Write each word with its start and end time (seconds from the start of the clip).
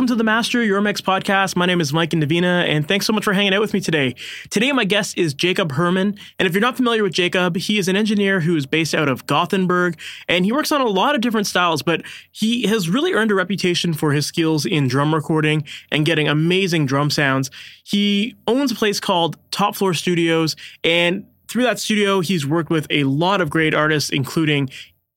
Welcome 0.00 0.14
to 0.14 0.16
the 0.16 0.24
Master 0.24 0.64
Your 0.64 0.80
Mix 0.80 1.02
podcast. 1.02 1.56
My 1.56 1.66
name 1.66 1.78
is 1.78 1.92
Mike 1.92 2.12
Indelicato, 2.12 2.66
and 2.66 2.88
thanks 2.88 3.04
so 3.04 3.12
much 3.12 3.22
for 3.22 3.34
hanging 3.34 3.52
out 3.52 3.60
with 3.60 3.74
me 3.74 3.80
today. 3.80 4.14
Today, 4.48 4.72
my 4.72 4.86
guest 4.86 5.18
is 5.18 5.34
Jakob 5.34 5.72
Herrmann. 5.72 6.18
And 6.38 6.48
if 6.48 6.54
you're 6.54 6.62
not 6.62 6.78
familiar 6.78 7.02
with 7.02 7.12
Jakob, 7.12 7.54
he 7.58 7.76
is 7.76 7.86
an 7.86 7.96
engineer 7.96 8.40
who 8.40 8.56
is 8.56 8.64
based 8.64 8.94
out 8.94 9.10
of 9.10 9.26
Gothenburg, 9.26 9.98
and 10.26 10.46
he 10.46 10.52
works 10.52 10.72
on 10.72 10.80
a 10.80 10.86
lot 10.86 11.14
of 11.14 11.20
different 11.20 11.46
styles, 11.46 11.82
but 11.82 12.02
he 12.32 12.66
has 12.66 12.88
really 12.88 13.12
earned 13.12 13.30
a 13.30 13.34
reputation 13.34 13.92
for 13.92 14.12
his 14.12 14.24
skills 14.24 14.64
in 14.64 14.88
drum 14.88 15.14
recording 15.14 15.64
and 15.92 16.06
getting 16.06 16.28
amazing 16.28 16.86
drum 16.86 17.10
sounds. 17.10 17.50
He 17.84 18.36
owns 18.46 18.72
a 18.72 18.76
place 18.76 19.00
called 19.00 19.36
Top 19.50 19.76
Floor 19.76 19.92
Studios, 19.92 20.56
and 20.82 21.26
through 21.46 21.64
that 21.64 21.78
studio, 21.78 22.20
he's 22.20 22.46
worked 22.46 22.70
with 22.70 22.86
a 22.88 23.04
lot 23.04 23.42
of 23.42 23.50
great 23.50 23.74
artists, 23.74 24.08
including 24.08 24.70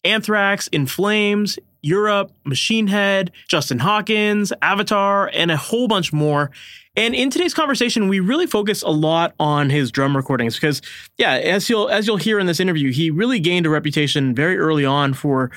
Anthrax, 0.03 0.67
In 0.67 0.87
Flames, 0.87 1.57
Europe, 1.83 2.31
Machine 2.45 2.87
Head, 2.87 3.31
Justin 3.47 3.77
Hawkins, 3.77 4.51
Avatar, 4.61 5.29
and 5.33 5.51
a 5.51 5.57
whole 5.57 5.87
bunch 5.87 6.11
more. 6.11 6.49
And 6.95 7.13
in 7.13 7.29
today's 7.29 7.53
conversation, 7.53 8.07
we 8.07 8.19
really 8.19 8.47
focus 8.47 8.81
a 8.81 8.89
lot 8.89 9.33
on 9.39 9.69
his 9.69 9.91
drum 9.91 10.15
recordings 10.15 10.55
because, 10.55 10.81
yeah, 11.17 11.33
as 11.33 11.69
you'll 11.69 11.89
as 11.89 12.07
you'll 12.07 12.17
hear 12.17 12.39
in 12.39 12.45
this 12.47 12.59
interview, 12.59 12.91
he 12.91 13.09
really 13.11 13.39
gained 13.39 13.65
a 13.65 13.69
reputation 13.69 14.33
very 14.33 14.57
early 14.57 14.85
on 14.85 15.13
for 15.13 15.51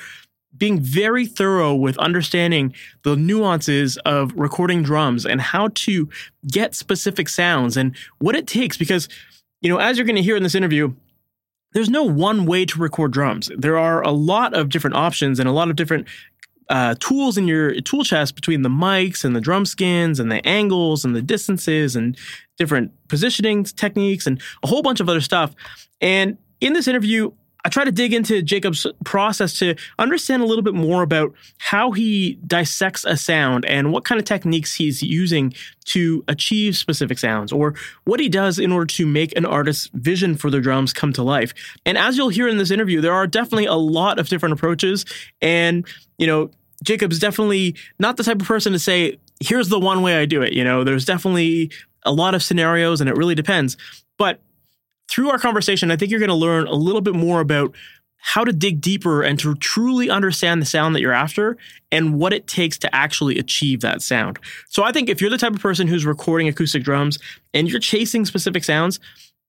being 0.57 0.79
very 0.79 1.25
thorough 1.25 1.75
with 1.75 1.97
understanding 1.99 2.73
the 3.03 3.15
nuances 3.15 3.97
of 3.97 4.33
recording 4.33 4.81
drums 4.81 5.25
and 5.25 5.39
how 5.39 5.69
to 5.75 6.09
get 6.51 6.73
specific 6.73 7.29
sounds 7.29 7.77
and 7.77 7.95
what 8.17 8.35
it 8.35 8.47
takes. 8.47 8.75
Because, 8.75 9.07
you 9.61 9.69
know, 9.69 9.77
as 9.77 9.97
you're 9.97 10.05
going 10.05 10.15
to 10.15 10.21
hear 10.21 10.35
in 10.35 10.43
this 10.43 10.55
interview, 10.55 10.93
there's 11.73 11.89
no 11.89 12.03
one 12.03 12.45
way 12.45 12.65
to 12.65 12.79
record 12.79 13.11
drums. 13.11 13.51
There 13.57 13.77
are 13.77 14.01
a 14.01 14.11
lot 14.11 14.53
of 14.53 14.69
different 14.69 14.95
options 14.95 15.39
and 15.39 15.47
a 15.47 15.51
lot 15.51 15.69
of 15.69 15.75
different 15.75 16.07
uh, 16.69 16.95
tools 16.99 17.37
in 17.37 17.47
your 17.47 17.79
tool 17.81 18.03
chest 18.03 18.35
between 18.35 18.61
the 18.61 18.69
mics 18.69 19.23
and 19.23 19.35
the 19.35 19.41
drum 19.41 19.65
skins 19.65 20.19
and 20.19 20.31
the 20.31 20.45
angles 20.45 21.05
and 21.05 21.15
the 21.15 21.21
distances 21.21 21.95
and 21.95 22.17
different 22.57 22.91
positioning 23.07 23.63
techniques 23.63 24.27
and 24.27 24.41
a 24.63 24.67
whole 24.67 24.81
bunch 24.81 24.99
of 24.99 25.07
other 25.07 25.21
stuff. 25.21 25.53
And 26.01 26.37
in 26.59 26.73
this 26.73 26.87
interview, 26.87 27.31
I 27.67 27.69
try 27.69 27.83
to 27.83 27.91
dig 27.91 28.13
into 28.13 28.41
Jakob's 28.41 28.87
process 29.03 29.59
to 29.59 29.75
understand 29.99 30.41
a 30.41 30.45
little 30.45 30.63
bit 30.63 30.73
more 30.73 31.03
about 31.03 31.33
how 31.57 31.91
he 31.91 32.35
dissects 32.47 33.03
a 33.03 33.17
sound 33.17 33.65
and 33.65 33.91
what 33.91 34.05
kind 34.05 34.19
of 34.19 34.23
techniques 34.23 34.73
he's 34.73 35.03
using 35.03 35.53
to 35.87 36.23
achieve 36.29 36.77
specific 36.77 37.19
sounds 37.19 37.51
or 37.51 37.75
what 38.05 38.21
he 38.21 38.29
does 38.29 38.57
in 38.57 38.71
order 38.71 38.85
to 38.85 39.05
make 39.05 39.35
an 39.35 39.45
artist's 39.45 39.89
vision 39.95 40.37
for 40.37 40.49
their 40.49 40.61
drums 40.61 40.93
come 40.93 41.11
to 41.11 41.21
life. 41.21 41.53
And 41.85 41.97
as 41.97 42.15
you'll 42.15 42.29
hear 42.29 42.47
in 42.47 42.57
this 42.57 42.71
interview, 42.71 43.01
there 43.01 43.11
are 43.11 43.27
definitely 43.27 43.65
a 43.65 43.75
lot 43.75 44.17
of 44.17 44.29
different 44.29 44.53
approaches. 44.53 45.03
And, 45.41 45.85
you 46.17 46.25
know, 46.25 46.51
Jakob's 46.85 47.19
definitely 47.19 47.75
not 47.99 48.15
the 48.15 48.23
type 48.23 48.39
of 48.39 48.47
person 48.47 48.71
to 48.71 48.79
say, 48.79 49.19
here's 49.41 49.67
the 49.67 49.77
one 49.77 50.03
way 50.03 50.15
I 50.15 50.25
do 50.25 50.41
it. 50.41 50.53
You 50.53 50.63
know, 50.63 50.85
there's 50.85 51.03
definitely 51.03 51.71
a 52.03 52.13
lot 52.13 52.33
of 52.33 52.41
scenarios 52.41 53.01
and 53.01 53.09
it 53.09 53.17
really 53.17 53.35
depends. 53.35 53.75
But 54.17 54.39
through 55.09 55.29
our 55.29 55.39
conversation, 55.39 55.91
I 55.91 55.95
think 55.95 56.11
you're 56.11 56.19
going 56.19 56.29
to 56.29 56.35
learn 56.35 56.67
a 56.67 56.75
little 56.75 57.01
bit 57.01 57.15
more 57.15 57.39
about 57.39 57.73
how 58.17 58.43
to 58.43 58.51
dig 58.51 58.81
deeper 58.81 59.21
and 59.21 59.39
to 59.39 59.55
truly 59.55 60.09
understand 60.09 60.61
the 60.61 60.65
sound 60.65 60.95
that 60.95 61.01
you're 61.01 61.13
after 61.13 61.55
and 61.91 62.15
what 62.19 62.33
it 62.33 62.47
takes 62.47 62.77
to 62.79 62.93
actually 62.93 63.37
achieve 63.37 63.81
that 63.81 64.01
sound. 64.01 64.39
So 64.69 64.83
I 64.83 64.91
think 64.91 65.07
if 65.07 65.21
you're 65.21 65.29
the 65.29 65.37
type 65.37 65.53
of 65.53 65.61
person 65.61 65.87
who's 65.87 66.05
recording 66.05 66.47
acoustic 66.47 66.83
drums 66.83 67.19
and 67.53 67.69
you're 67.69 67.79
chasing 67.79 68.25
specific 68.25 68.63
sounds, 68.63 68.99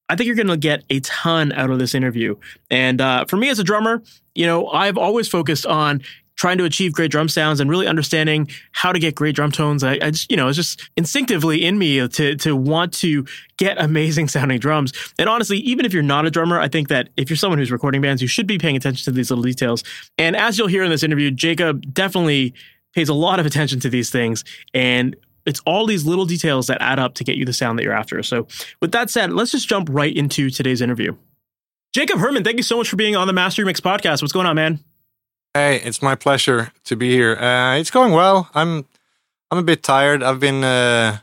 I 0.09 0.17
think 0.17 0.27
you're 0.27 0.37
going 0.37 0.49
to 0.49 0.57
get 0.57 0.85
a 0.91 1.01
ton 1.01 1.53
out 1.53 1.71
of 1.71 1.79
this 1.79 1.95
interview. 1.95 2.37
And 2.71 3.01
uh, 3.01 3.25
for 3.27 3.37
me 3.37 3.49
as 3.49 3.59
a 3.59 3.65
drummer, 3.65 4.03
you 4.35 4.47
know, 4.47 4.69
I've 4.69 4.97
always 4.97 5.29
focused 5.29 5.67
on 5.67 6.03
trying 6.39 6.57
to 6.57 6.65
achieve 6.65 6.93
great 6.93 7.11
drum 7.11 7.29
sounds 7.29 7.61
and 7.61 7.69
really 7.69 7.87
understanding 7.87 8.49
how 8.73 8.93
to 8.93 8.99
get 8.99 9.15
great 9.15 9.35
drum 9.35 9.51
tones. 9.53 9.85
I, 9.85 9.99
I 10.01 10.11
just, 10.13 10.31
you 10.31 10.37
know, 10.37 10.49
it's 10.49 10.57
just 10.57 10.89
instinctively 10.97 11.65
in 11.65 11.79
me 11.79 12.09
to 12.09 12.37
to 12.37 12.57
want 12.57 12.95
to 12.95 13.27
get 13.59 13.77
amazing 13.79 14.29
sounding 14.29 14.59
drums. 14.59 14.93
And 15.19 15.29
honestly, 15.29 15.59
even 15.59 15.85
if 15.85 15.93
you're 15.93 16.03
not 16.03 16.25
a 16.25 16.31
drummer, 16.31 16.59
I 16.59 16.69
think 16.69 16.89
that 16.89 17.11
if 17.17 17.29
you're 17.29 17.37
someone 17.37 17.59
who's 17.59 17.73
recording 17.73 18.01
bands, 18.01 18.23
you 18.23 18.29
should 18.29 18.47
be 18.47 18.57
paying 18.57 18.77
attention 18.77 19.05
to 19.05 19.11
these 19.11 19.31
little 19.31 19.45
details. 19.45 19.85
And 20.17 20.35
as 20.37 20.57
you'll 20.57 20.69
hear 20.69 20.85
in 20.85 20.91
this 20.91 21.03
interview, 21.03 21.31
Jakob 21.31 21.93
definitely 21.93 22.55
pays 22.95 23.09
a 23.09 23.15
lot 23.15 23.39
of 23.39 23.45
attention 23.45 23.81
to 23.81 23.91
these 23.91 24.09
things 24.09 24.45
and 24.73 25.15
it's 25.47 25.61
all 25.61 25.87
these 25.87 26.05
little 26.05 26.27
details 26.27 26.67
that 26.67 26.83
add 26.83 26.99
up 26.99 27.15
to 27.15 27.25
get 27.25 27.37
you 27.37 27.47
the 27.47 27.55
sound 27.55 27.79
that 27.79 27.83
you're 27.83 27.95
after. 27.95 28.23
So, 28.23 28.47
with 28.83 28.93
that 28.93 29.09
said, 29.09 29.33
let's 29.33 29.51
just 29.51 29.67
jump 29.67 29.89
right 29.91 30.15
into 30.15 30.51
today's 30.51 30.83
interview. 30.83 31.17
Jakob 31.95 32.19
Herrmann, 32.19 32.45
thank 32.45 32.59
you 32.59 32.63
so 32.63 32.77
much 32.77 32.91
for 32.91 32.97
being 32.97 33.17
on 33.17 33.27
the 33.27 33.33
Master 33.33 33.65
Mix 33.65 33.81
podcast. 33.81 34.21
What's 34.21 34.33
going 34.33 34.47
on, 34.47 34.57
man? 34.57 34.81
Hey, 35.55 35.77
it's 35.77 36.03
my 36.03 36.15
pleasure 36.15 36.73
to 36.85 36.95
be 36.95 37.11
here. 37.11 37.35
Uh, 37.35 37.77
it's 37.79 37.91
going 37.91 38.13
well. 38.13 38.51
I'm 38.55 38.85
I'm 39.51 39.59
a 39.59 39.63
bit 39.63 39.83
tired. 39.83 40.23
I've 40.23 40.41
been 40.41 40.63
uh, 40.63 41.19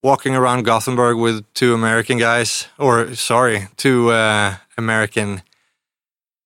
walking 0.00 0.36
around 0.36 0.64
Gothenburg 0.64 1.18
with 1.18 1.44
two 1.54 1.74
American 1.74 2.18
guys, 2.18 2.68
or 2.78 3.14
sorry, 3.16 3.66
two 3.76 4.10
uh, 4.10 4.56
American 4.76 5.42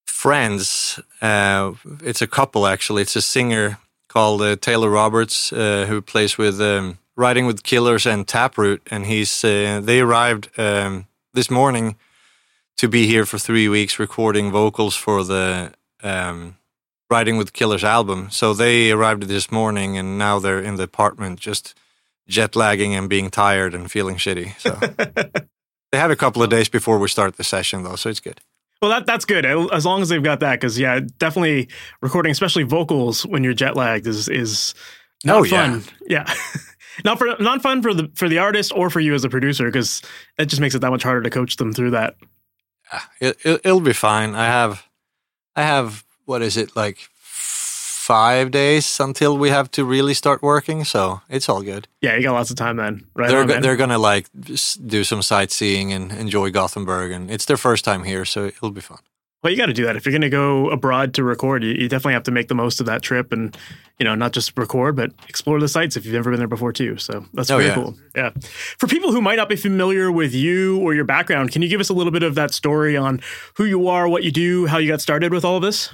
friends. 0.07 1.01
Uh, 1.21 1.73
it's 2.03 2.23
a 2.23 2.27
couple 2.27 2.67
actually. 2.67 3.03
It's 3.03 3.15
a 3.15 3.23
singer 3.23 3.79
called 4.09 4.41
uh, 4.41 4.57
Taylor 4.57 4.89
Roberts 4.89 5.53
uh, 5.53 5.85
who 5.87 6.01
plays 6.01 6.39
with 6.39 6.63
um, 6.63 6.99
Riding 7.15 7.45
with 7.45 7.63
Killers 7.63 8.07
and 8.07 8.27
Taproot, 8.27 8.81
and 8.91 9.05
he's 9.05 9.43
they 9.43 10.01
arrived 10.01 10.49
um, 10.59 11.07
this 11.35 11.51
morning 11.51 11.97
to 12.79 12.89
be 12.89 13.07
here 13.07 13.27
for 13.27 13.39
three 13.39 13.69
weeks 13.69 13.99
recording 13.99 14.51
vocals 14.51 14.97
for 14.97 15.23
the. 15.23 15.75
Um, 16.03 16.57
Riding 17.13 17.37
with 17.37 17.53
Killers 17.53 17.85
album. 17.85 18.31
So 18.31 18.55
they 18.55 18.91
arrived 18.91 19.25
this 19.25 19.53
morning 19.53 19.99
and 19.99 20.17
now 20.17 20.39
they're 20.39 20.63
in 20.63 20.77
the 20.77 20.85
apartment 20.85 21.39
just 21.39 21.75
jet 22.27 22.57
lagging 22.57 22.95
and 22.95 23.07
being 23.07 23.31
tired 23.31 23.75
and 23.75 23.91
feeling 23.91 24.17
shitty. 24.17 24.59
So 24.59 24.71
they 25.93 25.99
have 25.99 26.11
a 26.11 26.17
couple 26.17 26.43
of 26.43 26.49
days 26.49 26.71
before 26.71 26.99
we 26.99 27.09
start 27.09 27.37
the 27.37 27.45
session 27.45 27.83
though, 27.83 27.97
so 27.97 28.09
it's 28.09 28.19
good. 28.19 28.41
Well, 28.81 28.91
that 28.93 29.05
that's 29.05 29.27
good 29.27 29.45
as 29.45 29.85
long 29.85 30.01
as 30.01 30.09
they've 30.09 30.23
got 30.23 30.41
that 30.41 30.59
because 30.59 30.79
yeah, 30.79 31.01
definitely 31.19 31.69
recording, 32.01 32.33
especially 32.33 32.63
vocals 32.63 33.27
when 33.27 33.45
you're 33.45 33.53
jet 33.53 33.77
lagged 33.77 34.07
is 34.07 34.31
is 34.31 34.75
not 35.23 35.37
oh, 35.37 35.45
fun. 35.45 35.85
Yeah. 36.09 36.25
yeah. 36.27 36.35
not 37.05 37.19
for 37.19 37.37
not 37.41 37.61
fun 37.61 37.83
for 37.83 37.93
the 37.93 38.11
for 38.15 38.27
the 38.27 38.39
artist 38.39 38.73
or 38.75 38.89
for 38.89 39.01
you 39.01 39.13
as 39.13 39.23
a 39.23 39.29
producer 39.29 39.67
because 39.67 40.01
it 40.39 40.47
just 40.47 40.63
makes 40.63 40.75
it 40.75 40.79
that 40.79 40.91
much 40.91 41.03
harder 41.03 41.21
to 41.21 41.29
coach 41.29 41.57
them 41.57 41.75
through 41.75 41.91
that. 41.91 42.17
Yeah, 42.91 43.03
it, 43.21 43.37
it, 43.45 43.61
it'll 43.65 43.81
be 43.81 43.93
fine. 43.93 44.35
I 44.35 44.47
have 44.47 44.89
I 45.55 45.63
have 45.65 46.05
what 46.33 46.41
is 46.41 46.57
it 46.57 46.75
like 46.75 47.11
five 48.03 48.51
days 48.51 48.99
until 48.99 49.37
we 49.37 49.51
have 49.51 49.71
to 49.71 49.85
really 49.85 50.15
start 50.15 50.43
working. 50.43 50.83
So 50.85 51.21
it's 51.29 51.47
all 51.47 51.63
good. 51.63 51.87
Yeah, 52.01 52.17
you 52.17 52.23
got 52.23 52.33
lots 52.33 52.51
of 52.51 52.57
time 52.57 52.77
then. 52.77 53.07
Right. 53.15 53.29
They're 53.29 53.43
on, 53.43 53.63
they're 53.63 53.77
gonna 53.77 53.99
like 53.99 54.27
do 54.35 55.05
some 55.05 55.21
sightseeing 55.21 55.93
and 55.93 56.11
enjoy 56.11 56.51
Gothenburg, 56.51 57.13
and 57.13 57.31
it's 57.31 57.45
their 57.45 57.59
first 57.59 57.85
time 57.85 58.05
here, 58.05 58.25
so 58.25 58.47
it'll 58.47 58.71
be 58.71 58.81
fun. 58.81 58.99
Well, 59.43 59.51
you 59.51 59.59
got 59.59 59.67
to 59.67 59.73
do 59.73 59.85
that 59.87 59.97
if 59.97 60.07
you're 60.07 60.13
going 60.13 60.23
to 60.23 60.31
go 60.31 60.71
abroad 60.71 61.15
to 61.15 61.25
record. 61.25 61.65
You, 61.65 61.71
you, 61.71 61.89
definitely 61.89 62.13
have 62.13 62.23
to 62.25 62.31
make 62.31 62.47
the 62.47 62.55
most 62.55 62.79
of 62.79 62.87
that 62.87 63.03
trip, 63.03 63.33
and 63.33 63.57
you 63.99 64.05
know, 64.05 64.15
not 64.15 64.33
just 64.33 64.57
record, 64.57 64.95
but 64.95 65.11
explore 65.29 65.59
the 65.59 65.67
sites 65.67 65.97
if 65.97 66.05
you've 66.05 66.15
never 66.15 66.31
been 66.31 66.39
there 66.39 66.47
before 66.47 66.73
too. 66.73 66.97
So 66.97 67.27
that's 67.35 67.51
oh, 67.51 67.59
yeah. 67.59 67.75
cool. 67.75 67.97
Yeah. 68.15 68.31
For 68.79 68.87
people 68.87 69.11
who 69.11 69.21
might 69.21 69.37
not 69.37 69.49
be 69.49 69.57
familiar 69.57 70.13
with 70.13 70.33
you 70.33 70.79
or 70.79 70.95
your 70.95 71.05
background, 71.05 71.51
can 71.51 71.61
you 71.61 71.69
give 71.69 71.81
us 71.81 71.89
a 71.89 71.93
little 71.93 72.13
bit 72.13 72.23
of 72.23 72.37
that 72.37 72.55
story 72.55 72.97
on 72.97 73.21
who 73.55 73.65
you 73.65 73.89
are, 73.89 74.09
what 74.09 74.23
you 74.23 74.31
do, 74.31 74.67
how 74.67 74.79
you 74.79 74.89
got 74.89 75.01
started 75.01 75.33
with 75.33 75.45
all 75.45 75.57
of 75.57 75.63
this? 75.63 75.93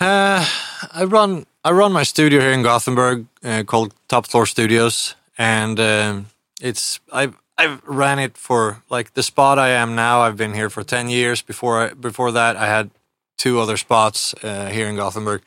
Uh, 0.00 0.44
I 0.92 1.04
run 1.04 1.46
I 1.64 1.70
run 1.70 1.92
my 1.92 2.02
studio 2.02 2.40
here 2.40 2.52
in 2.52 2.62
Gothenburg 2.62 3.26
uh, 3.42 3.62
called 3.64 3.94
Top 4.08 4.26
Floor 4.26 4.46
Studios, 4.46 5.14
and 5.38 5.78
um, 5.78 6.26
it's 6.60 7.00
I've 7.12 7.36
I've 7.56 7.82
ran 7.84 8.18
it 8.18 8.36
for 8.36 8.82
like 8.90 9.14
the 9.14 9.22
spot 9.22 9.58
I 9.58 9.70
am 9.70 9.94
now. 9.94 10.20
I've 10.22 10.36
been 10.36 10.54
here 10.54 10.68
for 10.68 10.82
ten 10.82 11.08
years. 11.08 11.42
Before 11.42 11.84
I, 11.84 11.94
before 11.94 12.32
that, 12.32 12.56
I 12.56 12.66
had 12.66 12.90
two 13.38 13.60
other 13.60 13.76
spots 13.76 14.34
uh, 14.42 14.66
here 14.66 14.88
in 14.88 14.96
Gothenburg, 14.96 15.42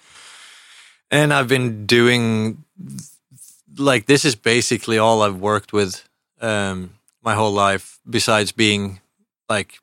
and 1.12 1.34
I've 1.34 1.50
been 1.50 1.86
doing 1.86 2.64
like 3.78 4.06
this 4.06 4.24
is 4.24 4.36
basically 4.36 4.98
all 4.98 5.22
I've 5.22 5.40
worked 5.40 5.74
with 5.74 6.08
um, 6.42 6.92
my 7.22 7.36
whole 7.36 7.52
life. 7.52 8.00
Besides 8.10 8.54
being 8.54 9.02
like 9.50 9.80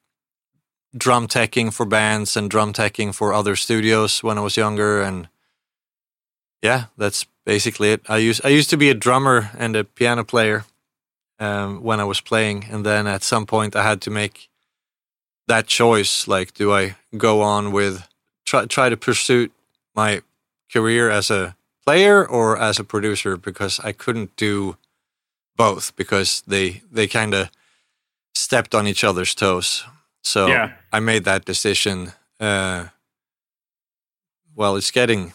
drum 0.97 1.27
teching 1.29 1.73
for 1.73 1.87
bands 1.87 2.37
and 2.37 2.51
drum 2.51 2.73
teching 2.73 3.15
for 3.15 3.33
other 3.33 3.57
studios 3.57 4.23
when 4.23 4.39
I 4.39 4.43
was 4.43 4.57
younger, 4.57 5.03
and 5.03 5.29
yeah, 6.63 6.87
that's 6.97 7.27
basically 7.45 7.93
it. 7.93 8.03
I 8.09 8.19
used 8.19 8.45
I 8.45 8.49
used 8.49 8.71
to 8.71 8.77
be 8.77 8.91
a 8.91 8.95
drummer 8.95 9.51
and 9.59 9.77
a 9.77 9.85
piano 9.85 10.25
player 10.25 10.65
um, 11.39 11.83
when 11.83 12.01
I 12.01 12.05
was 12.05 12.21
playing, 12.21 12.67
and 12.71 12.85
then 12.85 13.07
at 13.07 13.23
some 13.23 13.47
point 13.47 13.77
I 13.77 13.83
had 13.83 14.01
to 14.03 14.11
make 14.11 14.49
that 15.47 15.67
choice. 15.67 16.29
Like, 16.29 16.55
do 16.55 16.73
I 16.73 16.97
go 17.17 17.43
on 17.43 17.73
with 17.73 18.09
try 18.45 18.67
try 18.67 18.89
to 18.89 18.97
pursue 18.97 19.51
my 19.95 20.23
career 20.73 21.11
as 21.11 21.31
a 21.31 21.57
player 21.85 22.27
or 22.27 22.59
as 22.59 22.79
a 22.79 22.85
producer? 22.85 23.37
Because 23.37 23.81
I 23.81 23.93
couldn't 23.93 24.37
do 24.37 24.77
both 25.57 25.95
because 25.97 26.43
they 26.47 26.83
they 26.91 27.07
kind 27.07 27.35
of 27.35 27.51
stepped 28.35 28.75
on 28.75 28.87
each 28.87 29.05
other's 29.05 29.35
toes. 29.35 29.85
So 30.25 30.47
Yeah. 30.47 30.73
I 30.93 31.01
made 31.01 31.25
that 31.25 31.45
decision. 31.45 32.13
Uh, 32.41 32.87
well, 34.55 34.77
it's 34.77 34.91
getting 34.91 35.33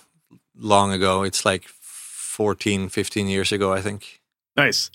long 0.58 0.92
ago. 0.92 1.24
It's 1.24 1.46
like 1.46 1.68
14, 1.68 2.90
15 2.90 3.28
years 3.28 3.52
ago, 3.52 3.74
I 3.74 3.82
think. 3.82 4.22
Nice. 4.56 4.92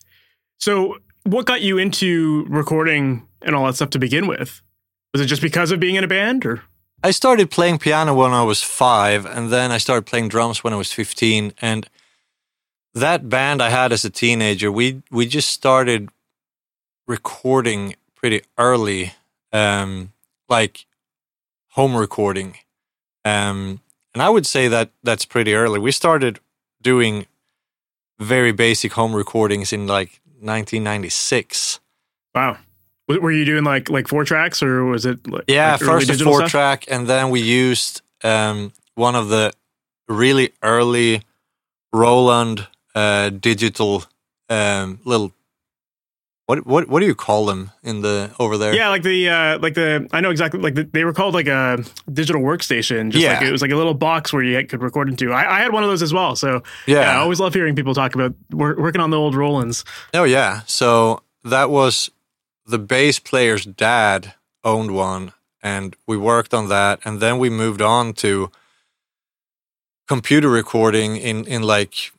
So, 0.58 0.99
what 1.25 1.46
got 1.46 1.62
you 1.62 1.79
into 1.79 2.44
recording 2.49 3.26
and 3.43 3.55
all 3.55 3.67
that 3.67 3.75
stuff 3.76 3.91
to 3.91 3.99
begin 3.99 4.26
with? 4.26 4.62
Was 5.12 5.23
it 5.23 5.26
just 5.26 5.43
because 5.43 5.70
of 5.70 5.81
being 5.81 5.94
in 5.94 6.05
a 6.05 6.08
band, 6.08 6.44
or 6.44 6.62
I 7.02 7.11
started 7.11 7.50
playing 7.50 7.79
piano 7.79 8.14
when 8.14 8.32
I 8.32 8.43
was 8.43 8.62
five, 8.62 9.26
and 9.26 9.50
then 9.50 9.70
I 9.70 9.79
started 9.79 10.06
playing 10.06 10.29
drums 10.29 10.64
when 10.64 10.73
I 10.73 10.76
was 10.76 10.93
15. 10.93 11.52
And 11.61 11.88
that 12.94 13.29
band 13.29 13.61
I 13.62 13.69
had 13.70 13.93
as 13.93 14.05
a 14.05 14.11
teenager, 14.11 14.73
we 14.73 15.02
we 15.11 15.26
just 15.26 15.50
started 15.50 16.08
recording 17.06 17.96
pretty 18.14 18.43
early, 18.56 19.12
um, 19.55 20.12
like 20.51 20.85
home 21.71 21.97
recording. 21.97 22.56
Um, 23.25 23.81
and 24.12 24.23
I 24.23 24.29
would 24.29 24.45
say 24.47 24.69
that 24.69 24.91
that's 25.03 25.25
pretty 25.25 25.55
early. 25.55 25.79
We 25.79 25.93
started 25.93 26.39
doing 26.83 27.27
very 28.19 28.53
basic 28.53 28.93
home 28.93 29.15
recordings 29.15 29.73
in 29.73 29.87
like 29.87 30.21
1996. 30.41 31.81
wow? 32.35 32.59
Were 33.06 33.31
you 33.33 33.45
doing 33.45 33.65
like 33.65 33.91
like 33.91 34.09
four 34.09 34.25
tracks, 34.25 34.62
or 34.62 34.85
was 34.85 35.05
it 35.05 35.27
like, 35.27 35.45
Yeah, 35.47 35.73
like 35.73 35.81
first 35.81 36.09
a 36.09 36.25
four 36.25 36.39
stuff? 36.41 36.51
track, 36.51 36.85
and 36.89 37.06
then 37.06 37.29
we 37.29 37.41
used 37.43 38.01
um, 38.23 38.73
one 38.95 39.15
of 39.15 39.29
the 39.29 39.53
really 40.09 40.55
early 40.62 41.21
Roland 41.93 42.67
uh, 42.95 43.29
digital 43.29 44.05
um, 44.49 45.01
little. 45.05 45.33
What 46.46 46.67
what 46.67 46.88
what 46.88 47.00
do 47.00 47.06
you 47.06 47.14
call 47.14 47.46
them 47.46 47.70
in 47.82 48.02
the 48.02 48.31
over 48.38 48.58
there? 48.58 48.75
Yeah, 48.75 48.91
like 48.91 49.02
the 49.02 49.31
uh, 49.31 49.58
like 49.61 49.73
the 49.75 50.06
I 50.12 50.20
know 50.20 50.31
exactly 50.31 50.61
like 50.61 50.75
the, 50.75 50.85
they 50.85 51.02
were 51.05 51.14
called 51.14 51.32
like 51.32 51.46
a 51.46 51.82
digital 52.12 52.43
workstation. 52.43 53.11
Just 53.11 53.25
like 53.25 53.41
Yeah. 53.41 53.49
it 53.49 53.50
was 53.50 53.62
like 53.62 53.70
a 53.70 53.76
little 53.76 53.94
box 53.94 54.31
where 54.31 54.43
you 54.43 54.67
could 54.67 54.82
record 54.82 55.08
into. 55.08 55.32
I, 55.32 55.56
I 55.56 55.61
had 55.61 55.73
one 55.73 55.82
of 55.82 55.88
those 55.88 56.02
as 56.02 56.12
well. 56.12 56.37
So 56.37 56.62
yeah. 56.87 57.00
yeah, 57.00 57.12
I 57.12 57.17
always 57.17 57.41
love 57.41 57.55
hearing 57.55 57.75
people 57.75 57.94
talk 57.94 58.14
about 58.14 58.35
wor- 58.50 58.76
working 58.76 59.00
on 59.00 59.08
the 59.08 59.17
old 59.19 59.35
Rolands. 59.35 59.85
Oh 60.12 60.25
yeah. 60.25 60.61
So 60.67 61.23
that 61.44 61.70
was 61.70 62.11
the 62.67 62.79
bass 62.79 63.19
player's 63.19 63.64
dad 63.64 64.35
owned 64.62 64.91
one 64.94 65.32
and 65.62 65.96
we 66.06 66.17
worked 66.19 66.52
on 66.52 66.69
that 66.69 67.00
and 67.06 67.20
then 67.20 67.38
we 67.38 67.49
moved 67.49 67.81
on 67.81 68.12
to 68.14 68.50
computer 70.06 70.50
recording 70.50 71.17
in 71.17 71.46
in 71.46 71.62
like 71.62 72.12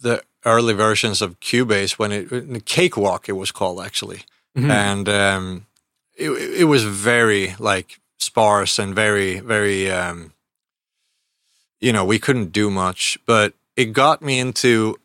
the 0.00 0.22
early 0.46 0.72
versions 0.72 1.20
of 1.20 1.38
Cubase 1.40 1.98
when 1.98 2.12
it 2.12 2.64
Cakewalk 2.64 3.28
it 3.28 3.32
was 3.32 3.52
called 3.52 3.80
actually. 3.84 4.20
Mhm. 4.56 4.70
And 4.70 5.08
um 5.08 5.66
it 6.14 6.30
it 6.62 6.64
was 6.64 6.84
very 6.84 7.54
like 7.58 8.00
sparse 8.18 8.78
and 8.78 8.94
very 8.94 9.40
very 9.40 9.90
um 9.90 10.32
you 11.80 11.92
know, 11.92 12.04
we 12.04 12.18
couldn't 12.18 12.52
do 12.52 12.70
much, 12.70 13.18
but 13.26 13.52
it 13.76 13.92
got 13.92 14.22
me 14.22 14.38
into 14.38 14.96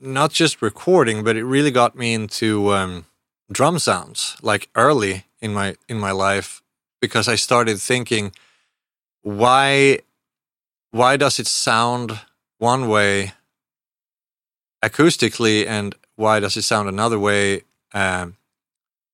not 0.00 0.32
just 0.32 0.62
recording, 0.62 1.24
but 1.24 1.36
it 1.36 1.44
really 1.44 1.70
got 1.70 1.96
me 1.96 2.14
into 2.14 2.72
um, 2.72 3.06
drum 3.50 3.78
sounds 3.78 4.36
like 4.42 4.68
early 4.74 5.24
in 5.40 5.52
my 5.52 5.76
in 5.88 5.98
my 5.98 6.12
life 6.12 6.62
because 7.00 7.28
I 7.28 7.36
started 7.36 7.80
thinking 7.80 8.32
why 9.22 10.00
why 10.90 11.16
does 11.16 11.38
it 11.38 11.46
sound 11.46 12.20
one 12.58 12.88
way 12.88 13.32
acoustically 14.84 15.66
and 15.66 15.94
why 16.16 16.40
does 16.40 16.56
it 16.56 16.62
sound 16.62 16.88
another 16.88 17.18
way 17.18 17.62
um, 17.92 18.36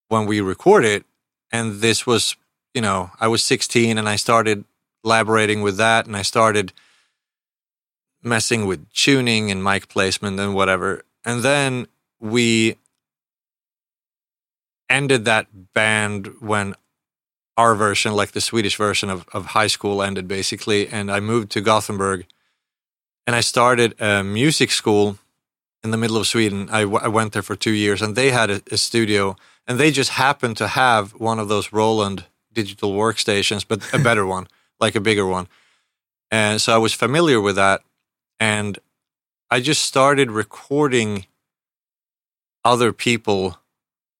when 0.08 0.26
we 0.26 0.40
record 0.40 0.84
it 0.84 1.04
and 1.52 1.80
this 1.80 2.06
was 2.06 2.36
you 2.74 2.80
know 2.80 3.10
I 3.20 3.28
was 3.28 3.44
16 3.44 3.98
and 3.98 4.08
I 4.08 4.16
started 4.16 4.64
elaborating 5.04 5.62
with 5.62 5.76
that 5.78 6.06
and 6.06 6.16
I 6.16 6.22
started 6.22 6.72
messing 8.22 8.66
with 8.66 8.90
tuning 8.92 9.50
and 9.50 9.62
mic 9.64 9.88
placement 9.88 10.38
and 10.38 10.54
whatever. 10.54 11.02
And 11.24 11.42
then 11.42 11.86
we 12.18 12.76
ended 14.88 15.24
that 15.24 15.46
band 15.72 16.34
when 16.40 16.74
our 17.56 17.74
version, 17.74 18.12
like 18.12 18.32
the 18.32 18.40
Swedish 18.40 18.76
version 18.76 19.10
of, 19.10 19.26
of 19.32 19.46
high 19.46 19.66
school, 19.66 20.02
ended 20.02 20.28
basically. 20.28 20.88
And 20.88 21.10
I 21.10 21.20
moved 21.20 21.50
to 21.52 21.60
Gothenburg 21.60 22.26
and 23.26 23.36
I 23.36 23.40
started 23.40 24.00
a 24.00 24.22
music 24.22 24.70
school 24.70 25.18
in 25.82 25.90
the 25.90 25.96
middle 25.96 26.16
of 26.16 26.26
Sweden. 26.26 26.68
I, 26.70 26.82
w- 26.82 27.00
I 27.02 27.08
went 27.08 27.32
there 27.32 27.42
for 27.42 27.56
two 27.56 27.72
years 27.72 28.02
and 28.02 28.16
they 28.16 28.30
had 28.30 28.50
a, 28.50 28.62
a 28.70 28.76
studio 28.76 29.36
and 29.66 29.78
they 29.78 29.90
just 29.90 30.10
happened 30.10 30.56
to 30.58 30.68
have 30.68 31.12
one 31.12 31.38
of 31.38 31.48
those 31.48 31.72
Roland 31.72 32.24
digital 32.52 32.92
workstations, 32.92 33.64
but 33.66 33.82
a 33.94 33.98
better 33.98 34.26
one, 34.36 34.46
like 34.78 34.94
a 34.94 35.00
bigger 35.00 35.26
one. 35.26 35.48
And 36.30 36.60
so 36.60 36.74
I 36.74 36.78
was 36.78 36.92
familiar 36.92 37.40
with 37.40 37.56
that 37.56 37.82
and 38.38 38.78
I 39.50 39.60
just 39.60 39.84
started 39.84 40.30
recording 40.30 41.26
other 42.64 42.92
people 42.92 43.58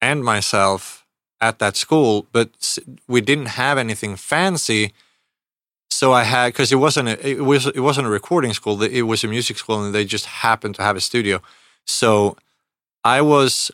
and 0.01 0.25
myself 0.25 1.07
at 1.41 1.59
that 1.59 1.77
school, 1.77 2.27
but 2.33 2.79
we 3.07 3.21
didn't 3.21 3.47
have 3.47 3.79
anything 3.79 4.17
fancy. 4.17 4.93
So 5.91 6.13
I 6.13 6.23
had 6.23 6.53
because 6.53 6.73
it 6.73 6.77
wasn't 6.77 7.09
a, 7.09 7.29
it 7.29 7.45
was 7.45 7.67
it 7.67 7.81
wasn't 7.81 8.07
a 8.07 8.11
recording 8.11 8.53
school. 8.53 8.83
It 8.83 9.03
was 9.03 9.25
a 9.25 9.29
music 9.29 9.59
school, 9.59 9.85
and 9.85 9.95
they 9.95 10.05
just 10.05 10.27
happened 10.27 10.77
to 10.77 10.83
have 10.83 10.97
a 10.97 11.01
studio. 11.01 11.43
So 11.87 12.37
I 13.05 13.21
was 13.23 13.71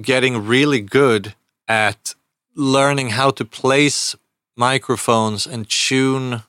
getting 0.00 0.46
really 0.46 0.80
good 0.80 1.34
at 1.66 2.14
learning 2.54 3.10
how 3.10 3.30
to 3.30 3.44
place 3.44 4.16
microphones 4.56 5.46
and 5.46 5.68
tune 5.68 6.42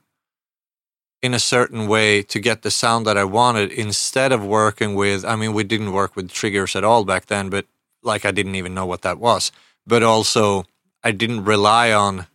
in 1.21 1.33
a 1.33 1.39
certain 1.39 1.88
way 1.88 2.24
to 2.24 2.39
get 2.39 2.62
the 2.62 2.71
sound 2.71 3.06
that 3.06 3.18
I 3.18 3.24
wanted 3.24 3.71
instead 3.71 4.31
of 4.31 4.44
working 4.45 4.95
with 4.95 5.25
I 5.25 5.35
mean 5.35 5.53
we 5.53 5.63
didn't 5.63 5.92
work 5.92 6.15
with 6.15 6.31
triggers 6.31 6.75
at 6.75 6.83
all 6.83 7.03
back 7.03 7.25
then 7.25 7.50
but 7.50 7.65
like 8.01 8.25
I 8.25 8.31
didn't 8.31 8.56
even 8.56 8.74
know 8.74 8.85
what 8.85 9.01
that 9.01 9.19
was 9.19 9.51
but 9.85 10.01
also 10.01 10.65
I 11.03 11.12
didn't 11.12 11.44
rely 11.45 11.92
on 11.92 12.28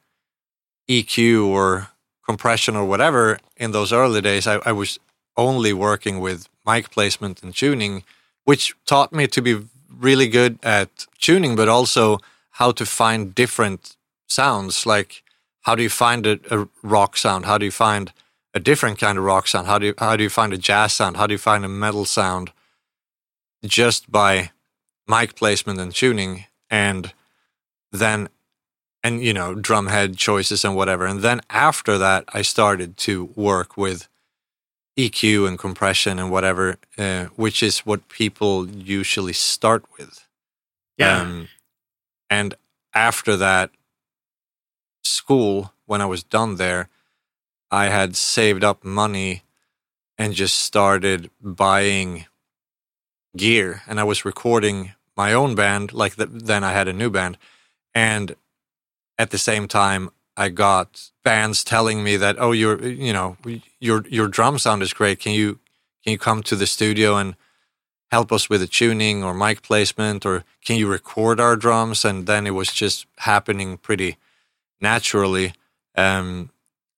EQ 0.89 1.47
or 1.47 1.89
compression 2.27 2.77
or 2.77 2.85
whatever 2.85 3.39
in 3.57 3.73
those 3.73 3.93
early 3.93 4.21
days 4.21 4.47
I, 4.47 4.61
I 4.65 4.73
was 4.73 4.99
only 5.37 5.73
working 5.73 6.21
with 6.21 6.49
mic 6.67 6.91
placement 6.91 7.43
and 7.43 7.55
tuning 7.55 8.05
which 8.45 8.75
taught 8.87 9.13
me 9.13 9.27
to 9.27 9.43
be 9.43 9.67
really 9.91 10.29
good 10.29 10.59
at 10.63 11.07
tuning 11.19 11.57
but 11.57 11.69
also 11.69 12.19
how 12.53 12.73
to 12.73 12.87
find 12.87 13.35
different 13.35 13.97
sounds 14.27 14.87
like 14.87 15.23
how 15.63 15.75
do 15.75 15.83
you 15.83 15.91
find 15.91 16.27
a, 16.27 16.39
a 16.51 16.69
rock 16.83 17.17
sound 17.17 17.45
how 17.45 17.59
do 17.59 17.65
you 17.65 17.71
find 17.71 18.13
a 18.55 18.61
different 18.61 18.99
kind 18.99 19.19
of 19.19 19.25
rock 19.25 19.49
sound? 19.49 19.67
How 19.67 19.79
do 19.79 19.87
you 19.87 19.95
how 19.99 20.17
do 20.17 20.23
you 20.23 20.31
find 20.31 20.53
a 20.53 20.59
jazz 20.59 20.93
sound? 20.93 21.17
How 21.17 21.27
do 21.27 21.35
you 21.35 21.39
find 21.39 21.65
a 21.65 21.69
metal 21.69 22.05
sound? 22.05 22.53
Just 23.65 24.11
by 24.11 24.53
mic 25.09 25.35
placement 25.35 25.81
and 25.81 25.93
tuning, 25.93 26.45
and 26.71 27.13
then 27.91 28.29
and 29.05 29.23
you 29.23 29.35
know 29.35 29.55
drum 29.55 29.87
head 29.87 30.17
choices 30.17 30.65
and 30.65 30.75
whatever. 30.75 31.07
And 31.07 31.21
then 31.21 31.43
after 31.51 31.99
that, 31.99 32.25
I 32.33 32.43
started 32.43 32.97
to 32.99 33.27
work 33.37 33.77
with 33.77 34.09
EQ 34.99 35.47
and 35.47 35.59
compression 35.59 36.19
and 36.19 36.31
whatever, 36.31 36.79
uh, 36.99 37.27
which 37.37 37.63
is 37.63 37.81
what 37.81 38.09
people 38.09 38.69
usually 38.69 39.35
start 39.35 39.85
with. 39.99 40.27
Yeah. 40.97 41.21
Um, 41.21 41.49
and 42.31 42.55
after 42.95 43.37
that, 43.37 43.71
school, 45.03 45.73
when 45.87 46.01
I 46.01 46.07
was 46.07 46.23
done 46.23 46.57
there, 46.57 46.89
I 47.71 47.87
had 47.87 48.17
saved 48.17 48.65
up 48.65 48.85
money 48.85 49.43
and 50.17 50.33
just 50.33 50.59
started 50.59 51.29
buying 51.41 52.27
gear. 53.37 53.83
And 53.89 53.99
I 53.99 54.05
was 54.05 54.25
recording 54.25 54.93
my 55.17 55.33
own 55.33 55.57
band. 55.57 55.93
Like 55.93 56.15
the, 56.15 56.27
then 56.27 56.63
I 56.63 56.73
had 56.73 56.87
a 56.87 56.93
new 56.93 57.11
band. 57.11 57.37
And 57.95 58.37
at 59.19 59.31
the 59.31 59.39
same 59.39 59.69
time, 59.69 60.11
I 60.37 60.49
got 60.49 61.11
bands 61.23 61.63
telling 61.63 62.03
me 62.03 62.17
that, 62.17 62.37
oh, 62.39 62.53
your, 62.53 62.83
you 62.83 63.13
know, 63.13 63.37
your 63.79 64.05
your 64.09 64.29
drum 64.29 64.59
sound 64.59 64.83
is 64.83 64.93
great. 64.93 65.21
Can 65.21 65.33
you 65.33 65.61
can 66.03 66.13
you 66.13 66.19
come 66.19 66.43
to 66.43 66.57
the 66.57 66.67
studio 66.67 67.17
and 67.17 67.37
help 68.11 68.33
us 68.33 68.51
with 68.51 68.61
the 68.61 68.67
tuning 68.67 69.25
or 69.25 69.35
mic 69.35 69.63
placement, 69.63 70.27
or 70.27 70.45
can 70.65 70.77
you 70.77 70.87
record 70.89 71.41
our 71.41 71.57
drums? 71.57 72.05
And 72.05 72.27
then 72.27 72.47
it 72.47 72.51
was 72.51 72.73
just 72.73 73.07
happening 73.19 73.79
pretty 73.79 74.17
naturally. 74.81 75.55
Um, 75.97 76.51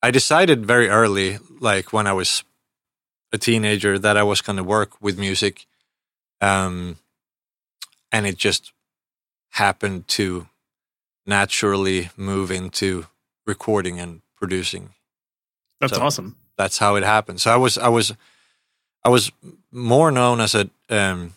I 0.02 0.10
decided 0.10 0.66
very 0.66 0.88
early, 0.88 1.38
like 1.60 1.92
when 1.92 2.06
I 2.06 2.12
was 2.12 2.42
a 3.32 3.38
teenager, 3.38 3.98
that 3.98 4.16
I 4.16 4.22
was 4.22 4.40
going 4.40 4.56
to 4.56 4.64
work 4.64 5.00
with 5.00 5.18
music, 5.18 5.66
um, 6.40 6.96
and 8.10 8.26
it 8.26 8.36
just 8.36 8.72
happened 9.50 10.08
to 10.08 10.48
naturally 11.26 12.10
move 12.16 12.50
into 12.50 13.06
recording 13.46 14.00
and 14.00 14.22
producing. 14.36 14.90
That's 15.80 15.94
So- 15.94 16.02
awesome. 16.02 16.36
That's 16.56 16.78
how 16.78 16.96
it 16.96 17.04
happened. 17.04 17.40
So 17.40 17.50
I 17.52 17.56
was 17.56 17.76
I 17.76 17.88
was 17.88 18.12
I 19.04 19.10
was 19.10 19.30
more 19.70 20.10
known 20.10 20.40
as 20.40 20.54
a 20.54 20.70
um, 20.88 21.34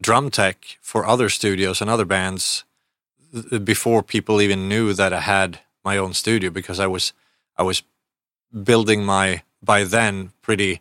drum 0.00 0.30
tech 0.30 0.78
for 0.80 1.04
other 1.06 1.28
studios 1.28 1.80
and 1.82 1.90
other 1.90 2.06
bands 2.06 2.64
before 3.64 4.02
people 4.02 4.40
even 4.40 4.68
knew 4.68 4.94
that 4.94 5.12
I 5.12 5.20
had 5.20 5.60
my 5.84 5.98
own 5.98 6.14
studio 6.14 6.50
because 6.50 6.80
I 6.80 6.86
was 6.86 7.12
I 7.58 7.62
was 7.64 7.82
building 8.64 9.04
my 9.04 9.42
by 9.62 9.84
then 9.84 10.32
pretty 10.40 10.80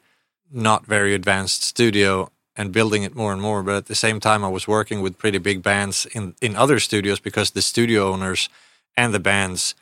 not 0.51 0.85
very 0.85 1.13
advanced 1.13 1.63
studio 1.63 2.31
and 2.57 2.71
building 2.71 3.03
it 3.03 3.15
more 3.15 3.33
and 3.33 3.41
more 3.41 3.63
but 3.63 3.75
at 3.75 3.85
the 3.85 3.95
same 3.95 4.19
time 4.19 4.43
I 4.43 4.49
was 4.49 4.67
working 4.67 5.01
with 5.01 5.17
pretty 5.17 5.37
big 5.39 5.61
bands 5.61 6.05
in 6.13 6.35
in 6.41 6.55
other 6.55 6.79
studios 6.79 7.19
because 7.19 7.51
the 7.51 7.61
studio 7.61 8.11
owners 8.13 8.49
and 8.97 9.13
the 9.13 9.19
bands 9.19 9.75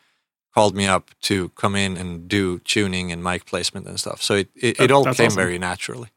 called 0.56 0.76
me 0.76 0.86
up 0.88 1.12
to 1.22 1.50
come 1.50 1.76
in 1.76 1.98
and 1.98 2.28
do 2.28 2.60
tuning 2.60 3.12
and 3.12 3.24
mic 3.24 3.46
placement 3.46 3.88
and 3.88 4.00
stuff 4.00 4.22
so 4.22 4.36
it 4.36 4.50
it, 4.56 4.78
That- 4.78 4.84
it 4.86 4.92
all 4.92 5.04
that's 5.04 5.18
came 5.18 5.28
awesome. 5.28 5.44
very 5.44 5.58
naturally 5.60 6.10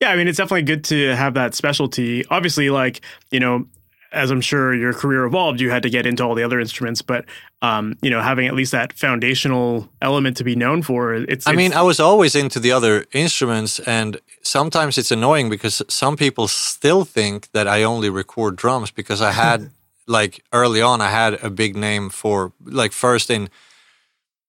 Yeah, 0.00 0.10
I 0.12 0.16
mean, 0.16 0.28
it's 0.28 0.38
definitely 0.38 0.62
good 0.74 0.84
to 0.84 1.14
have 1.16 1.34
that 1.34 1.54
specialty. 1.54 2.24
Obviously, 2.28 2.68
like, 2.68 3.00
you 3.30 3.40
know, 3.40 3.66
as 4.14 4.30
I'm 4.30 4.40
sure 4.40 4.74
your 4.74 4.94
career 4.94 5.24
evolved, 5.24 5.60
you 5.60 5.70
had 5.70 5.82
to 5.82 5.90
get 5.90 6.06
into 6.06 6.22
all 6.22 6.34
the 6.34 6.42
other 6.42 6.60
instruments, 6.60 7.02
but, 7.02 7.24
um, 7.62 7.98
you 8.00 8.10
know, 8.10 8.22
having 8.22 8.46
at 8.46 8.54
least 8.54 8.72
that 8.72 8.92
foundational 8.92 9.88
element 10.00 10.36
to 10.38 10.44
be 10.44 10.54
known 10.54 10.82
for, 10.82 11.14
it's, 11.14 11.46
I 11.46 11.52
mean, 11.52 11.72
I 11.72 11.82
was 11.82 12.00
always 12.00 12.34
into 12.34 12.60
the 12.60 12.72
other 12.72 13.06
instruments, 13.12 13.80
and 13.80 14.20
sometimes 14.42 14.96
it's 14.96 15.10
annoying 15.10 15.50
because 15.50 15.82
some 15.88 16.16
people 16.16 16.48
still 16.48 17.04
think 17.04 17.50
that 17.52 17.66
I 17.66 17.82
only 17.82 18.08
record 18.08 18.56
drums 18.56 18.90
because 18.90 19.20
I 19.20 19.32
had, 19.32 19.70
like, 20.06 20.42
early 20.52 20.80
on, 20.80 21.00
I 21.00 21.10
had 21.10 21.34
a 21.42 21.50
big 21.50 21.76
name 21.76 22.08
for, 22.08 22.52
like, 22.64 22.92
first 22.92 23.30
in, 23.30 23.50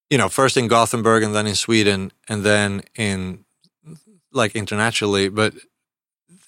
you 0.08 0.16
know, 0.16 0.28
first 0.28 0.56
in 0.56 0.68
Gothenburg 0.68 1.24
and 1.24 1.34
then 1.34 1.46
in 1.46 1.56
Sweden 1.56 2.12
and 2.28 2.44
then 2.44 2.82
in, 2.94 3.44
like, 4.32 4.54
internationally, 4.54 5.28
but 5.28 5.54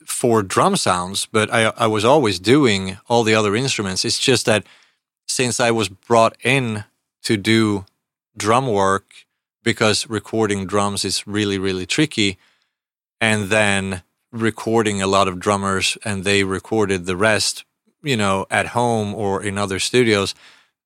for 0.04 0.42
drum 0.42 0.76
sounds. 0.76 1.26
But 1.26 1.52
I, 1.52 1.72
I 1.76 1.86
was 1.86 2.04
always 2.04 2.38
doing 2.38 2.98
all 3.08 3.22
the 3.22 3.34
other 3.34 3.54
instruments. 3.54 4.04
It's 4.04 4.18
just 4.18 4.46
that 4.46 4.64
since 5.26 5.60
I 5.60 5.70
was 5.70 5.88
brought 5.88 6.36
in 6.42 6.84
to 7.22 7.36
do 7.36 7.84
drum 8.36 8.66
work, 8.66 9.26
because 9.68 10.08
recording 10.08 10.64
drums 10.64 11.04
is 11.04 11.26
really 11.26 11.58
really 11.58 11.84
tricky 11.84 12.38
and 13.20 13.50
then 13.50 14.02
recording 14.32 15.02
a 15.02 15.06
lot 15.06 15.28
of 15.28 15.38
drummers 15.38 15.98
and 16.06 16.24
they 16.24 16.42
recorded 16.42 17.04
the 17.04 17.16
rest 17.16 17.64
you 18.02 18.16
know 18.16 18.46
at 18.50 18.68
home 18.68 19.14
or 19.14 19.42
in 19.42 19.58
other 19.58 19.78
studios 19.78 20.34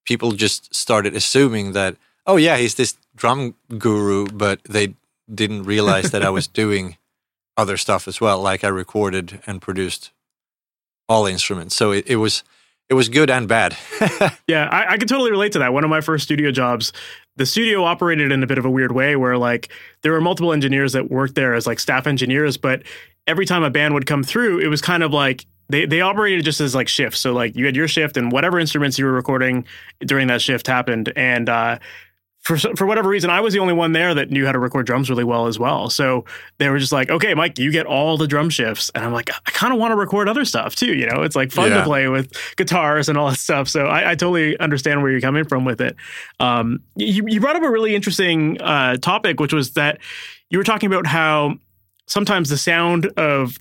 people 0.04 0.32
just 0.32 0.74
started 0.74 1.14
assuming 1.14 1.72
that 1.72 1.96
oh 2.26 2.36
yeah 2.36 2.56
he's 2.56 2.74
this 2.74 2.96
drum 3.14 3.54
guru 3.78 4.26
but 4.26 4.60
they 4.64 4.94
didn't 5.32 5.62
realize 5.62 6.10
that 6.10 6.24
I 6.24 6.30
was 6.30 6.46
doing 6.62 6.96
other 7.56 7.76
stuff 7.76 8.08
as 8.08 8.20
well 8.20 8.40
like 8.40 8.64
I 8.64 8.68
recorded 8.68 9.40
and 9.46 9.60
produced 9.60 10.10
all 11.08 11.26
instruments 11.26 11.76
so 11.76 11.92
it, 11.92 12.06
it 12.06 12.16
was 12.16 12.42
it 12.88 12.94
was 12.94 13.08
good 13.08 13.30
and 13.30 13.48
bad 13.48 13.76
Yeah, 14.48 14.68
I, 14.70 14.94
I 14.94 14.96
can 14.96 15.08
totally 15.08 15.30
relate 15.30 15.52
to 15.52 15.58
that. 15.60 15.72
One 15.72 15.84
of 15.84 15.90
my 15.90 16.00
first 16.00 16.24
studio 16.24 16.50
jobs, 16.50 16.92
the 17.36 17.46
studio 17.46 17.84
operated 17.84 18.32
in 18.32 18.42
a 18.42 18.46
bit 18.46 18.58
of 18.58 18.64
a 18.64 18.70
weird 18.70 18.92
way 18.92 19.16
where 19.16 19.38
like 19.38 19.70
there 20.02 20.12
were 20.12 20.20
multiple 20.20 20.52
engineers 20.52 20.92
that 20.92 21.10
worked 21.10 21.34
there 21.34 21.54
as 21.54 21.66
like 21.66 21.80
staff 21.80 22.06
engineers, 22.06 22.56
but 22.56 22.82
every 23.26 23.46
time 23.46 23.62
a 23.62 23.70
band 23.70 23.94
would 23.94 24.06
come 24.06 24.22
through, 24.22 24.58
it 24.58 24.66
was 24.66 24.80
kind 24.80 25.02
of 25.02 25.12
like 25.12 25.46
they, 25.68 25.86
they 25.86 26.00
operated 26.00 26.44
just 26.44 26.60
as 26.60 26.74
like 26.74 26.88
shifts. 26.88 27.20
So 27.20 27.32
like 27.32 27.56
you 27.56 27.64
had 27.64 27.76
your 27.76 27.88
shift 27.88 28.16
and 28.16 28.30
whatever 28.30 28.58
instruments 28.58 28.98
you 28.98 29.06
were 29.06 29.12
recording 29.12 29.64
during 30.00 30.26
that 30.28 30.42
shift 30.42 30.66
happened. 30.66 31.12
And 31.16 31.48
uh 31.48 31.78
for 32.42 32.56
for 32.56 32.86
whatever 32.86 33.08
reason, 33.08 33.30
I 33.30 33.40
was 33.40 33.54
the 33.54 33.60
only 33.60 33.72
one 33.72 33.92
there 33.92 34.14
that 34.14 34.30
knew 34.30 34.44
how 34.44 34.52
to 34.52 34.58
record 34.58 34.84
drums 34.84 35.08
really 35.08 35.22
well 35.22 35.46
as 35.46 35.60
well. 35.60 35.88
So 35.88 36.24
they 36.58 36.68
were 36.68 36.78
just 36.78 36.90
like, 36.90 37.08
"Okay, 37.08 37.34
Mike, 37.34 37.56
you 37.56 37.70
get 37.70 37.86
all 37.86 38.16
the 38.16 38.26
drum 38.26 38.50
shifts," 38.50 38.90
and 38.96 39.04
I'm 39.04 39.12
like, 39.12 39.30
"I 39.30 39.50
kind 39.52 39.72
of 39.72 39.78
want 39.78 39.92
to 39.92 39.96
record 39.96 40.28
other 40.28 40.44
stuff 40.44 40.74
too." 40.74 40.92
You 40.92 41.06
know, 41.06 41.22
it's 41.22 41.36
like 41.36 41.52
fun 41.52 41.70
to 41.70 41.84
play 41.84 42.08
with 42.08 42.32
guitars 42.56 43.08
and 43.08 43.16
all 43.16 43.30
that 43.30 43.38
stuff. 43.38 43.68
So 43.68 43.86
I, 43.86 44.10
I 44.10 44.14
totally 44.16 44.58
understand 44.58 45.02
where 45.02 45.12
you're 45.12 45.20
coming 45.20 45.44
from 45.44 45.64
with 45.64 45.80
it. 45.80 45.94
Um, 46.40 46.80
you, 46.96 47.24
you 47.28 47.40
brought 47.40 47.54
up 47.54 47.62
a 47.62 47.70
really 47.70 47.94
interesting 47.94 48.60
uh, 48.60 48.96
topic, 48.96 49.38
which 49.38 49.52
was 49.52 49.72
that 49.74 50.00
you 50.50 50.58
were 50.58 50.64
talking 50.64 50.88
about 50.88 51.06
how 51.06 51.54
sometimes 52.08 52.48
the 52.50 52.58
sound 52.58 53.06
of 53.16 53.56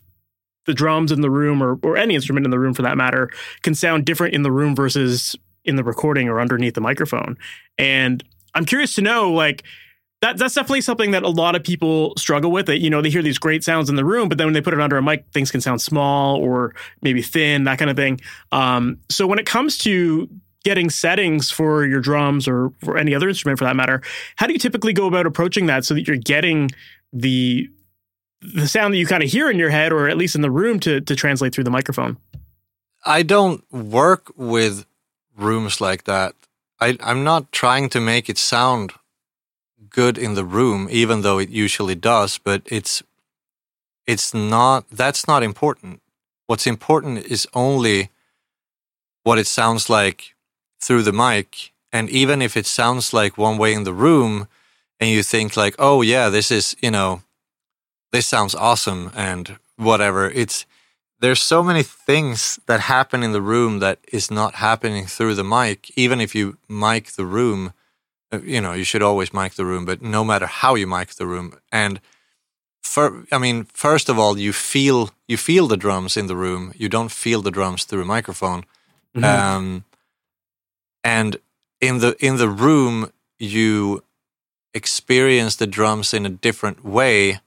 the 0.65 0.73
drums 0.73 1.11
in 1.11 1.21
the 1.21 1.29
room, 1.29 1.61
or 1.61 1.77
or 1.83 1.97
any 1.97 2.15
instrument 2.15 2.47
in 2.47 2.51
the 2.51 2.59
room 2.59 2.73
for 2.73 2.81
that 2.81 2.97
matter, 2.97 3.29
can 3.61 3.75
sound 3.75 4.05
different 4.05 4.33
in 4.33 4.41
the 4.41 4.51
room 4.51 4.75
versus 4.75 5.35
in 5.65 5.75
the 5.75 5.83
recording 5.83 6.27
or 6.27 6.41
underneath 6.41 6.73
the 6.73 6.81
microphone. 6.81 7.38
And 7.77 8.23
I'm 8.53 8.65
curious 8.65 8.96
to 8.96 9.01
know, 9.01 9.31
like, 9.31 9.63
that 10.22 10.38
that's 10.38 10.53
definitely 10.53 10.81
something 10.81 11.12
that 11.12 11.24
a 11.24 11.29
lot 11.29 11.55
of 11.55 11.63
people 11.63 12.13
struggle 12.15 12.51
with. 12.51 12.67
That 12.67 12.79
you 12.79 12.89
know 12.89 13.01
they 13.01 13.10
hear 13.10 13.24
these 13.24 13.39
great 13.39 13.63
sounds 13.63 13.89
in 13.89 13.96
the 13.96 14.05
room, 14.05 14.29
but 14.29 14.38
then 14.38 14.48
when 14.48 14.53
they 14.53 14.62
put 14.62 14.74
it 14.74 14.79
under 14.79 14.98
a 14.98 15.01
mic, 15.01 15.25
things 15.34 15.51
can 15.51 15.62
sound 15.62 15.81
small 15.81 16.38
or 16.38 16.75
maybe 17.01 17.22
thin, 17.22 17.63
that 17.65 17.79
kind 17.79 17.89
of 17.89 17.98
thing. 17.98 18.22
Um, 18.51 19.00
so 19.10 19.25
when 19.25 19.39
it 19.39 19.46
comes 19.46 19.77
to 19.79 20.29
getting 20.63 20.91
settings 20.91 21.50
for 21.50 21.86
your 21.86 22.00
drums 22.01 22.48
or 22.48 22.72
for 22.84 22.98
any 22.98 23.15
other 23.15 23.27
instrument 23.27 23.58
for 23.58 23.65
that 23.65 23.75
matter, 23.75 24.01
how 24.36 24.46
do 24.46 24.53
you 24.53 24.60
typically 24.60 24.93
go 24.93 25.08
about 25.08 25.25
approaching 25.25 25.65
that 25.65 25.86
so 25.86 25.96
that 25.96 26.08
you're 26.08 26.17
getting 26.17 26.70
the 27.12 27.67
the 28.41 28.67
sound 28.67 28.93
that 28.93 28.98
you 28.98 29.08
kind 29.08 29.24
of 29.24 29.29
hear 29.29 29.50
in 29.50 29.58
your 29.58 29.70
head 29.70 29.91
or 29.91 30.08
at 30.08 30.17
least 30.17 30.36
in 30.36 30.41
the 30.41 30.51
room 30.51 30.79
to 30.81 31.01
to 31.01 31.15
translate 31.15 31.53
through 31.53 31.63
the 31.63 31.72
microphone? 31.72 32.17
I 33.03 33.24
don't 33.24 33.63
work 33.74 34.31
with 34.36 34.86
rooms 35.36 35.81
like 35.81 36.03
that. 36.03 36.36
I, 36.81 36.97
I'm 37.00 37.23
not 37.23 37.51
trying 37.51 37.89
to 37.89 38.01
make 38.01 38.27
it 38.27 38.39
sound 38.39 38.93
good 39.89 40.17
in 40.17 40.33
the 40.33 40.43
room, 40.43 40.88
even 40.89 41.21
though 41.21 41.38
it 41.38 41.50
usually 41.50 41.95
does. 41.95 42.39
But 42.39 42.63
it's 42.65 43.03
it's 44.07 44.33
not. 44.33 44.89
That's 44.89 45.27
not 45.27 45.43
important. 45.43 46.01
What's 46.47 46.67
important 46.67 47.25
is 47.25 47.47
only 47.53 48.09
what 49.23 49.38
it 49.38 49.47
sounds 49.47 49.89
like 49.89 50.35
through 50.81 51.03
the 51.03 51.13
mic. 51.13 51.71
And 51.93 52.09
even 52.09 52.41
if 52.41 52.57
it 52.57 52.65
sounds 52.65 53.13
like 53.13 53.38
one 53.38 53.57
way 53.57 53.73
in 53.73 53.83
the 53.83 53.93
room, 53.93 54.47
and 55.00 55.09
you 55.09 55.23
think 55.23 55.55
like, 55.55 55.75
oh 55.77 56.01
yeah, 56.01 56.29
this 56.29 56.51
is 56.51 56.75
you 56.81 56.89
know, 56.89 57.21
this 58.11 58.27
sounds 58.27 58.55
awesome 58.55 59.11
and 59.15 59.59
whatever. 59.77 60.29
It's 60.29 60.65
there's 61.21 61.41
so 61.41 61.63
many 61.63 61.83
things 61.83 62.59
that 62.65 62.81
happen 62.81 63.23
in 63.23 63.31
the 63.31 63.41
room 63.41 63.79
that 63.79 63.99
is 64.11 64.31
not 64.31 64.55
happening 64.55 65.05
through 65.05 65.35
the 65.35 65.43
mic. 65.43 65.91
Even 65.95 66.19
if 66.19 66.33
you 66.33 66.57
mic 66.67 67.11
the 67.11 67.25
room, 67.25 67.73
uh, 68.31 68.41
you 68.43 68.59
know, 68.59 68.73
you 68.73 68.83
should 68.83 69.03
always 69.03 69.33
mic 69.33 69.53
the 69.53 69.65
room, 69.65 69.85
but 69.85 70.01
no 70.01 70.23
matter 70.23 70.47
how 70.47 70.75
you 70.75 70.87
mic 70.87 71.09
the 71.13 71.27
room. 71.27 71.53
And 71.71 72.01
for, 72.81 73.23
I 73.31 73.37
mean, 73.37 73.65
first 73.65 74.09
of 74.09 74.17
all, 74.17 74.37
you 74.37 74.51
feel 74.51 75.11
you 75.27 75.37
feel 75.37 75.67
the 75.67 75.77
drums 75.77 76.17
in 76.17 76.27
the 76.27 76.35
room. 76.35 76.73
You 76.75 76.89
don't 76.89 77.11
feel 77.11 77.41
the 77.41 77.51
drums 77.51 77.83
through 77.83 78.01
a 78.01 78.05
microphone. 78.05 78.65
Um, 79.23 79.85
and 81.03 81.37
in 81.79 81.99
the 81.99 82.15
in 82.19 82.37
the 82.37 82.49
room, 82.49 83.11
you 83.37 84.03
experience 84.73 85.55
the 85.55 85.67
drums 85.67 86.13
in 86.13 86.25
a 86.25 86.29
different 86.29 86.83
way. 86.83 87.39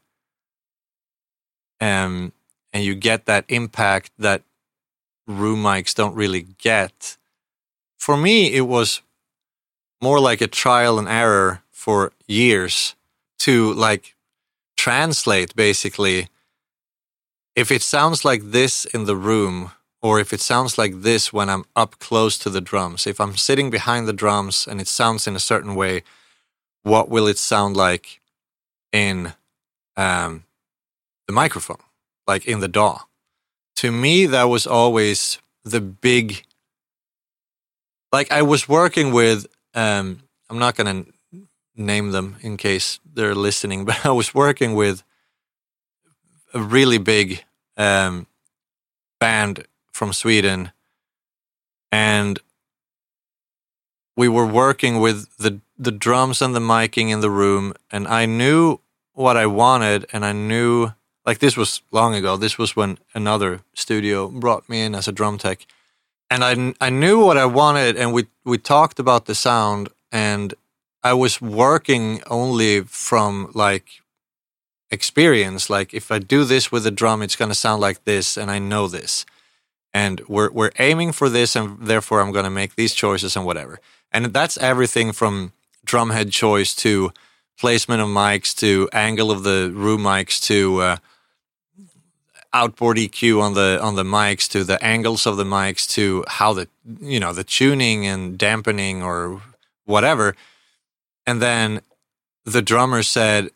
Um, 1.80 2.32
and 2.74 2.84
you 2.84 2.94
get 2.96 3.24
that 3.26 3.44
impact 3.48 4.10
that 4.18 4.42
room 5.26 5.62
mics 5.62 5.94
don't 5.94 6.14
really 6.14 6.46
get. 6.58 7.16
For 7.96 8.16
me, 8.16 8.52
it 8.52 8.66
was 8.66 9.00
more 10.02 10.20
like 10.20 10.42
a 10.42 10.48
trial 10.48 10.98
and 10.98 11.08
error 11.08 11.62
for 11.70 12.12
years 12.26 12.96
to 13.38 13.72
like 13.74 14.14
translate 14.76 15.54
basically 15.54 16.28
if 17.54 17.70
it 17.70 17.82
sounds 17.82 18.24
like 18.24 18.50
this 18.50 18.84
in 18.86 19.04
the 19.04 19.16
room 19.16 19.70
or 20.02 20.20
if 20.20 20.32
it 20.32 20.40
sounds 20.40 20.76
like 20.76 21.02
this 21.02 21.32
when 21.32 21.48
I'm 21.48 21.64
up 21.74 21.98
close 21.98 22.36
to 22.38 22.50
the 22.50 22.60
drums. 22.60 23.06
If 23.06 23.20
I'm 23.20 23.36
sitting 23.36 23.70
behind 23.70 24.06
the 24.06 24.12
drums 24.12 24.66
and 24.66 24.80
it 24.80 24.88
sounds 24.88 25.26
in 25.26 25.36
a 25.36 25.40
certain 25.40 25.74
way, 25.74 26.02
what 26.82 27.08
will 27.08 27.26
it 27.26 27.38
sound 27.38 27.76
like 27.76 28.20
in 28.92 29.32
um, 29.96 30.44
the 31.26 31.32
microphone? 31.32 31.78
Like 32.26 32.46
in 32.46 32.60
the 32.60 32.68
DAW. 32.68 33.00
To 33.76 33.90
me, 33.90 34.26
that 34.26 34.44
was 34.44 34.66
always 34.66 35.38
the 35.64 35.80
big. 35.80 36.44
Like 38.12 38.30
I 38.30 38.42
was 38.42 38.68
working 38.68 39.12
with, 39.12 39.46
um, 39.74 40.20
I'm 40.48 40.58
not 40.58 40.76
to 40.76 41.06
name 41.76 42.12
them 42.12 42.36
in 42.40 42.56
case 42.56 43.00
they're 43.04 43.34
listening, 43.34 43.84
but 43.88 44.04
I 44.06 44.10
was 44.10 44.34
working 44.34 44.74
with 44.74 45.02
a 46.52 46.60
really 46.60 46.98
big 46.98 47.44
um, 47.76 48.26
band 49.18 49.66
from 49.90 50.12
Sweden, 50.12 50.72
and 51.90 52.38
we 54.16 54.28
were 54.28 54.46
working 54.46 55.00
with 55.00 55.36
the 55.38 55.60
the 55.76 55.92
drums 55.92 56.40
and 56.40 56.54
the 56.54 56.60
miking 56.60 57.10
in 57.10 57.20
the 57.20 57.30
room, 57.30 57.74
and 57.90 58.06
I 58.06 58.26
knew 58.26 58.78
what 59.12 59.36
I 59.36 59.46
wanted, 59.46 60.06
and 60.12 60.24
I 60.24 60.32
knew 60.32 60.92
like 61.26 61.38
this 61.38 61.56
was 61.56 61.82
long 61.90 62.14
ago. 62.14 62.36
This 62.36 62.58
was 62.58 62.76
when 62.76 62.98
another 63.14 63.60
studio 63.74 64.28
brought 64.28 64.68
me 64.68 64.82
in 64.82 64.94
as 64.94 65.08
a 65.08 65.12
drum 65.12 65.38
tech, 65.38 65.66
and 66.30 66.44
I 66.44 66.74
I 66.86 66.90
knew 66.90 67.24
what 67.24 67.36
I 67.36 67.46
wanted, 67.46 67.96
and 67.96 68.12
we 68.12 68.26
we 68.44 68.58
talked 68.58 68.98
about 68.98 69.26
the 69.26 69.34
sound, 69.34 69.88
and 70.12 70.54
I 71.02 71.12
was 71.14 71.40
working 71.40 72.22
only 72.28 72.80
from 72.82 73.50
like 73.54 73.86
experience. 74.90 75.68
Like 75.68 75.94
if 75.94 76.10
I 76.10 76.18
do 76.18 76.44
this 76.44 76.72
with 76.72 76.86
a 76.86 76.90
drum, 76.90 77.22
it's 77.22 77.36
going 77.36 77.50
to 77.50 77.54
sound 77.54 77.80
like 77.80 78.04
this, 78.04 78.36
and 78.36 78.50
I 78.50 78.58
know 78.58 78.88
this. 78.88 79.26
And 79.92 80.20
we're 80.28 80.50
we're 80.50 80.72
aiming 80.78 81.12
for 81.12 81.28
this, 81.28 81.56
and 81.56 81.78
therefore 81.80 82.20
I'm 82.20 82.32
going 82.32 82.44
to 82.44 82.50
make 82.50 82.74
these 82.74 82.94
choices 82.94 83.36
and 83.36 83.44
whatever. 83.44 83.80
And 84.12 84.26
that's 84.26 84.56
everything 84.58 85.12
from 85.12 85.52
drumhead 85.86 86.30
choice 86.32 86.74
to 86.76 87.12
placement 87.58 88.00
of 88.00 88.08
mics 88.08 88.54
to 88.56 88.88
angle 88.92 89.30
of 89.30 89.42
the 89.42 89.70
room 89.74 90.02
mics 90.02 90.42
to 90.46 90.80
uh, 90.80 90.96
outboard 92.54 92.96
EQ 92.96 93.42
on 93.42 93.54
the 93.54 93.78
on 93.82 93.96
the 93.96 94.04
mics 94.04 94.48
to 94.52 94.64
the 94.64 94.82
angles 94.82 95.26
of 95.26 95.36
the 95.36 95.44
mics 95.44 95.86
to 95.90 96.24
how 96.28 96.54
the 96.54 96.68
you 97.00 97.20
know 97.20 97.32
the 97.32 97.44
tuning 97.44 98.06
and 98.06 98.38
dampening 98.38 99.02
or 99.02 99.42
whatever. 99.84 100.34
And 101.26 101.42
then 101.42 101.80
the 102.44 102.62
drummer 102.62 103.02
said, 103.02 103.50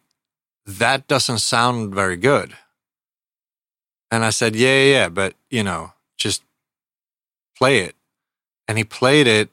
That 0.67 1.07
doesn't 1.07 1.39
sound 1.39 1.95
very 1.95 2.17
good. 2.17 2.57
And 4.11 4.25
I 4.25 4.31
said, 4.31 4.57
Yeah, 4.57 4.83
yeah, 4.83 4.93
yeah, 4.93 5.09
but 5.09 5.35
you 5.51 5.63
know, 5.63 5.93
just 6.17 6.43
play 7.57 7.81
it. 7.81 7.95
And 8.67 8.77
he 8.77 8.85
played 8.85 9.27
it 9.27 9.51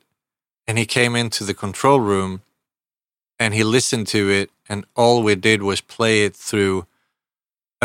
and 0.68 0.78
he 0.78 0.86
came 0.86 1.16
into 1.16 1.44
the 1.44 1.54
control 1.54 2.00
room 2.00 2.42
and 3.40 3.54
he 3.54 3.64
listened 3.64 4.08
to 4.08 4.30
it 4.30 4.50
and 4.68 4.86
all 4.96 5.24
we 5.24 5.36
did 5.36 5.62
was 5.62 5.80
play 5.82 6.26
it 6.26 6.36
through 6.36 6.86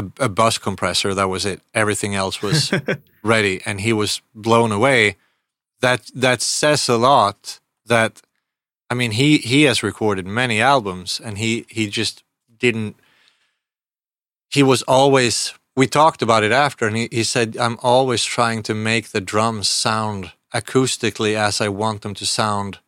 a, 0.01 0.25
a 0.25 0.29
bus 0.29 0.59
compressor 0.59 1.15
that 1.15 1.29
was 1.29 1.45
it 1.47 1.61
everything 1.75 2.15
else 2.15 2.43
was 2.43 2.73
ready 3.23 3.61
and 3.67 3.81
he 3.81 3.93
was 3.93 4.21
blown 4.35 4.73
away 4.73 5.17
that 5.81 6.11
that 6.15 6.43
says 6.43 6.89
a 6.89 6.97
lot 6.97 7.61
that 7.87 8.23
I 8.91 8.95
mean, 8.95 9.13
he 9.13 9.39
he 9.39 9.63
has 9.63 9.85
recorded 9.85 10.27
many 10.27 10.61
albums, 10.61 11.21
and 11.25 11.39
he 11.39 11.65
he 11.69 11.87
just 11.89 12.25
didn't. 12.59 12.97
He 14.51 14.65
was 14.65 14.83
always. 14.83 15.55
We 15.77 15.87
talked 15.87 16.21
about 16.21 16.43
it 16.43 16.51
after, 16.51 16.89
and 16.89 16.97
he, 16.97 17.09
he 17.13 17.23
said, 17.23 17.57
"I'm 17.57 17.79
always 17.83 18.25
trying 18.25 18.65
to 18.65 18.75
make 18.75 19.09
the 19.09 19.21
drums 19.21 19.69
sound 19.69 20.33
acoustically 20.53 21.35
as 21.37 21.61
I 21.61 21.69
want 21.69 22.03
them 22.03 22.15
to 22.15 22.27
sound 22.27 22.81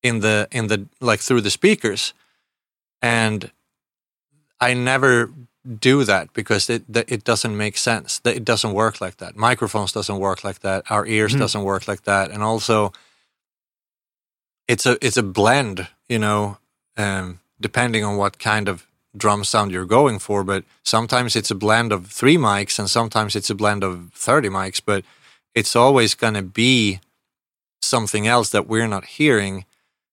in 0.00 0.20
the 0.20 0.46
in 0.52 0.68
the 0.68 0.86
like 1.00 1.20
through 1.20 1.40
the 1.40 1.50
speakers," 1.50 2.14
and 3.02 3.50
I 4.60 4.74
never 4.74 5.32
do 5.78 6.04
that 6.04 6.32
because 6.32 6.70
it 6.70 6.84
it 6.88 7.24
doesn't 7.24 7.56
make 7.56 7.76
sense. 7.76 8.20
It 8.24 8.44
doesn't 8.44 8.72
work 8.72 9.00
like 9.00 9.18
that. 9.18 9.36
Microphones 9.36 9.92
doesn't 9.92 10.18
work 10.18 10.42
like 10.44 10.60
that. 10.60 10.84
Our 10.90 11.06
ears 11.06 11.32
mm-hmm. 11.32 11.40
doesn't 11.40 11.62
work 11.62 11.86
like 11.86 12.02
that, 12.04 12.30
and 12.30 12.42
also 12.42 12.92
it's 14.68 14.86
a 14.86 14.96
it's 15.04 15.16
a 15.16 15.22
blend, 15.22 15.88
you 16.08 16.18
know, 16.18 16.58
um, 16.96 17.40
depending 17.60 18.04
on 18.04 18.16
what 18.16 18.38
kind 18.38 18.68
of 18.68 18.86
drum 19.16 19.44
sound 19.44 19.72
you're 19.72 19.84
going 19.84 20.18
for. 20.18 20.44
But 20.44 20.64
sometimes 20.84 21.36
it's 21.36 21.50
a 21.50 21.54
blend 21.56 21.92
of 21.92 22.06
three 22.06 22.36
mics, 22.36 22.78
and 22.78 22.88
sometimes 22.88 23.36
it's 23.36 23.50
a 23.50 23.54
blend 23.54 23.84
of 23.84 24.12
thirty 24.14 24.48
mics. 24.48 24.80
But 24.84 25.04
it's 25.54 25.76
always 25.76 26.14
going 26.14 26.34
to 26.34 26.42
be 26.42 27.00
something 27.82 28.26
else 28.26 28.50
that 28.50 28.66
we're 28.66 28.86
not 28.86 29.04
hearing. 29.04 29.64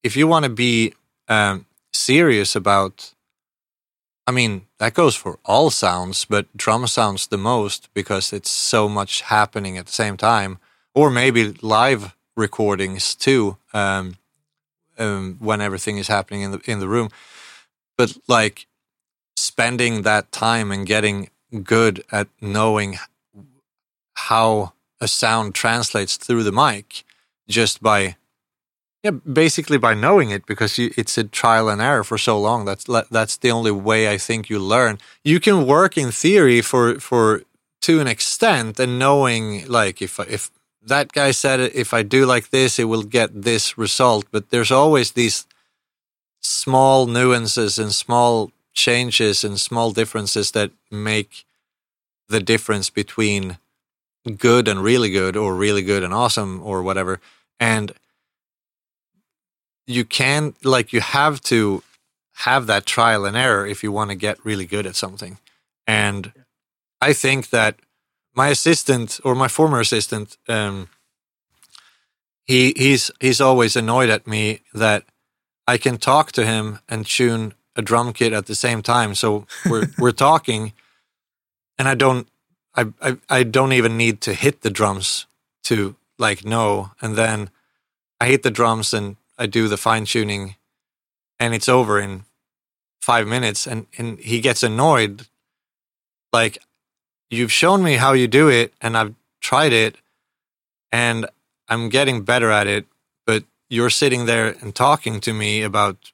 If 0.03 0.17
you 0.17 0.27
want 0.27 0.43
to 0.43 0.49
be 0.49 0.93
um, 1.27 1.65
serious 1.93 2.55
about, 2.55 3.13
I 4.27 4.31
mean, 4.31 4.67
that 4.79 4.93
goes 4.93 5.15
for 5.15 5.39
all 5.45 5.69
sounds, 5.69 6.25
but 6.25 6.55
drum 6.55 6.85
sounds 6.87 7.27
the 7.27 7.37
most 7.37 7.87
because 7.93 8.33
it's 8.33 8.49
so 8.49 8.89
much 8.89 9.21
happening 9.21 9.77
at 9.77 9.85
the 9.85 9.91
same 9.93 10.17
time, 10.17 10.59
or 10.93 11.09
maybe 11.09 11.53
live 11.61 12.13
recordings 12.35 13.15
too. 13.15 13.57
Um, 13.73 14.17
um, 14.97 15.37
when 15.39 15.61
everything 15.61 15.97
is 15.97 16.07
happening 16.07 16.41
in 16.41 16.51
the 16.51 16.61
in 16.65 16.79
the 16.79 16.87
room. 16.87 17.09
But 17.97 18.17
like 18.27 18.67
spending 19.35 20.01
that 20.03 20.31
time 20.31 20.71
and 20.71 20.85
getting 20.85 21.29
good 21.63 22.03
at 22.11 22.27
knowing 22.41 22.97
how 24.15 24.73
a 24.99 25.07
sound 25.07 25.53
translates 25.55 26.17
through 26.17 26.43
the 26.43 26.51
mic 26.51 27.03
just 27.47 27.81
by 27.81 28.15
yeah 29.07 29.19
basically 29.43 29.77
by 29.77 29.93
knowing 29.93 30.29
it 30.29 30.45
because 30.45 30.77
you, 30.77 30.91
it's 30.97 31.17
a 31.17 31.23
trial 31.23 31.69
and 31.69 31.81
error 31.81 32.03
for 32.03 32.17
so 32.17 32.39
long 32.39 32.65
that's 32.65 32.85
that's 33.17 33.37
the 33.37 33.51
only 33.51 33.71
way 33.71 34.01
i 34.15 34.17
think 34.17 34.49
you 34.49 34.59
learn 34.59 34.97
you 35.23 35.39
can 35.39 35.65
work 35.65 35.97
in 35.97 36.11
theory 36.11 36.61
for 36.61 36.99
for 36.99 37.41
to 37.81 37.99
an 37.99 38.07
extent 38.07 38.79
and 38.79 38.99
knowing 38.99 39.65
like 39.67 40.01
if 40.01 40.19
if 40.19 40.51
that 40.87 41.11
guy 41.11 41.31
said 41.31 41.59
if 41.59 41.93
I 41.93 42.03
do 42.03 42.25
like 42.25 42.49
this, 42.49 42.79
it 42.79 42.85
will 42.85 43.03
get 43.03 43.43
this 43.43 43.77
result. 43.77 44.25
But 44.31 44.49
there's 44.49 44.71
always 44.71 45.11
these 45.11 45.45
small 46.39 47.05
nuances 47.07 47.77
and 47.77 47.93
small 47.93 48.51
changes 48.73 49.43
and 49.43 49.59
small 49.59 49.91
differences 49.91 50.51
that 50.51 50.71
make 50.89 51.45
the 52.29 52.39
difference 52.39 52.89
between 52.89 53.57
good 54.37 54.67
and 54.67 54.83
really 54.83 55.09
good 55.09 55.35
or 55.35 55.55
really 55.55 55.81
good 55.81 56.03
and 56.03 56.13
awesome 56.13 56.61
or 56.63 56.81
whatever. 56.83 57.19
And 57.59 57.91
you 59.87 60.03
can 60.05 60.53
like 60.63 60.93
you 60.93 60.99
have 61.01 61.41
to 61.41 61.81
have 62.39 62.67
that 62.67 62.85
trial 62.85 63.25
and 63.25 63.35
error 63.35 63.65
if 63.65 63.81
you 63.81 63.91
want 63.91 64.11
to 64.11 64.15
get 64.15 64.45
really 64.45 64.65
good 64.65 64.85
at 64.85 64.95
something. 64.95 65.39
And 65.87 66.33
I 67.01 67.13
think 67.13 67.49
that 67.49 67.79
my 68.35 68.49
assistant 68.49 69.19
or 69.23 69.33
my 69.33 69.47
former 69.47 69.79
assistant, 69.79 70.37
um, 70.47 70.89
he 72.45 72.73
he's 72.75 73.09
he's 73.19 73.41
always 73.41 73.75
annoyed 73.75 74.09
at 74.09 74.27
me 74.27 74.61
that 74.73 75.03
I 75.65 75.77
can 75.77 75.97
talk 75.97 76.31
to 76.33 76.45
him 76.45 76.79
and 76.87 77.05
tune 77.05 77.53
a 77.75 77.81
drum 77.81 78.13
kit 78.13 78.33
at 78.33 78.45
the 78.45 78.55
same 78.55 78.81
time. 78.81 79.15
So 79.15 79.47
we're 79.67 79.87
we're 79.97 80.11
talking, 80.11 80.73
and 81.79 81.87
I 81.87 81.95
don't 81.95 82.27
I, 82.75 82.87
I 83.01 83.17
I 83.29 83.43
don't 83.43 83.73
even 83.73 83.97
need 83.97 84.21
to 84.21 84.33
hit 84.33 84.61
the 84.61 84.69
drums 84.69 85.25
to 85.63 85.95
like 86.19 86.45
know, 86.45 86.91
and 87.01 87.15
then 87.15 87.49
I 88.19 88.27
hit 88.27 88.43
the 88.43 88.51
drums 88.51 88.93
and 88.93 89.15
I 89.37 89.45
do 89.45 89.67
the 89.67 89.77
fine 89.77 90.05
tuning, 90.05 90.55
and 91.39 91.53
it's 91.53 91.69
over 91.69 91.99
in 91.99 92.25
five 93.01 93.27
minutes, 93.27 93.67
and 93.67 93.87
and 93.97 94.19
he 94.19 94.41
gets 94.41 94.63
annoyed, 94.63 95.27
like 96.33 96.59
you've 97.29 97.51
shown 97.51 97.83
me 97.83 97.95
how 97.95 98.13
you 98.13 98.27
do 98.27 98.49
it 98.49 98.73
and 98.81 98.97
I've 98.97 99.13
tried 99.41 99.73
it 99.73 99.97
and 100.91 101.27
I'm 101.67 101.89
getting 101.89 102.23
better 102.23 102.49
at 102.51 102.67
it, 102.67 102.85
but 103.25 103.43
you're 103.69 103.89
sitting 103.89 104.25
there 104.25 104.55
and 104.61 104.73
talking 104.73 105.19
to 105.21 105.33
me 105.33 105.61
about, 105.61 106.13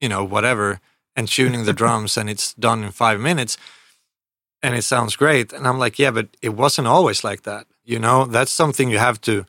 you 0.00 0.08
know, 0.08 0.24
whatever 0.24 0.80
and 1.16 1.26
tuning 1.26 1.64
the 1.64 1.72
drums 1.80 2.16
and 2.16 2.28
it's 2.28 2.54
done 2.54 2.84
in 2.84 2.92
five 2.92 3.20
minutes 3.20 3.56
and 4.62 4.74
it 4.74 4.82
sounds 4.82 5.16
great. 5.16 5.52
And 5.52 5.66
I'm 5.66 5.78
like, 5.78 5.98
yeah, 5.98 6.10
but 6.10 6.28
it 6.42 6.50
wasn't 6.50 6.88
always 6.88 7.24
like 7.24 7.42
that. 7.42 7.66
You 7.84 7.98
know, 7.98 8.26
that's 8.26 8.52
something 8.52 8.90
you 8.90 8.98
have 8.98 9.20
to 9.22 9.46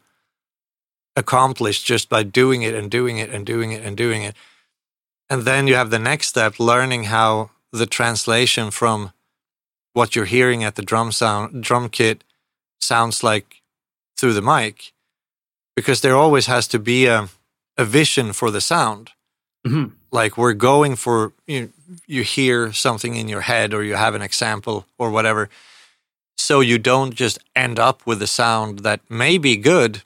accomplish 1.16 1.84
just 1.84 2.10
by 2.10 2.24
doing 2.24 2.64
it 2.64 2.74
and 2.74 2.90
doing 2.90 3.18
it 3.18 3.30
and 3.30 3.46
doing 3.46 3.72
it 3.72 3.84
and 3.84 3.96
doing 3.96 4.24
it. 4.24 4.36
And 5.30 5.44
then 5.44 5.68
you 5.68 5.76
have 5.76 5.90
the 5.90 6.00
next 6.00 6.28
step, 6.28 6.60
learning 6.60 7.06
how 7.06 7.52
the 7.72 7.86
translation 7.86 8.72
from 8.72 9.12
what 9.94 10.16
you're 10.16 10.26
hearing 10.26 10.64
at 10.64 10.76
the 10.76 10.82
drum 10.82 11.12
sound 11.12 11.64
drum 11.64 11.90
kit 11.90 12.24
sounds 12.80 13.24
like 13.24 13.62
through 14.18 14.34
the 14.34 14.42
mic 14.42 14.94
because 15.76 16.02
there 16.02 16.16
always 16.16 16.48
has 16.48 16.68
to 16.68 16.80
be 16.80 17.06
a, 17.06 17.30
a 17.78 17.86
vision 17.86 18.34
for 18.34 18.52
the 18.52 18.62
sound 18.62 19.12
mm-hmm. 19.66 19.94
like 20.12 20.38
we're 20.38 20.54
going 20.54 20.96
for 20.96 21.34
you, 21.48 21.72
you 22.06 22.24
hear 22.24 22.74
something 22.74 23.16
in 23.16 23.28
your 23.28 23.42
head 23.42 23.74
or 23.74 23.84
you 23.84 23.96
have 23.96 24.16
an 24.16 24.22
example 24.22 24.86
or 24.98 25.10
whatever 25.10 25.50
so 26.38 26.60
you 26.60 26.78
don't 26.78 27.16
just 27.16 27.40
end 27.56 27.80
up 27.80 28.06
with 28.06 28.22
a 28.22 28.28
sound 28.28 28.80
that 28.80 29.00
may 29.10 29.38
be 29.38 29.56
good 29.56 30.04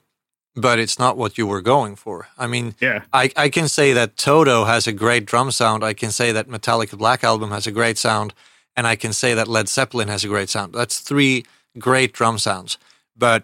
but 0.60 0.78
it's 0.78 0.98
not 0.98 1.16
what 1.16 1.38
you 1.38 1.46
were 1.46 1.60
going 1.62 1.96
for 1.96 2.28
i 2.38 2.46
mean 2.46 2.74
yeah 2.80 3.02
I, 3.12 3.30
I 3.36 3.48
can 3.48 3.68
say 3.68 3.92
that 3.92 4.16
toto 4.16 4.64
has 4.64 4.86
a 4.86 4.92
great 4.92 5.24
drum 5.26 5.50
sound 5.50 5.84
i 5.84 5.94
can 5.94 6.10
say 6.10 6.32
that 6.32 6.48
metallica 6.48 6.96
black 6.98 7.24
album 7.24 7.50
has 7.50 7.66
a 7.66 7.72
great 7.72 7.98
sound 7.98 8.32
and 8.78 8.86
I 8.86 8.94
can 8.94 9.12
say 9.12 9.34
that 9.34 9.48
Led 9.48 9.68
Zeppelin 9.68 10.06
has 10.06 10.24
a 10.24 10.28
great 10.28 10.48
sound. 10.48 10.72
That's 10.72 11.00
three 11.00 11.44
great 11.80 12.12
drum 12.12 12.38
sounds, 12.38 12.78
but 13.16 13.42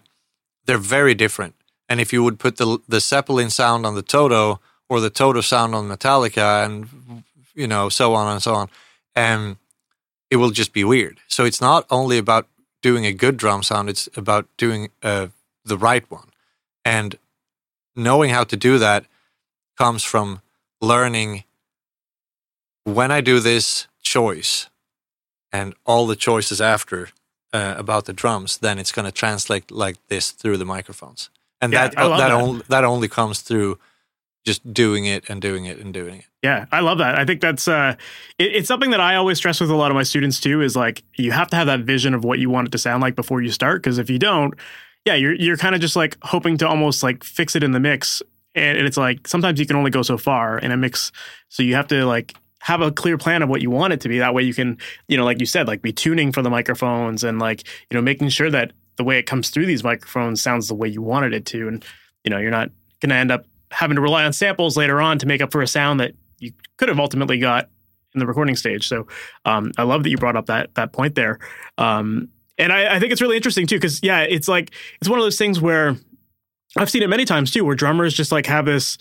they're 0.65 0.77
very 0.77 1.13
different. 1.13 1.55
And 1.89 1.99
if 1.99 2.13
you 2.13 2.23
would 2.23 2.39
put 2.39 2.55
the 2.55 2.79
the 2.87 3.01
Zeppelin 3.01 3.49
sound 3.49 3.85
on 3.85 3.95
the 3.95 4.01
Toto 4.01 4.61
or 4.87 5.01
the 5.01 5.09
Toto 5.09 5.41
sound 5.41 5.75
on 5.75 5.89
Metallica, 5.89 6.65
and 6.65 6.87
you 7.53 7.67
know 7.67 7.89
so 7.89 8.13
on 8.13 8.31
and 8.31 8.41
so 8.41 8.53
on, 8.53 8.69
and 9.13 9.57
it 10.31 10.37
will 10.37 10.51
just 10.51 10.71
be 10.71 10.85
weird. 10.85 11.19
So 11.27 11.43
it's 11.43 11.59
not 11.59 11.85
only 11.89 12.17
about 12.17 12.47
doing 12.81 13.05
a 13.05 13.11
good 13.11 13.35
drum 13.35 13.61
sound; 13.61 13.89
it's 13.89 14.07
about 14.15 14.47
doing 14.55 14.89
uh, 15.03 15.27
the 15.65 15.77
right 15.77 16.09
one, 16.09 16.29
and 16.85 17.17
knowing 17.95 18.29
how 18.29 18.43
to 18.45 18.55
do 18.55 18.77
that 18.77 19.05
comes 19.77 20.03
from 20.03 20.41
learning 20.79 21.43
when 22.83 23.11
I 23.11 23.19
do 23.19 23.39
this 23.39 23.87
choice 24.01 24.69
and 25.51 25.73
all 25.85 26.07
the 26.07 26.15
choices 26.15 26.61
after 26.61 27.09
uh, 27.51 27.75
about 27.77 28.05
the 28.05 28.13
drums, 28.13 28.57
then 28.57 28.77
it's 28.77 28.91
going 28.91 29.05
to 29.05 29.11
translate 29.11 29.71
like 29.71 29.97
this 30.07 30.31
through 30.31 30.57
the 30.57 30.65
microphones. 30.65 31.29
and 31.61 31.73
Yeah, 31.73 31.87
that 31.87 31.95
that, 31.95 32.17
that. 32.17 32.31
only 32.31 32.61
that 32.69 32.83
only 32.83 33.07
comes 33.07 33.41
through 33.41 33.79
just 34.45 34.73
doing 34.73 35.05
it 35.05 35.27
and 35.27 35.41
doing 35.41 35.65
it 35.65 35.79
and 35.79 35.93
doing 35.93 36.19
it. 36.19 36.25
Yeah, 36.43 36.65
I 36.71 36.81
love 36.81 36.99
that. 36.99 37.17
I 37.17 37.25
think 37.25 37.41
that's 37.41 37.67
uh, 37.67 37.95
it, 38.37 38.55
it's 38.55 38.67
something 38.67 38.91
that 38.91 38.99
I 38.99 39.15
always 39.15 39.37
stress 39.37 39.59
with 39.59 39.71
a 39.71 39.75
lot 39.75 39.89
of 39.89 39.95
my 39.95 40.03
students 40.03 40.39
too. 40.39 40.61
Is 40.61 40.75
like 40.75 41.03
you 41.15 41.31
have 41.31 41.49
to 41.49 41.55
have 41.55 41.67
that 41.67 41.79
vision 41.79 42.13
of 42.13 42.23
what 42.23 42.37
you 42.37 42.49
want 42.49 42.67
it 42.67 42.71
to 42.71 42.77
sound 42.77 43.01
like 43.01 43.15
before 43.15 43.41
you 43.41 43.49
start. 43.49 43.81
Because 43.81 43.97
if 43.97 44.09
you 44.09 44.19
don't, 44.19 44.53
yeah, 45.05 45.13
you're 45.13 45.35
you're 45.35 45.57
kind 45.57 45.75
of 45.75 45.81
just 45.81 45.95
like 45.95 46.17
hoping 46.23 46.57
to 46.57 46.67
almost 46.67 47.03
like 47.03 47.23
fix 47.23 47.55
it 47.55 47.63
in 47.63 47.71
the 47.71 47.79
mix, 47.79 48.21
and, 48.55 48.77
and 48.77 48.87
it's 48.87 48.97
like 48.97 49.27
sometimes 49.27 49.59
you 49.59 49.65
can 49.65 49.75
only 49.75 49.91
go 49.91 50.01
so 50.01 50.17
far 50.17 50.57
in 50.57 50.71
a 50.71 50.77
mix. 50.77 51.11
So 51.49 51.63
you 51.63 51.75
have 51.75 51.87
to 51.87 52.05
like 52.05 52.33
have 52.61 52.81
a 52.81 52.91
clear 52.91 53.17
plan 53.17 53.43
of 53.43 53.49
what 53.49 53.61
you 53.61 53.69
want 53.69 53.93
it 53.93 54.01
to 54.01 54.09
be. 54.09 54.17
That 54.17 54.33
way 54.33 54.41
you 54.41 54.53
can, 54.53 54.79
you 55.07 55.15
know, 55.15 55.23
like 55.23 55.39
you 55.39 55.45
said, 55.45 55.67
like 55.67 55.83
be 55.83 55.93
tuning 55.93 56.31
for 56.31 56.41
the 56.41 56.49
microphones 56.49 57.23
and 57.23 57.37
like 57.37 57.67
you 57.91 57.95
know 57.95 58.01
making 58.01 58.29
sure 58.29 58.49
that 58.49 58.73
the 58.97 59.03
way 59.03 59.19
it 59.19 59.27
comes 59.27 59.49
through 59.49 59.67
these 59.67 59.83
microphones 59.83 60.41
sounds 60.41 60.67
the 60.67 60.75
way 60.75 60.87
you 60.87 61.03
wanted 61.03 61.33
it 61.33 61.45
to, 61.47 61.67
and 61.67 61.85
you 62.23 62.31
know 62.31 62.39
you're 62.39 62.51
not 62.51 62.71
going 62.99 63.09
to 63.09 63.15
end 63.15 63.31
up 63.31 63.45
having 63.71 63.95
to 63.95 64.01
rely 64.01 64.25
on 64.25 64.33
samples 64.33 64.75
later 64.75 64.99
on 65.01 65.19
to 65.19 65.27
make 65.27 65.41
up 65.41 65.51
for 65.51 65.61
a 65.61 65.67
sound 65.67 65.99
that 65.99 66.13
you 66.39 66.51
could 66.77 66.89
have 66.89 66.99
ultimately 66.99 67.37
got 67.37 67.69
in 68.15 68.19
the 68.19 68.25
recording 68.25 68.55
stage. 68.55 68.87
So 68.87 69.05
um, 69.43 69.71
I 69.77 69.83
love 69.83 70.03
that 70.03 70.09
you 70.09 70.17
brought 70.17 70.35
up 70.35 70.47
that 70.47 70.73
that 70.75 70.93
point 70.93 71.13
there. 71.13 71.39
Um, 71.77 72.29
and 72.57 72.71
I, 72.71 72.95
I 72.95 72.99
think 72.99 73.11
it's 73.11 73.21
really 73.21 73.35
interesting 73.35 73.67
too, 73.67 73.77
because 73.77 74.01
yeah, 74.03 74.21
it's 74.21 74.47
like 74.47 74.71
it's 74.99 75.09
one 75.09 75.19
of 75.19 75.25
those 75.25 75.37
things 75.37 75.59
where 75.59 75.95
I've 76.77 76.89
seen 76.89 77.03
it 77.03 77.09
many 77.09 77.25
times 77.25 77.51
too, 77.51 77.63
where 77.63 77.75
drummers 77.75 78.13
just 78.13 78.31
like 78.31 78.45
have 78.47 78.65
this, 78.65 78.97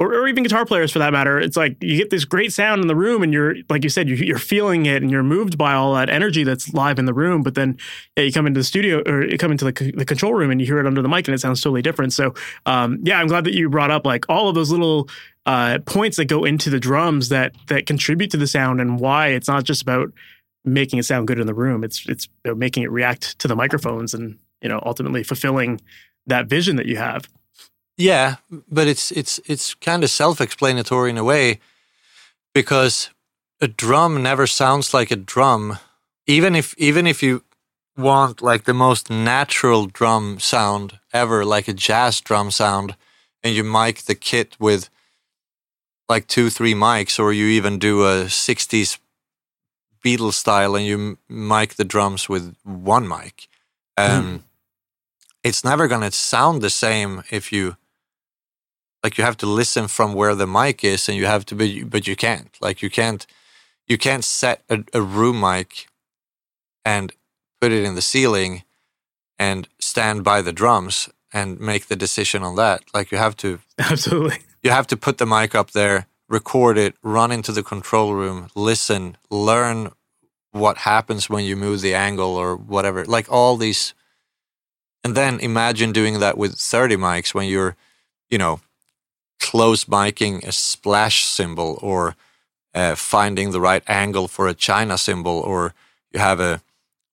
or, 0.00 0.14
or 0.14 0.28
even 0.28 0.44
guitar 0.44 0.64
players 0.64 0.92
for 0.92 1.00
that 1.00 1.12
matter. 1.12 1.40
It's 1.40 1.56
like 1.56 1.76
you 1.82 1.96
get 1.96 2.10
this 2.10 2.24
great 2.24 2.52
sound 2.52 2.82
in 2.82 2.86
the 2.86 2.94
room, 2.96 3.22
and 3.22 3.32
you're 3.32 3.56
like 3.68 3.82
you 3.82 3.90
said, 3.90 4.08
you, 4.08 4.14
you're 4.14 4.38
feeling 4.38 4.86
it, 4.86 5.02
and 5.02 5.10
you're 5.10 5.22
moved 5.22 5.58
by 5.58 5.74
all 5.74 5.94
that 5.94 6.08
energy 6.08 6.44
that's 6.44 6.72
live 6.72 6.98
in 6.98 7.04
the 7.04 7.12
room. 7.12 7.42
But 7.42 7.54
then 7.54 7.76
yeah, 8.16 8.24
you 8.24 8.32
come 8.32 8.46
into 8.46 8.60
the 8.60 8.64
studio 8.64 9.02
or 9.06 9.26
you 9.26 9.36
come 9.36 9.50
into 9.50 9.64
the, 9.64 9.92
the 9.96 10.04
control 10.04 10.34
room, 10.34 10.50
and 10.50 10.60
you 10.60 10.66
hear 10.66 10.78
it 10.78 10.86
under 10.86 11.02
the 11.02 11.08
mic, 11.08 11.26
and 11.28 11.34
it 11.34 11.40
sounds 11.40 11.60
totally 11.60 11.82
different. 11.82 12.12
So 12.12 12.32
um, 12.64 13.00
yeah, 13.02 13.18
I'm 13.20 13.26
glad 13.26 13.44
that 13.44 13.54
you 13.54 13.68
brought 13.68 13.90
up 13.90 14.06
like 14.06 14.24
all 14.28 14.48
of 14.48 14.54
those 14.54 14.70
little 14.70 15.08
uh, 15.46 15.80
points 15.84 16.16
that 16.18 16.26
go 16.26 16.44
into 16.44 16.70
the 16.70 16.78
drums 16.78 17.28
that 17.30 17.54
that 17.66 17.86
contribute 17.86 18.30
to 18.30 18.36
the 18.36 18.46
sound, 18.46 18.80
and 18.80 19.00
why 19.00 19.28
it's 19.28 19.48
not 19.48 19.64
just 19.64 19.82
about 19.82 20.12
making 20.64 20.98
it 20.98 21.04
sound 21.04 21.26
good 21.26 21.38
in 21.38 21.46
the 21.46 21.54
room. 21.54 21.84
It's 21.84 22.06
it's 22.08 22.28
making 22.44 22.82
it 22.82 22.90
react 22.90 23.38
to 23.40 23.48
the 23.48 23.56
microphones, 23.56 24.14
and 24.14 24.38
you 24.60 24.68
know 24.68 24.82
ultimately 24.84 25.22
fulfilling 25.22 25.80
that 26.26 26.46
vision 26.46 26.76
that 26.76 26.86
you 26.86 26.96
have. 26.96 27.28
Yeah, 27.96 28.36
but 28.70 28.86
it's 28.86 29.10
it's 29.12 29.40
it's 29.46 29.74
kind 29.74 30.04
of 30.04 30.10
self-explanatory 30.10 31.10
in 31.10 31.18
a 31.18 31.24
way 31.24 31.60
because 32.54 33.10
a 33.60 33.68
drum 33.68 34.22
never 34.22 34.46
sounds 34.46 34.94
like 34.94 35.10
a 35.10 35.16
drum. 35.16 35.78
Even 36.26 36.54
if 36.54 36.74
even 36.78 37.06
if 37.06 37.22
you 37.22 37.42
want 37.96 38.40
like 38.40 38.64
the 38.64 38.74
most 38.74 39.10
natural 39.10 39.86
drum 39.86 40.38
sound 40.38 41.00
ever, 41.12 41.44
like 41.44 41.66
a 41.66 41.72
jazz 41.72 42.20
drum 42.20 42.50
sound, 42.50 42.94
and 43.42 43.54
you 43.54 43.64
mic 43.64 44.02
the 44.02 44.14
kit 44.14 44.56
with 44.60 44.88
like 46.08 46.26
two, 46.26 46.50
three 46.50 46.74
mics, 46.74 47.18
or 47.18 47.32
you 47.32 47.46
even 47.46 47.78
do 47.78 48.04
a 48.04 48.26
'60s 48.26 48.98
Beatles 50.08 50.34
style, 50.34 50.74
and 50.76 50.86
you 50.86 51.18
mic 51.28 51.74
the 51.74 51.84
drums 51.84 52.28
with 52.28 52.54
one 52.64 53.06
mic. 53.08 53.48
Um, 53.96 54.44
It's 55.44 55.64
never 55.64 55.88
gonna 55.88 56.12
sound 56.12 56.62
the 56.62 56.70
same 56.70 57.22
if 57.30 57.52
you 57.52 57.76
like 59.02 59.18
you 59.18 59.24
have 59.24 59.36
to 59.38 59.46
listen 59.46 59.88
from 59.88 60.12
where 60.14 60.34
the 60.34 60.46
mic 60.46 60.84
is 60.84 61.08
and 61.08 61.16
you 61.16 61.26
have 61.26 61.44
to 61.46 61.54
be 61.54 61.82
but 61.84 62.06
you 62.06 62.16
can't 62.16 62.56
like 62.60 62.82
you 62.82 62.90
can't 62.90 63.26
you 63.86 63.96
can't 63.98 64.24
set 64.24 64.62
a, 64.68 64.84
a 64.92 65.00
room 65.00 65.40
mic 65.40 65.86
and 66.84 67.12
put 67.60 67.72
it 67.72 67.84
in 67.84 67.94
the 67.94 68.02
ceiling 68.02 68.62
and 69.38 69.68
stand 69.78 70.24
by 70.24 70.42
the 70.42 70.52
drums 70.52 71.08
and 71.32 71.60
make 71.60 71.86
the 71.86 71.96
decision 71.96 72.42
on 72.42 72.56
that 72.56 72.82
like 72.92 73.12
you 73.12 73.18
have 73.18 73.36
to 73.36 73.60
Absolutely. 73.78 74.38
you 74.62 74.70
have 74.70 74.86
to 74.86 74.96
put 74.96 75.18
the 75.18 75.26
mic 75.26 75.54
up 75.54 75.70
there 75.70 76.06
record 76.28 76.76
it 76.76 76.94
run 77.02 77.30
into 77.32 77.52
the 77.52 77.62
control 77.62 78.14
room 78.14 78.48
listen 78.54 79.16
learn 79.30 79.90
what 80.58 80.78
happens 80.78 81.30
when 81.30 81.44
you 81.44 81.56
move 81.56 81.80
the 81.80 81.94
angle 81.94 82.36
or 82.36 82.56
whatever 82.56 83.04
like 83.04 83.30
all 83.30 83.56
these 83.56 83.94
and 85.04 85.14
then 85.14 85.38
imagine 85.40 85.92
doing 85.92 86.20
that 86.20 86.36
with 86.36 86.58
30 86.58 86.96
mics 86.96 87.34
when 87.34 87.48
you're 87.48 87.76
you 88.28 88.38
know 88.38 88.60
close 89.40 89.84
miking 89.84 90.42
a 90.46 90.52
splash 90.52 91.24
cymbal 91.24 91.78
or 91.80 92.16
uh, 92.74 92.94
finding 92.94 93.50
the 93.50 93.60
right 93.60 93.82
angle 93.88 94.28
for 94.28 94.48
a 94.48 94.54
china 94.54 94.98
cymbal 94.98 95.40
or 95.40 95.74
you 96.12 96.20
have 96.20 96.40
a 96.40 96.62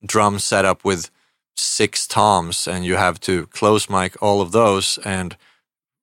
drum 0.05 0.39
set 0.39 0.65
up 0.65 0.84
with 0.84 1.10
six 1.55 2.05
toms 2.08 2.67
and 2.67 2.86
you 2.86 2.95
have 2.95 3.19
to 3.21 3.47
close 3.47 3.89
mic 3.89 4.21
all 4.21 4.41
of 4.41 4.51
those. 4.51 4.97
And 4.99 5.38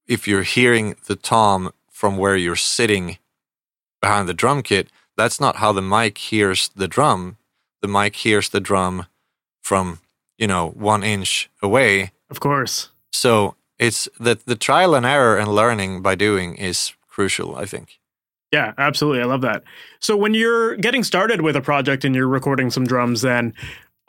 if 0.06 0.26
you're 0.26 0.42
hearing 0.42 0.96
the 1.06 1.16
tom 1.16 1.72
from 1.90 2.16
where 2.16 2.36
you're 2.36 2.56
sitting 2.56 3.18
behind 4.00 4.28
the 4.28 4.34
drum 4.34 4.62
kit 4.62 4.90
that's 5.16 5.40
not 5.40 5.56
how 5.56 5.72
the 5.72 5.82
mic 5.82 6.18
hears 6.18 6.70
the 6.76 6.88
drum 6.88 7.36
the 7.80 7.88
mic 7.88 8.16
hears 8.16 8.48
the 8.50 8.60
drum 8.60 9.06
from 9.60 9.98
you 10.38 10.46
know 10.46 10.68
one 10.70 11.02
inch 11.02 11.50
away 11.62 12.10
Of 12.30 12.40
course. 12.40 12.90
so 13.10 13.54
it's 13.78 14.08
that 14.20 14.46
the 14.46 14.56
trial 14.56 14.94
and 14.94 15.04
error 15.06 15.36
and 15.36 15.48
learning 15.54 16.02
by 16.02 16.14
doing 16.14 16.54
is 16.56 16.92
crucial 17.08 17.56
i 17.56 17.64
think 17.66 17.98
Yeah, 18.52 18.72
absolutely. 18.76 19.22
I 19.22 19.24
love 19.24 19.40
that. 19.42 19.64
So 19.98 20.14
when 20.14 20.34
you're 20.34 20.76
getting 20.76 21.04
started 21.04 21.40
with 21.40 21.56
a 21.56 21.62
project 21.62 22.04
and 22.04 22.14
you're 22.14 22.28
recording 22.28 22.70
some 22.70 22.84
drums, 22.86 23.22
then 23.22 23.54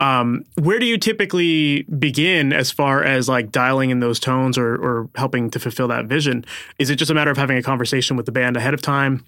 um, 0.01 0.43
where 0.61 0.79
do 0.79 0.85
you 0.85 0.97
typically 0.97 1.83
begin 1.83 2.51
as 2.51 2.69
far 2.69 3.01
as 3.03 3.29
like 3.29 3.51
dialing 3.53 3.89
in 3.89 4.01
those 4.01 4.19
tones 4.19 4.57
or, 4.57 4.75
or 4.75 5.09
helping 5.15 5.49
to 5.51 5.59
fulfill 5.59 5.87
that 5.87 6.07
vision? 6.07 6.43
Is 6.77 6.89
it 6.89 6.97
just 6.97 7.09
a 7.09 7.13
matter 7.13 7.31
of 7.31 7.37
having 7.37 7.57
a 7.57 7.63
conversation 7.63 8.17
with 8.17 8.25
the 8.25 8.33
band 8.33 8.57
ahead 8.57 8.73
of 8.73 8.81
time, 8.81 9.23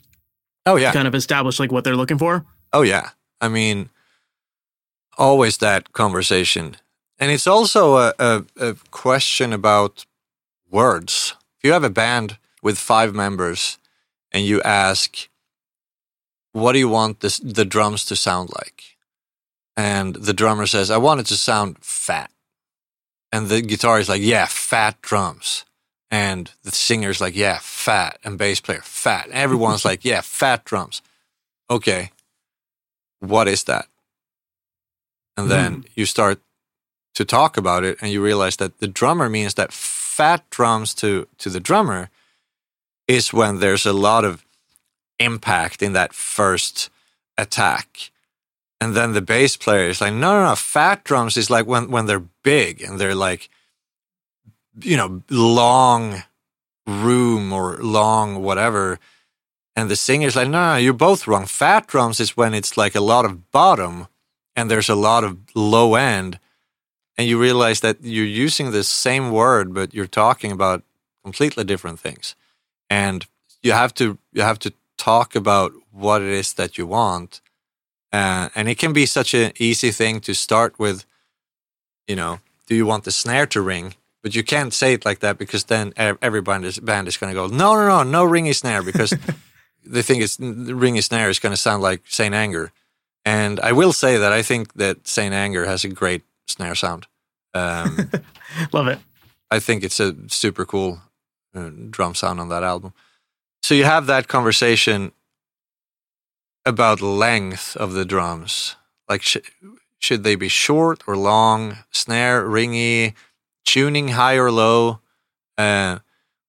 oh 0.66 0.76
yeah 0.76 0.92
kind 0.92 1.08
of 1.08 1.16
establish 1.16 1.60
like 1.60 1.72
what 1.72 1.84
they're 1.84 1.96
looking 1.96 2.18
for? 2.18 2.46
Oh 2.74 2.82
yeah. 2.82 3.10
I 3.42 3.48
mean, 3.48 3.90
always 5.18 5.58
that 5.58 5.94
conversation, 5.94 6.78
and 7.20 7.32
it's 7.32 7.48
also 7.48 7.98
a, 7.98 8.14
a, 8.20 8.46
a 8.60 8.76
question 8.92 9.54
about 9.54 10.06
words. 10.70 11.36
If 11.58 11.64
you 11.64 11.74
have 11.74 11.84
a 11.84 11.90
band 11.90 12.38
with 12.64 12.78
five 12.78 13.14
members, 13.14 13.78
and 14.32 14.46
you 14.46 14.62
ask, 14.64 15.30
"What 16.54 16.74
do 16.74 16.80
you 16.80 16.90
want 16.90 17.20
this, 17.20 17.40
the 17.40 17.66
drums 17.66 18.06
to 18.06 18.16
sound 18.16 18.50
like?" 18.54 18.98
and 19.78 20.16
the 20.16 20.34
drummer 20.34 20.66
says, 20.66 20.90
"I 20.90 20.98
want 20.98 21.20
it 21.20 21.26
to 21.28 21.38
sound 21.38 21.78
fat," 21.82 22.32
and 23.32 23.50
the 23.50 23.62
guitar 23.62 24.00
is 24.00 24.10
like, 24.10 24.22
"Yeah, 24.22 24.48
fat 24.48 25.02
drums." 25.02 25.66
And 26.12 26.52
the 26.64 26.72
singer's 26.72 27.20
like, 27.20 27.36
yeah, 27.36 27.60
fat. 27.62 28.20
And 28.24 28.38
bass 28.38 28.62
player, 28.62 28.82
fat. 28.82 29.30
Everyone's 29.32 29.86
like, 29.90 30.06
yeah, 30.06 30.22
fat 30.22 30.64
drums. 30.66 31.02
Okay, 31.70 32.12
what 33.20 33.48
is 33.48 33.64
that? 33.64 33.88
And 35.38 35.50
then 35.50 35.74
hmm. 35.74 35.82
you 35.96 36.06
start 36.06 36.40
to 37.16 37.26
talk 37.26 37.58
about 37.58 37.84
it 37.84 37.98
and 38.02 38.12
you 38.12 38.22
realize 38.22 38.58
that 38.58 38.80
the 38.80 38.88
drummer 38.88 39.30
means 39.30 39.56
that 39.56 39.72
fat 39.74 40.48
drums 40.50 40.94
to, 40.96 41.28
to 41.38 41.50
the 41.50 41.60
drummer 41.60 42.10
is 43.08 43.34
when 43.34 43.60
there's 43.60 43.86
a 43.86 43.94
lot 43.94 44.26
of 44.26 44.46
impact 45.20 45.82
in 45.82 45.94
that 45.94 46.14
first 46.14 46.90
attack. 47.38 48.12
And 48.82 48.96
then 48.96 49.14
the 49.14 49.22
bass 49.22 49.56
player 49.56 49.88
is 49.88 50.02
like, 50.02 50.14
no, 50.14 50.40
no, 50.40 50.50
no, 50.50 50.56
fat 50.56 51.04
drums 51.04 51.38
is 51.38 51.50
like 51.50 51.66
when, 51.66 51.90
when 51.90 52.06
they're 52.06 52.20
big 52.44 52.82
and 52.82 53.00
they're 53.00 53.16
like, 53.16 53.50
you 54.82 54.98
know, 54.98 55.24
long 55.30 56.24
room 56.88 57.54
or 57.54 57.78
long 57.78 58.44
whatever. 58.44 59.00
And 59.76 59.90
the 59.90 59.96
singer's 59.96 60.36
like, 60.36 60.48
no, 60.48 60.76
you're 60.76 60.94
both 60.94 61.28
wrong. 61.28 61.46
Fat 61.46 61.88
drums 61.88 62.20
is 62.20 62.38
when 62.38 62.54
it's 62.54 62.78
like 62.78 62.96
a 62.96 63.02
lot 63.02 63.26
of 63.26 63.52
bottom 63.52 64.08
and 64.56 64.72
there's 64.72 64.90
a 64.90 64.96
lot 64.96 65.24
of 65.24 65.38
low 65.54 65.96
end. 65.96 66.40
And 67.18 67.28
you 67.28 67.40
realize 67.40 67.80
that 67.80 67.98
you're 68.02 68.26
using 68.26 68.72
the 68.72 68.84
same 68.84 69.32
word, 69.32 69.74
but 69.74 69.94
you're 69.94 70.08
talking 70.08 70.52
about 70.52 70.84
completely 71.24 71.64
different 71.64 72.00
things. 72.00 72.36
And 72.90 73.26
you 73.64 73.72
have 73.72 73.94
to 73.96 74.18
you 74.34 74.42
have 74.42 74.60
to 74.60 74.74
talk 74.98 75.36
about 75.36 75.74
what 75.92 76.22
it 76.22 76.30
is 76.30 76.54
that 76.54 76.78
you 76.78 76.86
want. 76.86 77.42
Uh, 78.12 78.50
and 78.56 78.70
it 78.70 78.78
can 78.78 78.94
be 78.94 79.06
such 79.06 79.34
an 79.34 79.52
easy 79.60 79.92
thing 79.92 80.22
to 80.22 80.34
start 80.34 80.78
with, 80.80 81.06
you 82.08 82.16
know, 82.16 82.40
do 82.68 82.76
you 82.76 82.86
want 82.86 83.04
the 83.04 83.12
snare 83.12 83.46
to 83.48 83.62
ring? 83.62 83.96
But 84.26 84.34
you 84.34 84.44
can't 84.44 84.74
say 84.74 84.94
it 84.94 85.06
like 85.06 85.20
that 85.20 85.38
because 85.38 85.66
then 85.66 85.94
every 85.96 86.42
band 86.42 86.66
is, 86.66 86.80
band 86.80 87.08
is 87.08 87.16
going 87.16 87.32
to 87.32 87.40
go, 87.40 87.46
no, 87.46 87.76
no, 87.76 87.86
no, 87.88 88.02
no 88.02 88.26
ringy 88.28 88.56
snare 88.56 88.82
because 88.82 89.14
they 89.86 90.02
think 90.02 90.24
it's 90.24 90.38
the 90.38 90.74
ringy 90.74 91.04
snare 91.04 91.30
is 91.30 91.38
going 91.38 91.54
to 91.54 91.62
sound 91.62 91.84
like 91.84 92.02
Saint 92.06 92.34
Anger. 92.34 92.72
And 93.24 93.60
I 93.60 93.72
will 93.72 93.94
say 93.94 94.18
that 94.18 94.34
I 94.34 94.42
think 94.42 94.74
that 94.74 95.08
Saint 95.08 95.36
Anger 95.36 95.66
has 95.66 95.86
a 95.86 95.90
great 95.90 96.24
snare 96.48 96.74
sound. 96.74 97.06
Um, 97.54 98.10
Love 98.74 98.88
it. 98.88 98.98
I 99.52 99.60
think 99.60 99.84
it's 99.84 100.00
a 100.00 100.16
super 100.28 100.66
cool 100.66 101.02
uh, 101.54 101.70
drum 101.92 102.16
sound 102.16 102.40
on 102.40 102.50
that 102.50 102.64
album. 102.64 102.96
So 103.62 103.76
you 103.76 103.84
have 103.84 104.08
that 104.08 104.28
conversation 104.28 105.12
about 106.66 107.00
length 107.00 107.78
of 107.78 107.94
the 107.94 108.06
drums. 108.06 108.76
Like, 109.08 109.22
sh- 109.22 109.52
should 110.00 110.24
they 110.24 110.34
be 110.34 110.48
short 110.48 111.04
or 111.06 111.16
long? 111.16 111.78
Snare, 111.92 112.44
ringy, 112.44 113.14
tuning 113.66 114.10
high 114.10 114.36
or 114.36 114.52
low? 114.52 115.02
uh, 115.58 116.00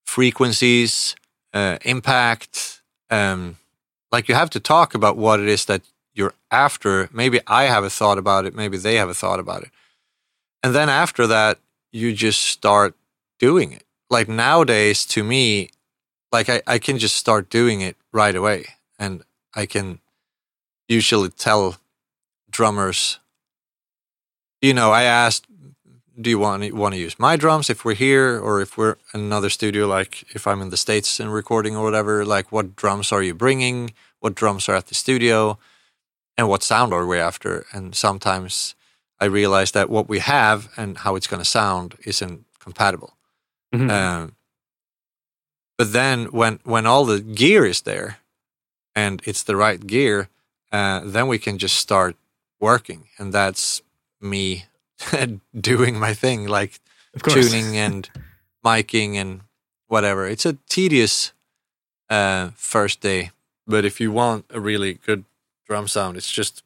frequencies, 0.05 1.15
uh, 1.53 1.77
impact. 1.83 2.81
Um, 3.09 3.57
like 4.11 4.27
you 4.27 4.35
have 4.35 4.49
to 4.51 4.59
talk 4.59 4.93
about 4.93 5.17
what 5.17 5.39
it 5.39 5.47
is 5.47 5.65
that 5.65 5.81
you're 6.13 6.33
after. 6.51 7.09
Maybe 7.11 7.39
I 7.47 7.63
have 7.63 7.83
a 7.83 7.89
thought 7.89 8.17
about 8.17 8.45
it. 8.45 8.55
Maybe 8.55 8.77
they 8.77 8.95
have 8.95 9.09
a 9.09 9.13
thought 9.13 9.39
about 9.39 9.63
it. 9.63 9.69
And 10.63 10.73
then 10.73 10.89
after 10.89 11.27
that, 11.27 11.59
you 11.91 12.13
just 12.13 12.41
start 12.41 12.95
doing 13.39 13.71
it. 13.71 13.83
Like 14.09 14.27
nowadays, 14.27 15.05
to 15.07 15.23
me, 15.23 15.69
like 16.31 16.49
I, 16.49 16.61
I 16.67 16.79
can 16.79 16.97
just 16.97 17.15
start 17.15 17.49
doing 17.49 17.81
it 17.81 17.95
right 18.11 18.35
away. 18.35 18.65
And 18.97 19.23
I 19.53 19.65
can 19.65 19.99
usually 20.87 21.29
tell 21.29 21.77
drummers, 22.49 23.19
you 24.61 24.73
know, 24.73 24.91
I 24.91 25.03
asked, 25.03 25.45
do 26.19 26.29
you 26.29 26.39
want 26.39 26.63
to, 26.63 26.71
want 26.71 26.93
to 26.95 26.99
use 26.99 27.19
my 27.19 27.35
drums 27.35 27.69
if 27.69 27.85
we're 27.85 27.93
here 27.93 28.39
or 28.39 28.61
if 28.61 28.77
we're 28.77 28.97
in 29.13 29.21
another 29.21 29.49
studio, 29.49 29.87
like 29.87 30.23
if 30.35 30.47
I'm 30.47 30.61
in 30.61 30.69
the 30.69 30.77
States 30.77 31.19
and 31.19 31.31
recording 31.31 31.75
or 31.75 31.83
whatever, 31.83 32.25
like 32.25 32.51
what 32.51 32.75
drums 32.75 33.11
are 33.11 33.21
you 33.21 33.33
bringing? 33.33 33.93
What 34.19 34.35
drums 34.35 34.67
are 34.67 34.75
at 34.75 34.87
the 34.87 34.95
studio? 34.95 35.59
And 36.37 36.49
what 36.49 36.63
sound 36.63 36.93
are 36.93 37.05
we 37.05 37.19
after? 37.19 37.65
And 37.71 37.95
sometimes 37.95 38.75
I 39.19 39.25
realize 39.25 39.71
that 39.71 39.89
what 39.89 40.09
we 40.09 40.19
have 40.19 40.69
and 40.77 40.97
how 40.99 41.15
it's 41.15 41.27
going 41.27 41.41
to 41.41 41.49
sound 41.49 41.95
isn't 42.05 42.45
compatible. 42.59 43.15
Mhm. 43.73 43.89
Um, 43.91 44.35
but 45.77 45.93
then 45.93 46.25
when 46.25 46.59
when 46.63 46.85
all 46.85 47.05
the 47.05 47.21
gear 47.21 47.65
is 47.65 47.81
there 47.81 48.17
and 48.95 49.21
it's 49.25 49.43
the 49.43 49.55
right 49.55 49.85
gear, 49.85 50.29
uh, 50.71 51.01
then 51.03 51.27
we 51.27 51.37
can 51.37 51.57
just 51.57 51.75
start 51.77 52.15
working, 52.59 53.09
and 53.19 53.31
that's 53.31 53.81
me 54.19 54.65
doing 55.59 55.99
my 55.99 56.13
thing, 56.13 56.47
like 56.47 56.79
tuning 57.23 57.77
and 57.77 58.09
miking 58.65 59.15
and 59.15 59.41
whatever. 59.87 60.27
It's 60.27 60.45
a 60.45 60.57
tedious 60.69 61.33
uh, 62.09 62.51
first 62.55 63.01
day, 63.01 63.31
but 63.65 63.85
if 63.85 63.99
you 63.99 64.11
want 64.11 64.45
a 64.49 64.59
really 64.59 64.95
good 65.05 65.25
drum 65.67 65.87
sound, 65.87 66.17
it's 66.17 66.31
just 66.31 66.63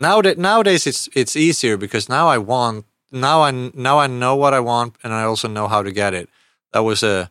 nowadays. 0.00 0.38
Nowadays, 0.38 0.86
it's 0.86 1.08
it's 1.14 1.36
easier 1.36 1.76
because 1.76 2.08
now 2.08 2.28
I 2.28 2.38
want 2.38 2.86
now 3.12 3.42
I 3.42 3.50
now 3.50 3.98
I 3.98 4.06
know 4.06 4.36
what 4.36 4.54
I 4.54 4.60
want 4.60 4.96
and 5.02 5.12
I 5.12 5.22
also 5.24 5.48
know 5.48 5.68
how 5.68 5.82
to 5.82 5.92
get 5.92 6.14
it. 6.14 6.28
That 6.72 6.84
was 6.84 7.02
a 7.02 7.30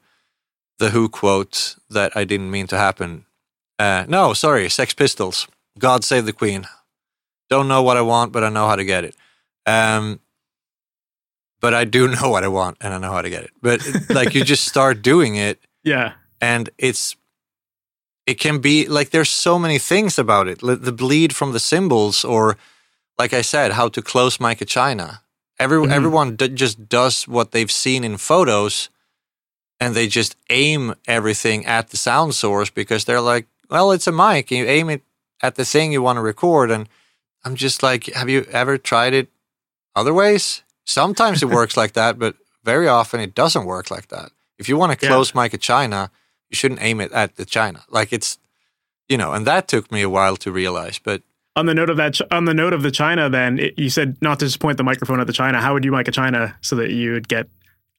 the 0.80 0.90
Who 0.92 1.10
quote 1.10 1.76
that 1.90 2.16
I 2.16 2.24
didn't 2.24 2.52
mean 2.52 2.68
to 2.68 2.78
happen. 2.78 3.26
Uh, 3.78 4.06
no, 4.08 4.34
sorry, 4.34 4.70
Sex 4.70 4.94
Pistols. 4.94 5.48
God 5.78 6.04
save 6.04 6.26
the 6.26 6.34
Queen. 6.34 6.68
Don't 7.50 7.68
know 7.68 7.82
what 7.82 7.98
I 7.98 8.02
want, 8.02 8.32
but 8.32 8.44
I 8.44 8.50
know 8.50 8.68
how 8.68 8.76
to 8.76 8.84
get 8.86 9.04
it. 9.04 9.16
Um, 9.70 10.20
but 11.62 11.74
I 11.74 11.84
do 11.86 12.08
know 12.16 12.30
what 12.30 12.44
I 12.44 12.48
want 12.48 12.78
and 12.82 12.94
I 12.94 12.98
know 12.98 13.12
how 13.12 13.22
to 13.22 13.30
get 13.30 13.44
it. 13.44 13.52
But 13.62 13.80
like 14.10 14.34
you 14.36 14.44
just 14.44 14.66
start 14.68 15.02
doing 15.12 15.36
it 15.36 15.60
Yeah. 15.84 16.14
and 16.42 16.70
it's 16.78 17.16
it 18.26 18.40
can 18.40 18.60
be 18.62 18.88
like 18.88 19.10
there's 19.10 19.30
so 19.30 19.58
many 19.60 19.80
things 19.80 20.20
about 20.20 20.48
it 20.48 20.60
the 20.62 20.92
bleed 20.92 21.34
from 21.34 21.52
the 21.52 21.60
cymbals 21.60 22.24
or 22.26 22.58
like 23.18 23.34
i 23.34 23.42
said 23.44 23.72
how 23.72 23.90
to 23.90 24.02
close 24.02 24.40
mic 24.40 24.62
a 24.62 24.66
china 24.66 25.22
Every, 25.58 25.78
Mhm. 25.80 25.92
everyone 25.92 26.36
d- 26.38 26.50
just 26.64 26.78
does 26.88 27.28
what 27.28 27.52
they've 27.52 27.72
seen 27.72 28.04
in 28.04 28.18
photos 28.18 28.90
and 29.80 29.96
they 29.96 30.08
just 30.08 30.36
aim 30.50 30.94
everything 31.08 31.66
at 31.66 31.90
the 31.90 31.98
sound 31.98 32.34
source 32.36 32.70
because 32.74 33.06
they're 33.06 33.34
like 33.34 33.48
well 33.70 33.92
it's 33.96 34.08
a 34.08 34.12
mic 34.12 34.52
and 34.52 34.60
you 34.60 34.66
aim 34.68 34.90
it 34.90 35.02
at 35.42 35.56
the 35.56 35.66
thing 35.66 35.92
you 35.92 36.04
want 36.04 36.18
to 36.18 36.22
record 36.34 36.70
and 36.72 36.88
i'm 37.44 37.56
just 37.56 37.82
like 37.82 38.14
have 38.14 38.30
you 38.30 38.46
ever 38.52 38.78
tried 38.78 39.14
it 39.14 39.28
other 40.00 40.14
ways 40.14 40.64
sometimes 40.86 41.42
it 41.44 41.50
works 41.60 41.76
like 41.82 41.94
that 41.94 42.14
but 42.24 42.34
very 42.64 42.88
often 42.88 43.20
it 43.20 43.34
doesn't 43.36 43.66
work 43.66 43.88
like 43.96 44.08
that 44.08 44.30
if 44.62 44.68
you 44.70 44.78
want 44.80 44.92
to 44.92 45.06
Yeah. 45.06 45.12
close 45.14 45.30
mic 45.40 45.54
a 45.54 45.58
china 45.58 46.00
you 46.50 46.56
shouldn't 46.60 46.82
aim 46.82 47.00
it 47.02 47.12
at 47.12 47.36
the 47.36 47.46
china 47.46 47.80
like 47.98 48.10
it's 48.18 48.38
you 49.12 49.18
know 49.18 49.34
and 49.36 49.46
that 49.46 49.68
took 49.68 49.92
me 49.92 50.02
a 50.02 50.10
while 50.10 50.36
to 50.38 50.52
realize 50.52 51.00
but 51.10 51.22
On 51.56 51.66
the 51.66 51.74
note 51.74 51.90
of 51.94 51.98
that, 51.98 52.14
on 52.32 52.46
the 52.46 52.54
note 52.54 52.74
of 52.78 52.82
the 52.84 52.92
China, 52.92 53.24
then 53.30 53.60
it, 53.60 53.74
you 53.84 53.90
said 53.90 54.10
not 54.22 54.40
to 54.40 54.46
just 54.46 54.60
point 54.60 54.78
the 54.78 54.84
microphone 54.92 55.20
at 55.22 55.28
the 55.28 55.34
China. 55.34 55.58
How 55.60 55.74
would 55.74 55.84
you 55.84 55.92
mic 55.92 56.08
a 56.08 56.12
China 56.12 56.56
so 56.62 56.76
that 56.80 56.90
you 57.00 57.12
would 57.14 57.28
get 57.28 57.46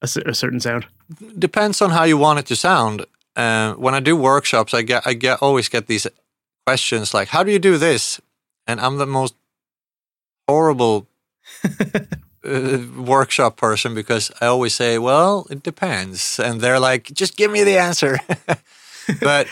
a, 0.01 0.07
a 0.31 0.33
certain 0.33 0.59
sound? 0.59 0.83
depends 1.37 1.81
on 1.81 1.89
how 1.91 2.05
you 2.11 2.17
want 2.17 2.39
it 2.39 2.45
to 2.47 2.55
sound. 2.55 3.05
Uh, 3.35 3.73
when 3.85 3.93
I 3.93 3.99
do 3.99 4.15
workshops, 4.15 4.73
I 4.73 4.81
get 4.83 5.01
I 5.05 5.13
get 5.13 5.35
always 5.41 5.69
get 5.69 5.85
these 5.85 6.07
questions 6.65 7.13
like, 7.13 7.27
"How 7.35 7.43
do 7.45 7.51
you 7.51 7.59
do 7.59 7.77
this?" 7.77 8.21
And 8.65 8.79
I'm 8.79 8.97
the 8.97 9.05
most 9.19 9.35
horrible 10.47 11.07
uh, 12.45 12.79
workshop 12.97 13.57
person 13.57 13.93
because 13.95 14.31
I 14.41 14.47
always 14.47 14.75
say, 14.75 14.97
"Well, 14.97 15.47
it 15.49 15.63
depends," 15.63 16.39
and 16.39 16.61
they're 16.61 16.79
like, 16.79 17.11
"Just 17.13 17.37
give 17.37 17.51
me 17.51 17.63
the 17.63 17.77
answer." 17.77 18.19
but 19.21 19.47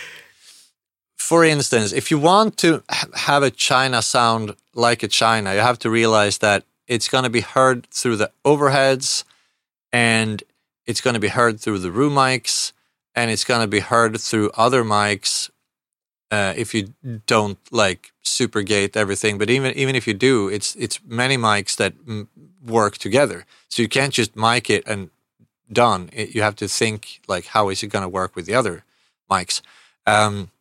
for 1.17 1.43
instance, 1.43 1.93
if 1.93 2.09
you 2.09 2.17
want 2.17 2.57
to 2.57 2.83
have 3.13 3.43
a 3.43 3.51
China 3.51 4.01
sound 4.01 4.55
like 4.73 5.03
a 5.03 5.07
China, 5.07 5.53
you 5.53 5.59
have 5.59 5.79
to 5.79 5.89
realize 5.89 6.39
that 6.39 6.63
it's 6.87 7.07
going 7.07 7.23
to 7.23 7.29
be 7.29 7.41
heard 7.41 7.85
through 7.91 8.15
the 8.15 8.31
overheads 8.43 9.23
and 9.93 10.43
it's 10.87 11.01
going 11.01 11.13
to 11.13 11.19
be 11.19 11.27
heard 11.27 11.59
through 11.59 11.77
the 11.79 11.91
room 11.91 12.15
mics 12.15 12.73
and 13.13 13.29
it's 13.29 13.43
going 13.43 13.61
to 13.61 13.67
be 13.67 13.79
heard 13.79 14.19
through 14.19 14.49
other 14.55 14.83
mics 14.83 15.51
uh, 16.31 16.53
if 16.55 16.73
you 16.73 16.93
don't 17.25 17.57
like 17.71 18.11
supergate 18.23 18.95
everything 18.95 19.37
but 19.37 19.49
even 19.49 19.73
even 19.75 19.95
if 19.95 20.07
you 20.07 20.13
do 20.13 20.47
it's 20.47 20.75
it's 20.75 20.99
many 21.05 21.37
mics 21.37 21.75
that 21.75 21.97
mm, 22.05 22.27
work 22.65 22.97
together. 22.97 23.45
So 23.67 23.81
you 23.81 23.89
can't 23.89 24.13
just 24.13 24.35
mic 24.35 24.69
it 24.69 24.83
and 24.87 25.09
done. 25.71 26.09
It, 26.13 26.35
you 26.35 26.41
have 26.41 26.55
to 26.57 26.67
think 26.67 27.21
like 27.27 27.47
how 27.47 27.69
is 27.69 27.83
it 27.83 27.87
going 27.87 28.03
to 28.03 28.09
work 28.09 28.35
with 28.35 28.45
the 28.45 28.55
other 28.55 28.83
mics? 29.29 29.61
Um, 30.05 30.51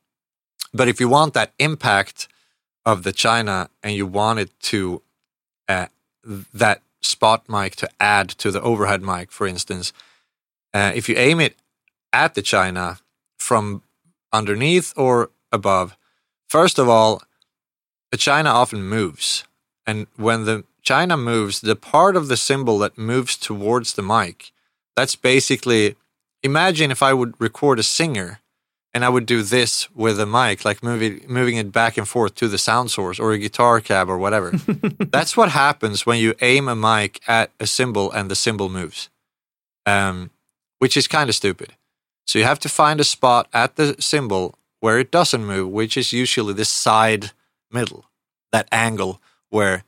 but 0.73 0.89
if 0.89 1.01
you 1.01 1.09
want 1.09 1.35
that 1.35 1.53
impact 1.59 2.29
of 2.85 3.03
the 3.03 3.13
china 3.13 3.71
and 3.83 3.95
you 3.95 4.07
want 4.07 4.39
it 4.39 4.51
to 4.61 5.03
uh, 5.69 5.87
that 6.25 6.83
spot 7.01 7.49
mic 7.49 7.77
to 7.77 7.89
add 8.01 8.29
to 8.29 8.51
the 8.51 8.61
overhead 8.61 9.03
mic 9.03 9.31
for 9.31 9.47
instance 9.47 9.93
uh, 10.75 10.93
if 10.95 11.09
you 11.09 11.15
aim 11.17 11.39
it 11.41 11.55
at 12.13 12.35
the 12.35 12.43
china 12.43 12.99
from 13.37 13.83
underneath 14.33 14.93
or 14.97 15.31
above, 15.53 15.97
first 16.49 16.79
of 16.79 16.89
all, 16.89 17.23
the 18.11 18.17
china 18.17 18.51
often 18.51 18.83
moves. 18.83 19.45
And 19.87 20.07
when 20.17 20.45
the 20.45 20.65
china 20.83 21.17
moves, 21.17 21.61
the 21.61 21.77
part 21.77 22.17
of 22.17 22.29
the 22.29 22.37
cymbal 22.37 22.79
that 22.79 22.99
moves 22.99 23.37
towards 23.37 23.95
the 23.95 24.03
mic, 24.03 24.53
that's 24.97 25.17
basically 25.17 25.97
imagine 26.43 26.91
if 26.91 27.03
I 27.03 27.13
would 27.13 27.35
record 27.41 27.79
a 27.79 27.83
singer 27.83 28.41
and 28.95 29.05
I 29.05 29.09
would 29.09 29.27
do 29.27 29.43
this 29.43 29.89
with 29.95 30.19
a 30.19 30.27
mic, 30.27 30.65
like 30.65 30.83
moving 30.83 31.25
moving 31.29 31.57
it 31.57 31.73
back 31.73 31.99
and 31.99 32.09
forth 32.09 32.35
to 32.37 32.49
the 32.49 32.59
sound 32.59 32.91
source 32.91 33.21
or 33.21 33.33
a 33.33 33.39
guitar 33.39 33.81
cab 33.81 34.09
or 34.09 34.19
whatever. 34.19 34.51
That's 34.99 35.37
what 35.37 35.51
happens 35.51 36.07
when 36.07 36.19
you 36.19 36.35
aim 36.41 36.69
a 36.69 36.75
mic 36.75 37.21
at 37.29 37.51
a 37.61 37.67
cymbal 37.67 38.11
and 38.11 38.31
the 38.31 38.35
cymbal 38.35 38.69
moves, 38.69 39.11
um, 39.85 40.31
which 40.79 40.97
is 40.97 41.07
kind 41.07 41.29
of 41.29 41.37
stupid. 41.37 41.75
So 42.27 42.39
you 42.39 42.45
have 42.45 42.59
to 42.61 42.69
find 42.69 43.01
a 43.01 43.05
spot 43.05 43.49
at 43.53 43.77
the 43.77 43.95
cymbal 44.01 44.55
where 44.81 44.99
it 44.99 45.11
doesn't 45.11 45.45
move, 45.45 45.71
which 45.71 45.97
is 45.97 46.13
usually 46.13 46.55
the 46.55 46.65
side 46.65 47.33
middle, 47.71 48.05
that 48.53 48.69
angle 48.73 49.21
where, 49.51 49.85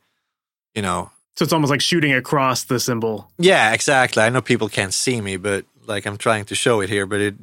you 0.75 0.81
know, 0.81 1.11
So 1.35 1.43
it's 1.43 1.53
almost 1.53 1.71
like 1.71 1.81
shooting 1.81 2.13
across 2.13 2.63
the 2.63 2.79
cymbal. 2.79 3.29
yeah, 3.37 3.73
exactly. 3.73 4.21
I 4.23 4.29
know 4.29 4.41
people 4.41 4.69
can't 4.69 4.93
see 4.93 5.21
me, 5.21 5.37
but 5.37 5.65
like 5.87 6.05
I'm 6.05 6.17
trying 6.17 6.45
to 6.45 6.55
show 6.55 6.81
it 6.81 6.89
here, 6.89 7.05
but 7.05 7.19
it 7.21 7.35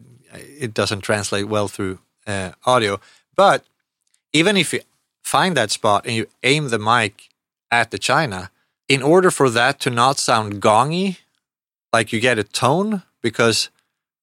it 0.61 0.75
doesn't 0.75 1.01
translate 1.01 1.49
well 1.49 1.69
through 1.69 1.99
uh, 2.27 2.53
audio. 2.67 3.01
But 3.35 3.65
even 4.33 4.57
if 4.57 4.73
you 4.73 4.81
find 5.23 5.57
that 5.57 5.71
spot 5.71 6.07
and 6.07 6.15
you 6.15 6.27
aim 6.43 6.69
the 6.69 6.79
mic 6.79 7.29
at 7.71 7.91
the 7.91 7.99
china, 7.99 8.51
in 8.89 9.03
order 9.03 9.31
for 9.31 9.51
that 9.51 9.81
to 9.81 9.91
not 9.91 10.19
sound 10.19 10.61
gongy, 10.61 11.19
like 11.93 12.13
you 12.13 12.21
get 12.21 12.39
a 12.39 12.45
tone 12.45 13.03
because 13.23 13.71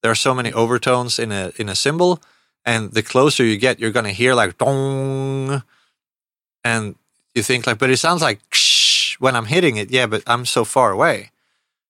there 0.02 0.12
are 0.12 0.16
so 0.16 0.34
many 0.34 0.54
overtones 0.54 1.18
in 1.20 1.32
a 1.32 1.52
in 1.58 1.70
a 1.70 1.76
cymbal, 1.76 2.20
and 2.66 2.92
the 2.92 3.04
closer 3.04 3.44
you 3.44 3.58
get, 3.58 3.80
you're 3.80 3.92
gonna 3.92 4.12
hear 4.12 4.34
like 4.34 4.58
dong, 4.58 5.64
and 6.64 6.96
you 7.34 7.44
think 7.44 7.68
like, 7.68 7.78
but 7.78 7.90
it 7.90 7.98
sounds 7.98 8.22
like 8.22 8.40
ksh 8.50 9.16
when 9.20 9.36
I'm 9.36 9.46
hitting 9.46 9.78
it. 9.78 9.92
Yeah, 9.92 10.08
but 10.08 10.24
I'm 10.28 10.46
so 10.46 10.66
far 10.66 10.92
away. 10.92 11.32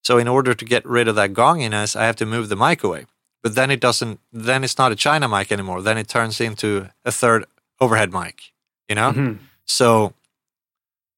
So 0.03 0.17
in 0.17 0.27
order 0.27 0.53
to 0.53 0.65
get 0.65 0.85
rid 0.85 1.07
of 1.07 1.15
that 1.15 1.33
gonginess, 1.33 1.95
I 1.95 2.05
have 2.05 2.15
to 2.17 2.25
move 2.25 2.49
the 2.49 2.55
mic 2.55 2.83
away. 2.83 3.05
But 3.41 3.55
then 3.55 3.71
it 3.71 3.79
doesn't. 3.79 4.19
Then 4.31 4.63
it's 4.63 4.77
not 4.77 4.91
a 4.91 4.95
China 4.95 5.27
mic 5.27 5.51
anymore. 5.51 5.81
Then 5.81 5.97
it 5.97 6.07
turns 6.07 6.41
into 6.41 6.89
a 7.03 7.11
third 7.11 7.45
overhead 7.79 8.11
mic. 8.13 8.53
You 8.89 8.95
know. 8.95 9.11
Mhm. 9.13 9.39
So 9.65 10.13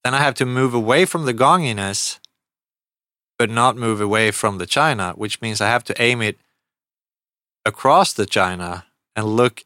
then 0.04 0.14
I 0.14 0.20
have 0.20 0.36
to 0.36 0.46
move 0.46 0.74
away 0.74 1.06
from 1.06 1.26
the 1.26 1.34
gonginess, 1.34 2.20
but 3.38 3.50
not 3.50 3.78
move 3.78 4.02
away 4.02 4.32
from 4.32 4.58
the 4.58 4.66
china, 4.66 5.14
which 5.16 5.42
means 5.42 5.62
I 5.62 5.68
have 5.68 5.84
to 5.86 6.02
aim 6.02 6.22
it 6.22 6.38
across 7.66 8.14
the 8.14 8.26
china 8.26 8.87
and 9.18 9.26
look 9.26 9.66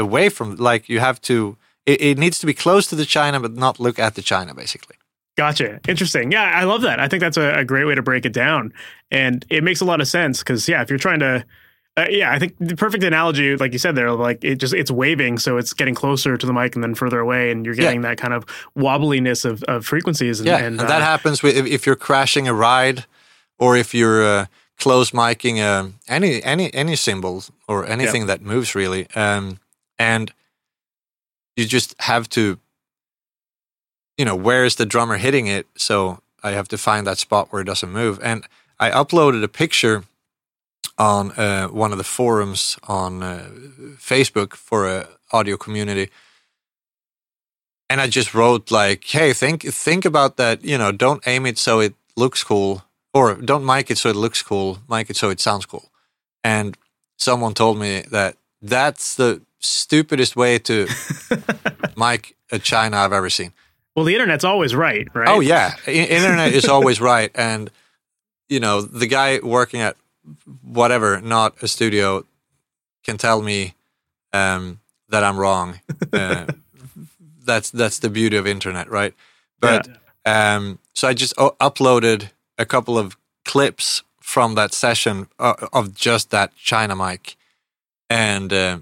away 0.00 0.28
from 0.28 0.56
like 0.56 0.88
you 0.88 0.98
have 0.98 1.20
to 1.20 1.56
it, 1.86 2.00
it 2.00 2.18
needs 2.18 2.38
to 2.40 2.46
be 2.46 2.54
close 2.54 2.88
to 2.88 2.96
the 2.96 3.04
china 3.04 3.38
but 3.38 3.54
not 3.54 3.78
look 3.78 3.98
at 3.98 4.16
the 4.16 4.22
china 4.22 4.54
basically 4.54 4.96
Gotcha. 5.36 5.78
Interesting. 5.86 6.32
Yeah, 6.32 6.42
I 6.42 6.64
love 6.64 6.82
that. 6.82 6.98
I 6.98 7.06
think 7.06 7.20
that's 7.20 7.36
a, 7.36 7.60
a 7.60 7.64
great 7.64 7.84
way 7.84 7.94
to 7.94 8.02
break 8.02 8.26
it 8.26 8.32
down, 8.32 8.72
and 9.12 9.46
it 9.48 9.62
makes 9.62 9.80
a 9.80 9.84
lot 9.84 10.00
of 10.00 10.08
sense 10.08 10.40
because 10.40 10.68
yeah, 10.68 10.82
if 10.82 10.90
you're 10.90 10.98
trying 10.98 11.20
to 11.20 11.44
uh, 11.98 12.06
yeah, 12.10 12.30
I 12.30 12.38
think 12.38 12.54
the 12.60 12.76
perfect 12.76 13.02
analogy, 13.02 13.56
like 13.56 13.72
you 13.72 13.78
said 13.78 13.96
there, 13.96 14.12
like 14.12 14.44
it 14.44 14.56
just 14.56 14.72
it's 14.72 14.90
waving, 14.90 15.38
so 15.38 15.56
it's 15.56 15.72
getting 15.72 15.96
closer 15.96 16.36
to 16.36 16.46
the 16.46 16.52
mic 16.52 16.76
and 16.76 16.84
then 16.84 16.94
further 16.94 17.18
away, 17.18 17.50
and 17.50 17.66
you're 17.66 17.74
getting 17.74 18.02
yeah. 18.02 18.10
that 18.10 18.18
kind 18.18 18.32
of 18.32 18.46
wobbliness 18.76 19.44
of, 19.44 19.64
of 19.64 19.84
frequencies. 19.84 20.38
And, 20.38 20.46
yeah, 20.46 20.58
and, 20.58 20.80
and 20.80 20.88
that 20.88 21.02
uh, 21.02 21.04
happens 21.04 21.42
with, 21.42 21.56
if 21.66 21.86
you're 21.86 21.96
crashing 21.96 22.46
a 22.46 22.54
ride, 22.54 23.04
or 23.58 23.76
if 23.76 23.94
you're 23.94 24.24
uh, 24.24 24.46
close 24.78 25.10
miking 25.10 25.58
uh, 25.58 25.90
any 26.08 26.42
any 26.42 26.72
any 26.72 26.96
cymbal 26.96 27.44
or 27.66 27.86
anything 27.86 28.22
yeah. 28.22 28.28
that 28.28 28.42
moves 28.42 28.74
really, 28.74 29.08
um, 29.14 29.58
and 29.98 30.32
you 31.56 31.66
just 31.66 31.94
have 32.00 32.28
to, 32.30 32.58
you 34.16 34.24
know, 34.24 34.36
where 34.36 34.64
is 34.64 34.76
the 34.76 34.86
drummer 34.86 35.16
hitting 35.16 35.46
it? 35.46 35.66
So 35.76 36.20
I 36.42 36.52
have 36.52 36.68
to 36.68 36.78
find 36.78 37.06
that 37.06 37.18
spot 37.18 37.48
where 37.50 37.62
it 37.62 37.66
doesn't 37.66 37.90
move, 37.90 38.20
and 38.22 38.44
I 38.78 38.90
uploaded 38.90 39.42
a 39.42 39.48
picture 39.48 40.04
on 40.96 41.32
uh, 41.32 41.68
one 41.68 41.92
of 41.92 41.98
the 41.98 42.04
forums 42.04 42.78
on 42.84 43.22
uh, 43.22 43.48
Facebook 43.96 44.54
for 44.54 44.86
a 44.88 45.08
audio 45.32 45.56
community, 45.56 46.10
and 47.90 48.00
I 48.00 48.06
just 48.06 48.34
wrote 48.34 48.70
like, 48.70 49.04
"Hey, 49.04 49.32
think 49.32 49.62
think 49.62 50.04
about 50.04 50.36
that. 50.36 50.64
You 50.64 50.78
know, 50.78 50.92
don't 50.92 51.26
aim 51.26 51.46
it 51.46 51.58
so 51.58 51.80
it 51.80 51.94
looks 52.16 52.44
cool, 52.44 52.84
or 53.12 53.34
don't 53.34 53.64
mic 53.64 53.90
it 53.90 53.98
so 53.98 54.08
it 54.08 54.16
looks 54.16 54.42
cool. 54.42 54.78
Mic 54.88 55.10
it 55.10 55.16
so 55.16 55.30
it 55.30 55.40
sounds 55.40 55.66
cool." 55.66 55.90
And 56.44 56.76
someone 57.16 57.54
told 57.54 57.78
me 57.78 58.02
that 58.10 58.36
that's 58.62 59.16
the 59.16 59.42
stupidest 59.58 60.36
way 60.36 60.58
to 60.60 60.88
mic 61.96 62.36
a 62.50 62.58
China 62.58 62.98
I've 62.98 63.12
ever 63.12 63.30
seen. 63.30 63.52
Well, 63.94 64.04
the 64.04 64.14
internet's 64.14 64.44
always 64.44 64.74
right, 64.74 65.08
right? 65.14 65.28
Oh 65.28 65.40
yeah, 65.40 65.74
internet 65.86 66.52
is 66.52 66.66
always 66.66 67.00
right, 67.00 67.30
and 67.34 67.70
you 68.48 68.60
know 68.60 68.80
the 68.80 69.06
guy 69.06 69.40
working 69.42 69.80
at 69.80 69.96
whatever, 70.62 71.20
not 71.20 71.60
a 71.62 71.68
studio, 71.68 72.24
can 73.04 73.16
tell 73.16 73.42
me 73.42 73.74
um, 74.32 74.80
that 75.08 75.24
I'm 75.24 75.38
wrong. 75.38 75.80
Uh, 76.12 76.46
that's 77.44 77.70
that's 77.70 77.98
the 77.98 78.10
beauty 78.10 78.36
of 78.36 78.46
internet, 78.46 78.90
right? 78.90 79.14
But 79.60 79.88
yeah. 80.24 80.56
um, 80.56 80.78
so 80.94 81.08
I 81.08 81.14
just 81.14 81.34
o- 81.38 81.56
uploaded 81.60 82.30
a 82.58 82.66
couple 82.66 82.98
of 82.98 83.16
clips 83.44 84.02
from 84.20 84.54
that 84.56 84.74
session 84.74 85.28
uh, 85.38 85.54
of 85.72 85.94
just 85.94 86.30
that 86.30 86.54
China 86.56 86.94
mic, 86.94 87.36
and 88.10 88.52
uh, 88.52 88.78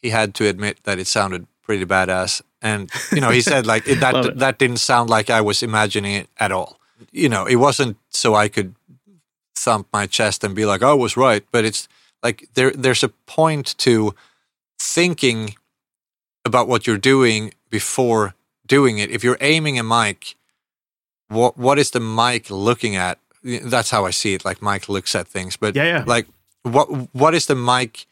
he 0.00 0.10
had 0.10 0.34
to 0.34 0.46
admit 0.46 0.78
that 0.84 0.98
it 0.98 1.06
sounded 1.06 1.46
pretty 1.62 1.84
badass. 1.84 2.42
And 2.62 2.90
you 3.12 3.20
know, 3.20 3.30
he 3.30 3.40
said 3.40 3.66
like 3.66 3.86
it, 3.86 4.00
that 4.00 4.14
it. 4.24 4.38
that 4.38 4.58
didn't 4.58 4.78
sound 4.78 5.10
like 5.10 5.30
I 5.30 5.40
was 5.40 5.62
imagining 5.62 6.14
it 6.14 6.28
at 6.38 6.50
all. 6.50 6.80
You 7.12 7.28
know, 7.28 7.46
it 7.46 7.56
wasn't 7.56 7.98
so 8.10 8.34
I 8.34 8.48
could 8.48 8.74
thump 9.54 9.88
my 9.92 10.06
chest 10.06 10.42
and 10.42 10.54
be 10.54 10.64
like, 10.64 10.82
"I 10.82 10.94
was 10.94 11.16
right." 11.16 11.44
But 11.52 11.64
it's 11.64 11.88
like 12.22 12.48
there 12.54 12.70
there's 12.70 13.04
a 13.04 13.10
point 13.26 13.76
to 13.78 14.14
thinking 14.80 15.54
about 16.44 16.68
what 16.68 16.86
you're 16.86 16.98
doing 16.98 17.52
before 17.70 18.34
doing 18.66 18.98
it. 18.98 19.10
If 19.10 19.22
you're 19.22 19.38
aiming 19.40 19.78
a 19.78 19.82
mic, 19.82 20.36
what 21.28 21.56
what 21.56 21.78
is 21.78 21.90
the 21.90 22.00
mic 22.00 22.50
looking 22.50 22.96
at? 22.96 23.18
That's 23.42 23.90
how 23.90 24.04
I 24.06 24.10
see 24.10 24.34
it. 24.34 24.44
Like 24.44 24.62
Mike 24.62 24.88
looks 24.88 25.14
at 25.14 25.28
things, 25.28 25.56
but 25.56 25.74
yeah, 25.74 25.84
yeah. 25.84 26.04
like 26.06 26.26
what 26.62 26.86
what 27.14 27.34
is 27.34 27.46
the 27.46 27.54
mic 27.54 28.06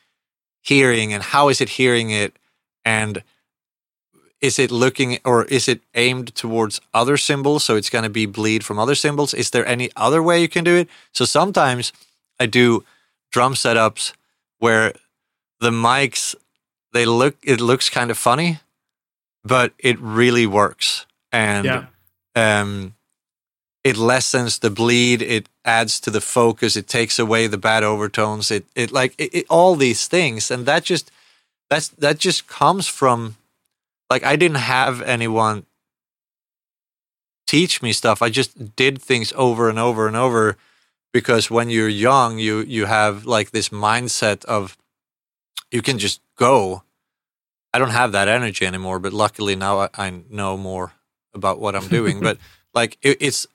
hearing, 0.62 1.12
and 1.12 1.22
how 1.22 1.48
is 1.48 1.61
it 1.61 1.68
hearing 1.70 2.11
it, 2.11 2.37
and 2.85 3.22
is 4.44 4.59
it 4.59 4.70
looking 4.70 5.18
or 5.24 5.44
is 5.46 5.68
it 5.68 5.81
aimed 5.94 6.35
towards 6.35 6.79
other 6.92 7.16
cymbals 7.16 7.64
so 7.64 7.77
it's 7.77 7.88
going 7.88 8.05
to 8.05 8.11
be 8.11 8.27
bleed 8.27 8.62
from 8.62 8.79
other 8.79 8.94
cymbals 8.94 9.33
is 9.33 9.50
there 9.50 9.66
any 9.66 9.90
other 9.96 10.22
way 10.22 10.38
you 10.40 10.48
can 10.48 10.62
do 10.62 10.77
it 10.77 10.88
so 11.12 11.24
sometimes 11.24 11.92
i 12.38 12.44
do 12.44 12.85
drum 13.33 13.55
setups 13.55 14.12
where 14.59 14.92
the 15.61 15.70
mics 15.70 16.35
they 16.92 17.07
look 17.07 17.37
it 17.42 17.59
looks 17.59 17.88
kind 17.88 18.11
of 18.11 18.18
funny 18.18 18.59
but 19.44 19.72
it 19.79 19.98
really 19.98 20.46
works 20.46 21.07
and 21.33 21.64
yeah. 21.64 21.87
um 22.37 22.94
it 23.85 23.97
lessens 23.97 24.59
the 24.59 24.70
bleed 24.70 25.23
it 25.23 25.49
adds 25.64 26.01
to 26.01 26.11
the 26.11 26.20
focus 26.20 26.77
it 26.77 26.88
takes 26.88 27.18
away 27.18 27.47
the 27.47 27.59
bad 27.59 27.85
overtones 27.85 28.51
it 28.51 28.64
it 28.75 28.90
like 28.90 29.14
it, 29.18 29.35
it, 29.35 29.47
all 29.49 29.77
these 29.77 30.09
things 30.09 30.51
and 30.51 30.66
that 30.66 30.83
just 30.85 31.11
that's 31.70 31.88
that 31.88 32.18
just 32.18 32.47
comes 32.47 32.88
from 32.88 33.37
like 34.11 34.25
I 34.25 34.37
didn't 34.37 34.59
have 34.59 35.03
anyone 35.03 35.66
teach 37.47 37.83
me 37.83 37.92
stuff. 37.92 38.23
I 38.23 38.31
just 38.31 38.77
did 38.77 39.01
things 39.01 39.33
over 39.37 39.68
and 39.68 39.79
over 39.79 40.07
and 40.07 40.16
over 40.16 40.57
because 41.12 41.51
when 41.51 41.70
you're 41.70 41.88
young, 41.88 42.38
you 42.38 42.61
you 42.61 42.87
have 42.87 43.27
like 43.27 43.51
this 43.51 43.68
mindset 43.70 44.44
of 44.44 44.77
you 45.70 45.83
can 45.83 45.99
just 45.99 46.20
go. 46.37 46.83
I 47.73 47.79
don't 47.79 47.90
have 47.90 48.12
that 48.12 48.29
energy 48.29 48.64
anymore, 48.64 49.01
but 49.01 49.12
luckily 49.12 49.57
now 49.57 49.81
I, 49.81 49.88
I 49.94 50.23
know 50.31 50.57
more 50.57 50.92
about 51.35 51.59
what 51.59 51.75
I'm 51.75 51.88
doing. 51.88 52.20
but 52.29 52.38
like 52.73 52.99
it, 53.03 53.18
it's 53.20 53.47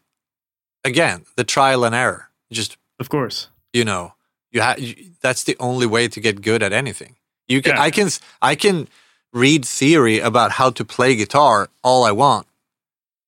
again 0.84 1.26
the 1.36 1.44
trial 1.44 1.84
and 1.84 1.96
error. 1.96 2.30
Just 2.52 2.78
of 3.00 3.10
course, 3.10 3.50
you 3.74 3.86
know, 3.86 4.14
you 4.52 4.62
have 4.62 4.80
that's 5.22 5.44
the 5.44 5.56
only 5.60 5.86
way 5.86 6.08
to 6.08 6.20
get 6.20 6.42
good 6.42 6.64
at 6.64 6.74
anything. 6.74 7.16
You 7.48 7.62
can 7.62 7.76
yeah. 7.76 7.82
I 7.82 7.92
can 7.92 8.10
I 8.42 8.56
can 8.56 8.88
read 9.34 9.66
theory 9.66 10.20
about 10.20 10.52
how 10.52 10.70
to 10.72 10.86
play 10.86 11.16
guitar 11.16 11.70
all 11.84 12.04
I 12.04 12.12
want. 12.12 12.48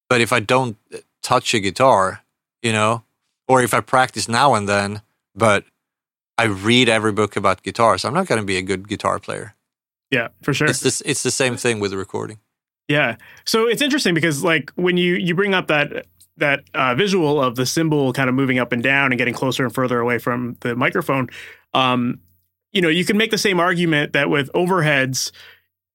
But 0.10 0.22
if 0.22 0.34
I 0.34 0.40
don't 0.40 0.78
uh, 0.94 0.98
touch 1.22 1.54
a 1.54 1.60
guitar, 1.60 2.24
you 2.62 2.72
know, 2.72 3.04
or 3.48 3.62
if 3.62 3.74
I 3.74 3.82
practice 3.82 4.28
now 4.28 4.56
and 4.56 4.68
then, 4.68 5.02
but 5.36 5.64
I 6.38 6.46
read 6.46 6.90
every 6.90 7.12
book 7.12 7.36
about 7.36 7.64
guitars, 7.64 8.04
I'm 8.04 8.14
not 8.14 8.28
going 8.28 8.42
to 8.42 8.46
be 8.46 8.58
a 8.58 8.62
good 8.62 8.88
guitar 8.88 9.20
player. 9.20 9.56
Yeah, 10.10 10.30
for 10.42 10.54
sure. 10.54 10.68
It's 10.68 10.82
this. 10.82 11.02
It's 11.06 11.24
the 11.24 11.32
same 11.32 11.56
thing 11.56 11.80
with 11.80 11.94
recording. 11.94 12.40
Yeah. 12.88 13.16
So 13.46 13.68
it's 13.68 13.82
interesting 13.82 14.14
because 14.14 14.44
like 14.44 14.72
when 14.76 14.98
you 14.98 15.16
you 15.16 15.34
bring 15.34 15.54
up 15.54 15.68
that 15.68 16.08
that 16.38 16.64
uh, 16.74 16.96
visual 16.96 17.42
of 17.42 17.56
the 17.56 17.66
cymbal 17.66 18.14
kind 18.14 18.30
of 18.30 18.36
moving 18.36 18.60
up 18.60 18.72
and 18.72 18.82
down 18.82 19.12
and 19.12 19.18
getting 19.18 19.34
closer 19.34 19.64
and 19.64 19.74
further 19.74 20.00
away 20.00 20.18
from 20.18 20.58
the 20.62 20.76
microphone, 20.76 21.30
um, 21.74 22.20
you 22.72 22.82
know, 22.82 22.90
you 22.90 23.06
can 23.06 23.18
make 23.18 23.32
the 23.32 23.38
same 23.38 23.60
argument 23.60 24.14
that 24.14 24.30
with 24.30 24.52
overheads, 24.54 25.32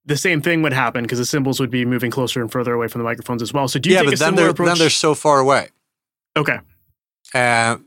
the 0.05 0.17
same 0.17 0.41
thing 0.41 0.63
would 0.63 0.73
happen 0.73 1.03
because 1.03 1.19
the 1.19 1.25
cymbals 1.25 1.59
would 1.59 1.71
be 1.71 1.85
moving 1.85 2.11
closer 2.11 2.41
and 2.41 2.53
further 2.53 2.73
away 2.73 2.87
from 2.89 3.01
the 3.01 3.05
microphones 3.05 3.43
as 3.43 3.53
well. 3.53 3.67
So 3.67 3.79
do 3.79 3.89
you 3.89 3.97
yeah, 3.97 4.03
take 4.03 4.11
but 4.11 4.15
a 4.15 4.19
then 4.19 4.27
similar 4.29 4.43
they're, 4.43 4.51
approach? 4.51 4.69
Then 4.69 4.79
they're 4.79 4.91
so 4.91 5.15
far 5.15 5.41
away. 5.41 5.69
Okay. 6.37 6.59
Uh, 7.35 7.79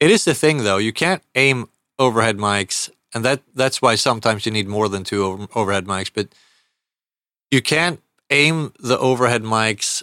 it 0.00 0.10
is 0.10 0.24
the 0.24 0.34
thing 0.34 0.64
though. 0.64 0.78
You 0.78 0.92
can't 0.92 1.22
aim 1.34 1.68
overhead 1.98 2.38
mics, 2.38 2.90
and 3.14 3.24
that 3.24 3.42
that's 3.54 3.80
why 3.80 3.94
sometimes 3.94 4.44
you 4.44 4.50
need 4.50 4.66
more 4.66 4.88
than 4.88 5.04
two 5.04 5.24
over, 5.24 5.46
overhead 5.54 5.84
mics. 5.84 6.10
But 6.12 6.28
you 7.52 7.62
can't 7.62 8.00
aim 8.30 8.72
the 8.80 8.98
overhead 8.98 9.42
mics 9.42 10.02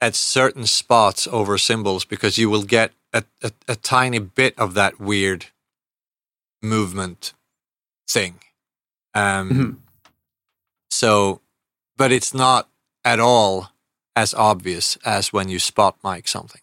at 0.00 0.14
certain 0.14 0.66
spots 0.66 1.26
over 1.26 1.58
cymbals 1.58 2.04
because 2.04 2.38
you 2.38 2.50
will 2.50 2.62
get 2.62 2.92
a, 3.12 3.24
a, 3.42 3.52
a 3.68 3.76
tiny 3.76 4.18
bit 4.18 4.58
of 4.58 4.74
that 4.74 5.00
weird 5.00 5.46
movement 6.62 7.32
thing. 8.08 8.40
Um, 9.14 9.50
mm-hmm 9.50 9.70
so, 10.96 11.42
but 11.98 12.10
it's 12.10 12.32
not 12.32 12.70
at 13.04 13.20
all 13.20 13.70
as 14.16 14.32
obvious 14.32 14.96
as 15.04 15.30
when 15.30 15.50
you 15.50 15.58
spot 15.58 15.98
mic 16.02 16.26
something. 16.26 16.62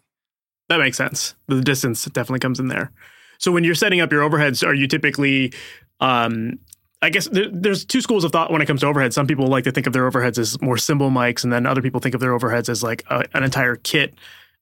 That 0.70 0.80
makes 0.80 0.98
sense. 0.98 1.36
The 1.48 1.62
distance 1.62 2.04
definitely 2.06 2.40
comes 2.40 2.60
in 2.60 2.68
there. 2.68 2.92
So 3.38 3.52
when 3.52 3.64
you're 3.64 3.76
setting 3.76 4.02
up 4.02 4.12
your 4.12 4.28
overheads, 4.28 4.66
are 4.66 4.74
you 4.74 4.88
typically 4.88 5.54
um, 6.00 6.58
I 7.04 7.10
guess 7.10 7.28
there, 7.28 7.50
there's 7.52 7.84
two 7.84 8.00
schools 8.00 8.24
of 8.24 8.32
thought 8.32 8.50
when 8.50 8.62
it 8.62 8.66
comes 8.66 8.80
to 8.80 8.88
overheads. 8.88 9.12
Some 9.12 9.28
people 9.28 9.48
like 9.48 9.66
to 9.66 9.74
think 9.74 9.88
of 9.88 9.94
their 9.94 10.10
overheads 10.10 10.38
as 10.38 10.60
more 10.62 10.78
cymbal 10.78 11.12
mics, 11.12 11.44
and 11.44 11.52
then 11.52 11.66
other 11.66 11.82
people 11.82 12.00
think 12.00 12.16
of 12.16 12.22
their 12.22 12.32
overheads 12.32 12.70
as 12.70 12.82
like 12.82 13.04
a, 13.10 13.26
an 13.34 13.44
entire 13.44 13.76
kit, 13.76 14.14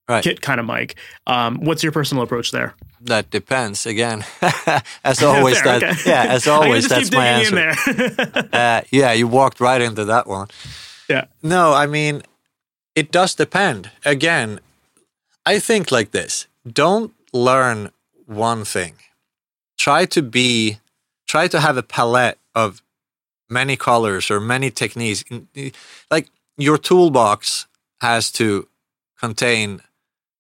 right. 0.10 0.24
kit 0.24 0.42
kind 0.42 0.60
of 0.60 0.66
mic. 0.66 0.96
Um, 1.28 1.60
what's 1.60 1.84
your 1.84 1.92
personal 1.92 2.24
approach 2.24 2.50
there? 2.50 2.74
That 3.02 3.30
depends. 3.30 3.86
Again, 3.86 4.26
as 5.04 5.22
always, 5.24 5.62
Fair, 5.62 5.80
that 5.80 5.92
okay. 5.92 6.10
yeah, 6.10 6.26
as 6.34 6.48
always, 6.48 6.90
that's 6.90 7.12
my 7.12 7.28
answer. 7.28 7.76
uh, 8.52 8.82
yeah, 8.90 9.12
you 9.14 9.28
walked 9.28 9.60
right 9.60 9.80
into 9.80 10.06
that 10.06 10.26
one. 10.26 10.48
Yeah. 11.08 11.26
No, 11.44 11.74
I 11.74 11.86
mean, 11.86 12.24
it 12.96 13.12
does 13.12 13.36
depend. 13.36 13.92
Again, 14.04 14.60
I 15.46 15.60
think 15.60 15.92
like 15.92 16.10
this: 16.10 16.48
don't 16.68 17.14
learn 17.34 17.92
one 18.26 18.66
thing. 18.66 18.96
Try 19.78 20.06
to 20.06 20.24
be, 20.24 20.80
try 21.32 21.48
to 21.48 21.60
have 21.60 21.78
a 21.78 21.84
palette 21.98 22.38
of 22.54 22.82
many 23.50 23.76
colors 23.76 24.30
or 24.32 24.40
many 24.40 24.70
techniques. 24.72 25.24
Like 26.10 26.28
your 26.58 26.78
toolbox 26.78 27.68
has 28.02 28.32
to 28.34 28.68
contain 29.20 29.82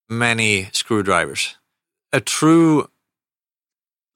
many 0.09 0.67
screwdrivers 0.73 1.55
a 2.11 2.19
true 2.19 2.89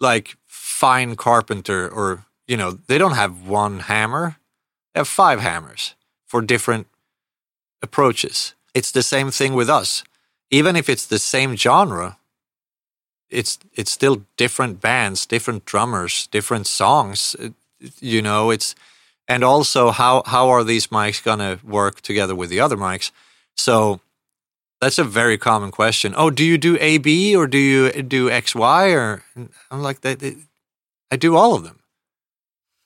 like 0.01 0.35
fine 0.45 1.15
carpenter 1.15 1.87
or 1.87 2.25
you 2.47 2.57
know 2.57 2.71
they 2.71 2.97
don't 2.97 3.13
have 3.13 3.47
one 3.47 3.79
hammer 3.91 4.35
they 4.93 4.99
have 4.99 5.07
five 5.07 5.39
hammers 5.39 5.95
for 6.25 6.41
different 6.41 6.87
approaches 7.81 8.55
it's 8.75 8.91
the 8.91 9.01
same 9.01 9.31
thing 9.31 9.53
with 9.53 9.69
us. 9.69 10.03
Even 10.51 10.75
if 10.75 10.89
it's 10.89 11.07
the 11.07 11.17
same 11.17 11.55
genre, 11.55 12.17
it's 13.29 13.59
it's 13.73 13.91
still 13.91 14.23
different 14.37 14.81
bands, 14.81 15.25
different 15.25 15.65
drummers, 15.65 16.27
different 16.27 16.67
songs. 16.67 17.35
You 17.99 18.21
know, 18.21 18.51
it's 18.51 18.75
and 19.27 19.43
also 19.43 19.91
how 19.91 20.23
how 20.25 20.49
are 20.49 20.63
these 20.63 20.87
mics 20.87 21.23
gonna 21.23 21.59
work 21.63 22.01
together 22.01 22.35
with 22.35 22.49
the 22.49 22.59
other 22.59 22.77
mics? 22.77 23.11
So 23.55 23.99
that's 24.81 24.99
a 24.99 25.03
very 25.03 25.37
common 25.37 25.71
question. 25.71 26.13
Oh, 26.15 26.29
do 26.29 26.43
you 26.43 26.57
do 26.57 26.77
AB 26.79 27.35
or 27.35 27.47
do 27.47 27.57
you 27.57 27.91
do 28.03 28.29
XY? 28.29 28.93
Or 28.93 29.23
I'm 29.71 29.81
like, 29.81 30.01
they, 30.01 30.15
they, 30.15 30.35
I 31.09 31.15
do 31.15 31.35
all 31.35 31.55
of 31.55 31.63
them. 31.63 31.79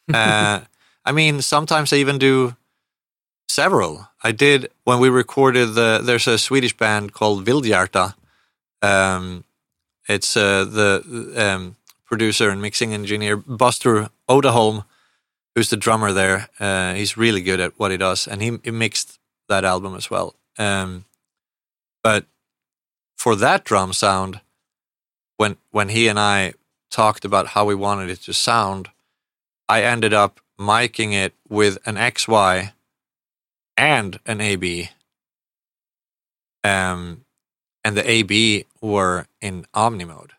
uh, 0.14 0.62
I 1.06 1.12
mean, 1.12 1.42
sometimes 1.42 1.92
I 1.92 1.98
even 1.98 2.18
do 2.18 2.56
several. 3.48 4.08
I 4.24 4.32
did 4.32 4.70
when 4.84 5.00
we 5.00 5.10
recorded 5.10 5.74
the. 5.74 6.00
There's 6.02 6.28
a 6.28 6.38
Swedish 6.38 6.76
band 6.78 7.14
called 7.14 7.46
Vildhjarta. 7.46 8.16
Um, 8.82 9.44
it's 10.10 10.36
uh, 10.36 10.66
the 10.66 11.34
um, 11.38 11.76
producer 12.05 12.49
and 12.49 12.62
mixing 12.62 12.93
engineer 12.93 13.38
Buster 13.38 14.10
Odeholm, 14.28 14.84
who's 15.53 15.70
the 15.70 15.78
drummer 15.78 16.12
there. 16.12 16.49
Uh, 16.60 16.95
he's 16.95 17.16
really 17.16 17.41
good 17.41 17.60
at 17.60 17.78
what 17.78 17.91
he 17.91 17.97
does, 17.97 18.28
and 18.28 18.41
he, 18.41 18.57
he 18.64 18.72
mixed 18.72 19.20
that 19.47 19.64
album 19.64 19.95
as 19.95 20.10
well. 20.10 20.36
Um, 20.57 21.05
but 22.03 22.26
for 23.16 23.36
that 23.36 23.64
drum 23.64 23.93
sound, 23.93 24.41
when 25.38 25.57
when 25.70 25.89
he 25.89 26.07
and 26.07 26.20
I 26.20 26.53
talked 26.89 27.24
about 27.24 27.47
how 27.47 27.66
we 27.66 27.76
wanted 27.76 28.10
it 28.10 28.22
to 28.24 28.34
sound, 28.34 28.89
I 29.70 29.84
ended 29.84 30.14
up 30.14 30.39
miking 30.60 31.14
it 31.14 31.34
with 31.47 31.78
an 31.86 31.95
XY 31.95 32.74
and 33.78 34.20
an 34.26 34.41
AB. 34.41 34.89
Um, 36.64 37.26
and 37.90 37.98
the 37.98 38.08
AB 38.08 38.66
were 38.82 39.26
in 39.42 39.66
Omni 39.74 40.06
mode, 40.06 40.34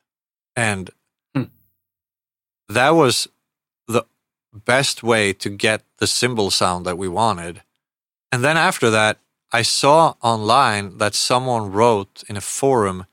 and 0.55 0.89
Hmm. 1.35 1.51
that 2.69 2.91
was 2.91 3.27
the 3.89 4.05
best 4.53 5.03
way 5.03 5.33
to 5.33 5.51
get 5.51 5.83
the 5.99 6.07
cymbal 6.07 6.53
sound 6.53 6.87
that 6.87 6.97
we 6.97 7.09
wanted. 7.09 7.65
And 8.31 8.45
then 8.45 8.57
after 8.57 8.89
that, 8.91 9.19
I 9.51 9.63
saw 9.63 10.15
online 10.23 10.99
that 10.99 11.17
someone 11.17 11.73
wrote 11.73 12.23
in 12.29 12.37
a 12.37 12.41
forum 12.41 13.07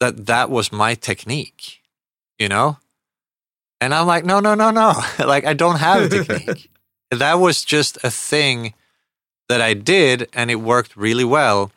that 0.00 0.24
that 0.24 0.48
was 0.48 0.72
my 0.72 0.94
technique, 0.94 1.82
you 2.38 2.48
know? 2.48 2.78
And 3.82 3.92
I'm 3.92 4.06
like, 4.06 4.24
no, 4.24 4.40
no, 4.40 4.54
no, 4.54 4.70
no. 4.70 4.94
like, 5.18 5.44
I 5.44 5.52
don't 5.52 5.76
have 5.76 6.10
a 6.10 6.24
technique. 6.24 6.70
that 7.10 7.34
was 7.34 7.66
just 7.66 7.98
a 8.02 8.10
thing 8.10 8.72
that 9.50 9.60
I 9.60 9.74
did 9.74 10.26
and 10.32 10.50
it 10.50 10.56
worked 10.56 10.96
really 10.96 11.24
well. 11.24 11.70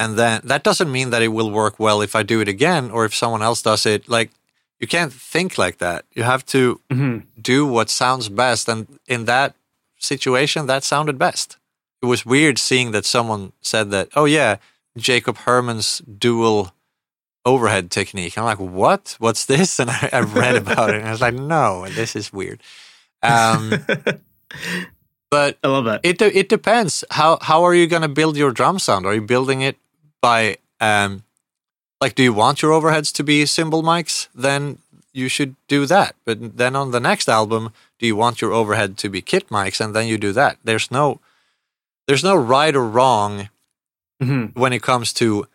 And 0.00 0.16
then 0.16 0.40
that 0.44 0.64
doesn't 0.64 0.90
mean 0.90 1.10
that 1.10 1.22
it 1.22 1.28
will 1.28 1.50
work 1.50 1.78
well 1.78 2.00
if 2.02 2.14
I 2.16 2.22
do 2.24 2.40
it 2.40 2.48
again 2.48 2.90
or 2.90 3.04
if 3.04 3.14
someone 3.14 3.42
else 3.48 3.62
does 3.62 3.84
it. 3.86 4.08
Like, 4.08 4.30
you 4.80 4.86
can't 4.88 5.12
think 5.12 5.58
like 5.58 5.76
that. 5.78 6.04
You 6.16 6.22
have 6.24 6.42
to 6.46 6.80
Mhm. 6.88 7.22
do 7.52 7.66
what 7.66 7.90
sounds 7.90 8.28
best. 8.30 8.68
And 8.68 8.86
in 9.06 9.26
that 9.26 9.54
situation, 9.98 10.66
that 10.66 10.84
sounded 10.84 11.18
best. 11.18 11.58
It 12.02 12.06
was 12.06 12.24
weird 12.24 12.58
seeing 12.58 12.92
that 12.92 13.04
someone 13.04 13.52
said 13.60 13.90
that, 13.90 14.08
oh, 14.16 14.24
yeah, 14.26 14.56
Jakob 14.96 15.36
Herrmann's 15.44 16.00
dual 16.18 16.72
overhead 17.44 17.90
technique. 17.90 18.38
I'm 18.38 18.44
like, 18.44 18.58
what? 18.60 19.16
What's 19.18 19.44
this? 19.44 19.78
And 19.80 19.90
I, 19.90 20.08
I 20.12 20.20
read 20.20 20.56
about 20.56 20.90
it 20.90 21.00
and 21.00 21.08
I 21.08 21.12
was 21.12 21.20
like, 21.20 21.34
no, 21.34 21.86
this 21.88 22.16
is 22.16 22.32
weird. 22.32 22.62
Um, 23.22 23.70
but 25.30 25.58
I 25.62 25.68
love 25.68 25.84
that. 25.84 26.00
it 26.02 26.20
it 26.22 26.48
depends. 26.48 27.04
How 27.10 27.38
how 27.42 27.62
are 27.64 27.74
you 27.74 27.86
going 27.86 28.02
to 28.02 28.08
build 28.08 28.36
your 28.36 28.50
drum 28.52 28.78
sound? 28.78 29.06
Are 29.06 29.14
you 29.14 29.20
building 29.22 29.60
it 29.62 29.76
by 30.20 30.56
um, 30.80 31.24
like, 32.00 32.14
do 32.14 32.22
you 32.22 32.32
want 32.32 32.62
your 32.62 32.72
overheads 32.72 33.12
to 33.14 33.24
be 33.24 33.44
cymbal 33.46 33.82
mics? 33.82 34.28
Then 34.34 34.78
you 35.12 35.28
should 35.28 35.56
do 35.68 35.86
that. 35.86 36.14
But 36.24 36.56
then 36.56 36.76
on 36.76 36.92
the 36.92 37.00
next 37.00 37.28
album, 37.28 37.72
do 37.98 38.06
you 38.06 38.16
want 38.16 38.40
your 38.40 38.52
overhead 38.52 38.96
to 38.98 39.08
be 39.08 39.20
kit 39.20 39.48
mics? 39.48 39.80
And 39.84 39.94
then 39.94 40.06
you 40.06 40.16
do 40.18 40.32
that. 40.32 40.56
There's 40.64 40.90
no 40.90 41.20
there's 42.06 42.24
no 42.24 42.34
right 42.34 42.74
or 42.74 42.86
wrong 42.86 43.48
Mhm. 44.22 44.54
when 44.54 44.72
it 44.72 44.82
comes 44.82 45.12
to 45.14 45.46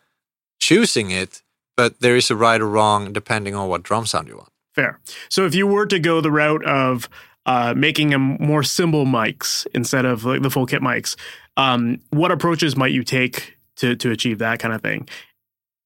choosing 0.59 1.11
it, 1.11 1.41
but 1.77 1.99
there 1.99 2.15
is 2.15 2.31
a 2.31 2.35
right 2.35 2.59
or 2.61 2.67
wrong 2.67 3.13
depending 3.13 3.53
on 3.55 3.67
what 3.69 3.83
drum 3.83 4.05
sound 4.05 4.27
you 4.27 4.37
want. 4.37 4.49
Fair. 4.73 4.99
So 5.29 5.45
if 5.45 5.53
you 5.55 5.67
were 5.67 5.85
to 5.85 5.99
go 5.99 6.21
the 6.21 6.31
route 6.31 6.65
of 6.65 7.07
uh, 7.45 7.73
making 7.77 8.09
them 8.09 8.37
more 8.39 8.63
cymbal 8.63 9.05
mics 9.05 9.67
instead 9.75 10.03
of 10.05 10.25
like 10.25 10.41
the 10.41 10.49
full 10.49 10.65
kit 10.65 10.81
mics, 10.81 11.15
um, 11.57 11.99
what 12.09 12.31
approaches 12.31 12.75
might 12.75 12.91
you 12.91 13.03
take 13.03 13.54
to 13.77 13.95
to 13.95 14.11
achieve 14.11 14.39
that 14.39 14.59
kind 14.59 14.73
of 14.73 14.81
thing? 14.81 15.07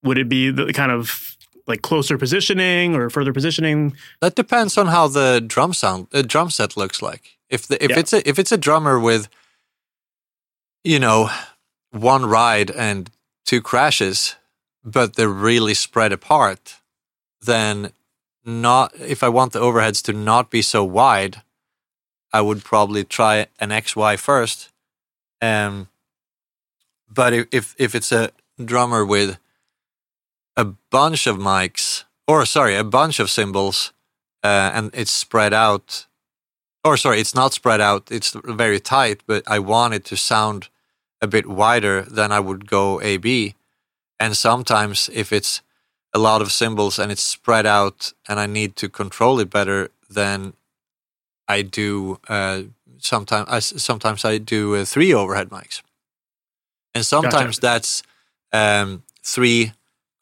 Would 0.03 0.17
it 0.17 0.29
be 0.29 0.49
the 0.51 0.71
kind 0.73 0.91
of 0.91 1.35
like 1.67 1.81
closer 1.81 2.17
positioning 2.17 2.95
or 2.95 3.09
further 3.09 3.33
positioning? 3.33 3.95
That 4.21 4.35
depends 4.35 4.77
on 4.77 4.87
how 4.87 5.07
the 5.07 5.41
drum 5.45 5.73
sound, 5.73 6.07
the 6.11 6.23
drum 6.23 6.49
set 6.49 6.75
looks 6.77 7.01
like. 7.01 7.37
If 7.49 7.67
the, 7.67 7.83
if 7.83 7.91
Yeah. 7.91 7.99
it's 7.99 8.13
a 8.13 8.29
if 8.29 8.39
it's 8.39 8.51
a 8.51 8.57
drummer 8.57 8.99
with, 8.99 9.27
you 10.83 10.99
know, 10.99 11.29
one 11.91 12.25
ride 12.25 12.71
and 12.71 13.09
two 13.45 13.61
crashes, 13.61 14.35
but 14.83 15.15
they're 15.15 15.27
really 15.29 15.73
spread 15.73 16.11
apart, 16.11 16.75
then 17.41 17.91
not 18.45 18.93
if 18.99 19.21
I 19.23 19.29
want 19.29 19.53
the 19.53 19.59
overheads 19.59 20.03
to 20.05 20.13
not 20.13 20.49
be 20.49 20.61
so 20.61 20.83
wide, 20.83 21.41
I 22.31 22.41
would 22.41 22.63
probably 22.63 23.03
try 23.03 23.47
an 23.59 23.69
XY 23.69 24.17
first. 24.17 24.69
Um, 25.41 25.87
but 27.14 27.34
if 27.34 27.76
if, 27.78 27.95
it's 27.95 28.12
a 28.12 28.32
drummer 28.64 29.05
with 29.05 29.38
a 30.55 30.66
bunch 30.91 31.28
of 31.28 31.38
mics, 31.38 32.03
or 32.28 32.45
sorry, 32.45 32.76
a 32.76 32.84
bunch 32.84 33.20
of 33.20 33.30
cymbals, 33.30 33.93
uh, 34.43 34.72
and 34.74 34.91
it's 34.93 35.12
spread 35.12 35.53
out, 35.53 36.07
or 36.84 36.97
sorry, 36.97 37.20
it's 37.20 37.36
not 37.36 37.53
spread 37.53 37.82
out, 37.82 38.12
it's 38.12 38.36
very 38.45 38.80
tight, 38.80 39.22
but 39.26 39.43
I 39.47 39.60
want 39.60 39.93
it 39.93 40.05
to 40.05 40.18
sound 40.18 40.70
a 41.22 41.28
bit 41.28 41.45
wider, 41.47 42.01
then 42.03 42.32
I 42.32 42.39
would 42.39 42.70
go 42.70 43.01
AB. 43.01 43.55
And 44.20 44.36
sometimes 44.36 45.10
if 45.14 45.32
it's 45.32 45.62
a 46.14 46.20
lot 46.20 46.41
of 46.41 46.51
cymbals 46.51 46.99
and 46.99 47.12
it's 47.12 47.22
spread 47.22 47.66
out 47.66 48.14
and 48.28 48.39
I 48.39 48.45
need 48.45 48.76
to 48.78 48.89
control 48.89 49.39
it 49.39 49.49
better, 49.49 49.91
then 50.10 50.53
I 51.47 51.62
do 51.62 52.20
uh, 52.28 52.64
sometimes 52.99 53.47
I 53.49 53.60
sometimes 53.60 54.26
I 54.26 54.38
do 54.38 54.76
uh, 54.76 54.86
three 54.86 55.14
overhead 55.14 55.49
mics, 55.49 55.82
and 56.95 57.05
sometimes 57.05 57.57
that's 57.59 58.03
um, 58.51 59.03
three 59.23 59.73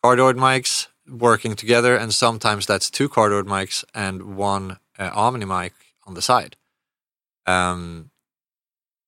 cardioid 0.03 0.35
mics 0.35 0.87
working 1.09 1.55
together, 1.55 1.95
and 1.95 2.13
sometimes 2.13 2.65
that's 2.65 2.89
two 2.89 3.09
cardioid 3.09 3.43
mics 3.45 3.83
and 3.93 4.35
one 4.35 4.77
uh, 4.99 5.11
Omni 5.13 5.45
mic 5.45 5.73
on 6.05 6.13
the 6.13 6.21
side. 6.21 6.55
Um, 7.45 8.11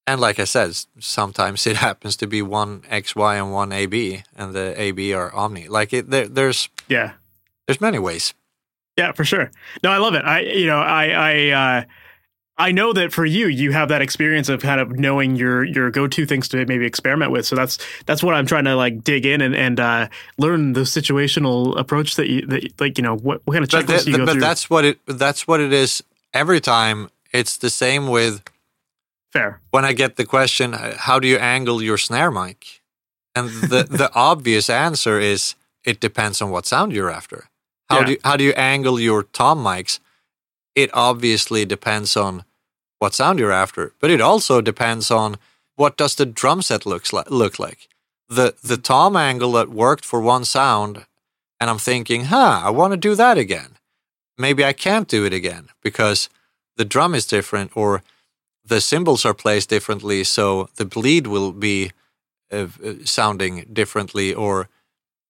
and 0.07 0.19
like 0.19 0.39
I 0.39 0.45
said, 0.45 0.75
sometimes 0.99 1.67
it 1.67 1.75
happens 1.87 2.15
to 2.17 2.27
be 2.27 2.41
one 2.41 2.81
XY 2.81 3.37
and 3.41 3.51
one 3.53 3.71
AB, 3.71 4.23
and 4.35 4.53
the 4.53 4.79
AB 4.81 5.13
are 5.13 5.33
Omni. 5.33 5.67
Like 5.67 5.93
it, 5.93 6.09
there, 6.09 6.27
there's 6.27 6.69
Yeah. 6.87 7.13
there's 7.67 7.81
many 7.81 7.99
ways. 7.99 8.33
Yeah, 8.97 9.11
for 9.13 9.23
sure. 9.23 9.51
No, 9.83 9.91
I 9.91 9.97
love 9.97 10.13
it. 10.15 10.25
I, 10.25 10.41
you 10.41 10.67
know, 10.67 10.79
I, 10.79 11.05
I, 11.07 11.49
uh, 11.51 11.83
I 12.59 12.71
know 12.73 12.91
that 12.93 13.13
for 13.13 13.25
you, 13.25 13.47
you 13.47 13.71
have 13.71 13.87
that 13.89 14.01
experience 14.01 14.49
of 14.49 14.61
kind 14.61 14.81
of 14.81 14.91
knowing 14.99 15.35
your 15.37 15.63
your 15.63 15.89
go 15.91 16.07
to 16.07 16.25
things 16.25 16.47
to 16.49 16.65
maybe 16.65 16.85
experiment 16.85 17.31
with. 17.31 17.45
So 17.45 17.55
that's 17.55 17.77
that's 18.05 18.21
what 18.21 18.35
I'm 18.35 18.45
trying 18.45 18.65
to 18.65 18.75
like 18.75 19.03
dig 19.03 19.25
in 19.25 19.39
and 19.41 19.55
and 19.55 19.79
uh, 19.79 20.09
learn 20.37 20.73
the 20.73 20.81
situational 20.81 21.77
approach 21.79 22.15
that 22.15 22.27
you 22.29 22.45
that 22.47 22.79
like 22.81 22.97
you 22.97 23.03
know 23.03 23.15
what 23.15 23.41
what 23.45 23.53
kind 23.53 23.63
of 23.63 23.69
But, 23.71 23.85
checklist 23.85 24.05
the- 24.05 24.11
you 24.11 24.17
go 24.17 24.25
but 24.25 24.33
through. 24.33 24.41
that's 24.41 24.69
what 24.69 24.83
it 24.85 24.99
that's 25.07 25.47
what 25.47 25.59
it 25.61 25.71
is 25.73 26.03
every 26.33 26.59
time. 26.59 27.09
It's 27.31 27.57
the 27.57 27.69
same 27.69 28.07
with 28.07 28.43
fair. 29.31 29.61
when 29.71 29.85
I 29.85 29.93
get 29.93 30.15
the 30.17 30.25
question, 30.25 30.73
uh, 30.73 30.97
how 30.97 31.19
do 31.19 31.27
you 31.27 31.37
angle 31.37 31.81
your 31.81 31.97
snare 31.97 32.31
mic? 32.31 32.81
And 33.35 33.49
the, 33.49 33.83
the 33.89 34.11
obvious 34.15 34.69
answer 34.69 35.19
is 35.19 35.55
it 35.85 35.99
depends 35.99 36.41
on 36.41 36.49
what 36.49 36.65
sound 36.65 36.91
you're 36.91 37.11
after. 37.11 37.45
How 37.89 37.99
Yeah. 37.99 38.05
do 38.05 38.11
you, 38.11 38.17
how 38.25 38.35
do 38.37 38.43
you 38.43 38.51
angle 38.53 38.99
your 38.99 39.23
tom 39.23 39.63
mics? 39.63 39.99
It 40.75 40.89
obviously 40.93 41.65
depends 41.65 42.17
on 42.17 42.43
what 42.99 43.13
sound 43.13 43.39
you're 43.39 43.51
after, 43.51 43.93
but 43.99 44.11
it 44.11 44.21
also 44.21 44.61
depends 44.61 45.09
on 45.09 45.37
what 45.75 45.97
does 45.97 46.15
the 46.15 46.25
drum 46.25 46.61
set 46.61 46.85
looks 46.85 47.11
like 47.11 47.31
look 47.31 47.57
like. 47.57 47.87
The 48.27 48.53
the 48.63 48.77
tom 48.77 49.15
angle 49.15 49.53
that 49.53 49.69
worked 49.69 50.05
for 50.05 50.21
one 50.21 50.45
sound, 50.45 51.05
and 51.59 51.69
I'm 51.69 51.79
thinking, 51.79 52.25
huh, 52.25 52.61
I 52.63 52.69
want 52.69 52.91
to 52.93 52.97
do 52.97 53.15
that 53.15 53.37
again. 53.37 53.77
Maybe 54.37 54.63
I 54.63 54.73
can't 54.73 55.07
do 55.07 55.25
it 55.25 55.33
again 55.33 55.69
because 55.81 56.29
the 56.77 56.85
drum 56.85 57.15
is 57.15 57.25
different 57.25 57.71
or 57.75 58.03
the 58.65 58.81
cymbals 58.81 59.25
are 59.25 59.33
placed 59.33 59.69
differently, 59.69 60.23
so 60.23 60.69
the 60.75 60.85
bleed 60.85 61.27
will 61.27 61.51
be 61.51 61.91
uh, 62.51 62.67
uh, 62.83 62.93
sounding 63.03 63.65
differently, 63.71 64.33
or 64.33 64.69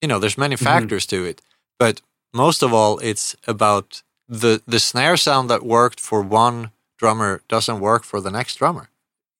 you 0.01 0.07
know, 0.07 0.19
there's 0.19 0.37
many 0.37 0.55
factors 0.55 1.05
to 1.07 1.25
it. 1.25 1.41
But 1.77 2.01
most 2.33 2.63
of 2.63 2.73
all, 2.73 2.99
it's 2.99 3.35
about 3.47 4.03
the 4.27 4.61
the 4.67 4.79
snare 4.79 5.17
sound 5.17 5.49
that 5.49 5.63
worked 5.63 5.99
for 5.99 6.21
one 6.21 6.71
drummer 6.99 7.41
doesn't 7.47 7.79
work 7.79 8.03
for 8.03 8.21
the 8.21 8.31
next 8.31 8.55
drummer. 8.59 8.89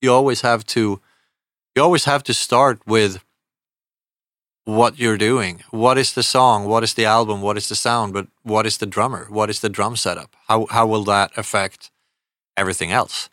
You 0.01 0.13
always 0.13 0.41
have 0.41 0.63
to 0.67 1.01
you 1.75 1.83
always 1.83 2.05
have 2.05 2.23
to 2.23 2.33
start 2.33 2.81
with 2.87 3.23
what 4.65 4.99
you're 4.99 5.17
doing. 5.17 5.63
What 5.71 5.97
is 5.97 6.13
the 6.13 6.23
song? 6.23 6.65
What 6.65 6.83
is 6.83 6.93
the 6.93 7.05
album? 7.05 7.41
What 7.41 7.57
is 7.57 7.67
the 7.69 7.75
sound? 7.75 8.13
But 8.13 8.27
what 8.43 8.65
is 8.65 8.77
the 8.77 8.85
drummer? 8.85 9.25
What 9.29 9.49
is 9.49 9.59
the 9.59 9.69
drum 9.69 9.95
setup? 9.95 10.35
How 10.47 10.65
how 10.69 10.87
will 10.87 11.03
that 11.05 11.31
affect 11.37 11.91
everything 12.55 12.91
else? 12.91 13.29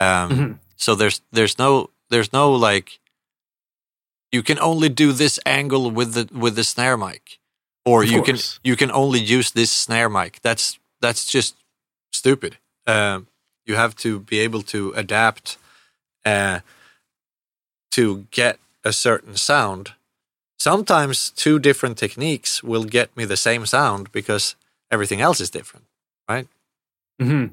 Um, 0.00 0.30
Mhm. 0.30 0.58
So 0.76 0.94
there's 0.94 1.20
there's 1.32 1.58
no 1.58 1.90
there's 2.08 2.32
no 2.32 2.52
like 2.52 2.98
you 4.32 4.42
can 4.42 4.58
only 4.60 4.88
do 4.88 5.12
this 5.12 5.38
angle 5.44 5.90
with 5.90 6.14
the 6.14 6.28
with 6.38 6.54
the 6.56 6.64
snare 6.64 6.96
mic, 6.96 7.38
or 7.84 8.02
Of 8.02 8.10
you 8.10 8.22
can 8.22 8.36
you 8.64 8.76
can 8.76 8.90
only 8.90 9.20
use 9.20 9.50
this 9.52 9.70
snare 9.72 10.08
mic. 10.08 10.40
That's 10.42 10.78
that's 11.00 11.24
just 11.26 11.56
stupid. 12.12 12.58
Um, 12.86 13.26
you 13.70 13.76
have 13.76 13.94
to 13.94 14.18
be 14.18 14.40
able 14.40 14.62
to 14.62 14.92
adapt 14.96 15.56
uh, 16.26 16.58
to 17.92 18.26
get 18.32 18.58
a 18.84 18.92
certain 18.92 19.36
sound. 19.36 19.92
Sometimes 20.58 21.30
two 21.30 21.58
different 21.58 21.96
techniques 21.96 22.62
will 22.62 22.84
get 22.84 23.16
me 23.16 23.24
the 23.24 23.36
same 23.36 23.64
sound 23.64 24.10
because 24.10 24.56
everything 24.90 25.20
else 25.20 25.40
is 25.40 25.50
different. 25.50 25.86
Right? 26.28 26.48
Hmm 27.20 27.46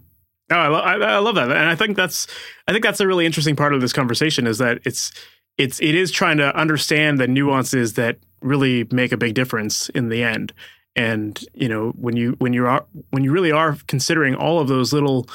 No, 0.49 0.57
I, 0.57 0.67
lo- 0.67 0.79
I, 0.79 0.93
I 1.15 1.17
love 1.19 1.35
that, 1.35 1.51
and 1.51 1.69
I 1.69 1.75
think 1.75 1.95
that's 1.95 2.27
I 2.67 2.71
think 2.71 2.83
that's 2.83 2.99
a 2.99 3.07
really 3.07 3.25
interesting 3.25 3.55
part 3.55 3.73
of 3.73 3.81
this 3.81 3.93
conversation 3.93 4.47
is 4.47 4.57
that 4.57 4.79
it's 4.83 5.11
it's 5.57 5.79
it 5.81 5.95
is 5.95 6.11
trying 6.11 6.37
to 6.37 6.55
understand 6.55 7.19
the 7.19 7.27
nuances 7.27 7.93
that 7.93 8.17
really 8.41 8.87
make 8.91 9.11
a 9.11 9.17
big 9.17 9.33
difference 9.35 9.89
in 9.89 10.09
the 10.09 10.23
end. 10.23 10.53
And 10.95 11.39
you 11.53 11.69
know 11.69 11.91
when 11.91 12.17
you 12.17 12.35
when 12.39 12.53
you 12.53 12.65
are 12.65 12.85
when 13.11 13.23
you 13.23 13.31
really 13.31 13.51
are 13.51 13.77
considering 13.87 14.35
all 14.35 14.59
of 14.59 14.67
those 14.67 14.93
little 14.93 15.27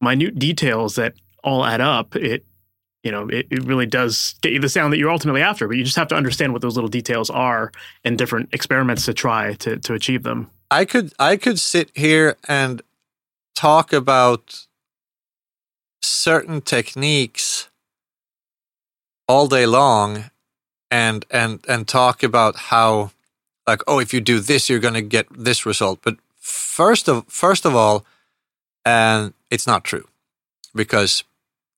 minute 0.00 0.38
details 0.38 0.94
that 0.96 1.14
all 1.44 1.64
add 1.64 1.80
up, 1.80 2.16
it 2.16 2.44
you 3.02 3.12
know 3.12 3.28
it, 3.28 3.46
it 3.50 3.64
really 3.64 3.86
does 3.86 4.34
get 4.42 4.52
you 4.52 4.60
the 4.60 4.68
sound 4.68 4.92
that 4.92 4.98
you're 4.98 5.10
ultimately 5.10 5.42
after. 5.42 5.68
But 5.68 5.76
you 5.76 5.84
just 5.84 5.96
have 5.96 6.08
to 6.08 6.16
understand 6.16 6.52
what 6.52 6.62
those 6.62 6.76
little 6.76 6.88
details 6.88 7.30
are 7.30 7.72
and 8.04 8.18
different 8.18 8.50
experiments 8.52 9.04
to 9.06 9.14
try 9.14 9.54
to 9.54 9.78
to 9.78 9.94
achieve 9.94 10.22
them. 10.22 10.50
I 10.70 10.84
could 10.84 11.12
I 11.18 11.36
could 11.36 11.58
sit 11.58 11.90
here 11.94 12.36
and 12.46 12.82
talk 13.54 13.92
about 13.92 14.66
certain 16.00 16.60
techniques 16.60 17.68
all 19.26 19.46
day 19.46 19.66
long 19.66 20.30
and 20.90 21.24
and 21.30 21.60
and 21.68 21.86
talk 21.86 22.22
about 22.22 22.56
how 22.56 23.10
like 23.66 23.82
oh 23.86 23.98
if 23.98 24.14
you 24.14 24.20
do 24.20 24.40
this 24.40 24.68
you're 24.68 24.78
going 24.78 24.94
to 24.94 25.02
get 25.02 25.26
this 25.30 25.66
result 25.66 26.00
but 26.02 26.16
first 26.36 27.08
of 27.08 27.26
first 27.28 27.64
of 27.64 27.74
all 27.74 28.04
and 28.84 29.34
it's 29.50 29.66
not 29.66 29.84
true. 29.84 30.06
Because 30.74 31.24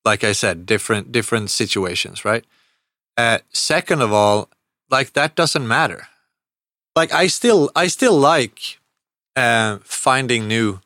like 0.03 0.23
I 0.23 0.31
said 0.31 0.65
different 0.65 1.11
different 1.11 1.49
situations 1.49 2.25
right? 2.25 2.45
Uh, 3.17 3.39
second 3.53 4.01
of 4.01 4.11
all 4.11 4.49
like 4.89 5.13
that 5.13 5.35
doesn't 5.35 5.67
matter. 5.67 6.07
Like 6.95 7.13
I 7.13 7.27
still 7.27 7.71
I 7.75 7.87
still 7.87 8.17
like 8.17 8.79
uh, 9.35 9.79
finding 9.83 10.47
new 10.47 10.81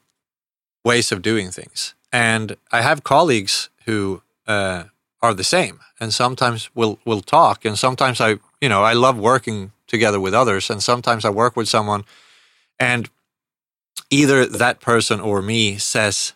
ways 0.84 1.12
of 1.12 1.22
doing 1.22 1.50
things, 1.50 1.96
and 2.14 2.56
I 2.72 2.82
have 2.82 3.04
colleagues 3.04 3.70
who 3.86 4.22
uh, 4.48 4.86
are 5.22 5.34
the 5.34 5.44
same, 5.44 5.80
and 6.00 6.14
sometimes 6.14 6.70
we'll 6.76 7.00
we'll 7.06 7.22
talk, 7.22 7.66
and 7.66 7.78
sometimes 7.78 8.22
I 8.22 8.38
you 8.62 8.70
know 8.70 8.84
I 8.84 8.94
love 8.94 9.18
working 9.18 9.72
together 9.88 10.20
with 10.20 10.34
others, 10.34 10.70
and 10.70 10.82
sometimes 10.82 11.26
I 11.26 11.30
work 11.30 11.56
with 11.56 11.68
someone, 11.68 12.04
and 12.80 13.10
either 14.12 14.46
that 14.46 14.80
person 14.80 15.20
or 15.20 15.42
me 15.42 15.78
says, 15.78 16.34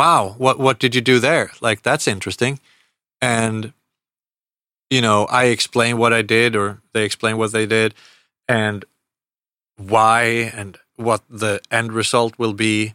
"Wow, 0.00 0.34
what 0.38 0.58
what 0.58 0.78
did 0.82 0.94
you 0.94 1.02
do 1.12 1.18
there? 1.18 1.46
Like 1.60 1.82
that's 1.82 2.08
interesting," 2.14 2.54
and 3.20 3.72
you 4.88 5.00
know 5.06 5.18
I 5.40 5.44
explain 5.56 5.98
what 5.98 6.12
I 6.12 6.22
did, 6.22 6.56
or 6.56 6.80
they 6.94 7.04
explain 7.04 7.36
what 7.36 7.52
they 7.52 7.66
did, 7.66 7.94
and 8.48 8.84
why 9.76 10.20
and 10.54 10.78
what 10.96 11.22
the 11.28 11.60
end 11.70 11.92
result 11.92 12.38
will 12.38 12.52
be. 12.52 12.94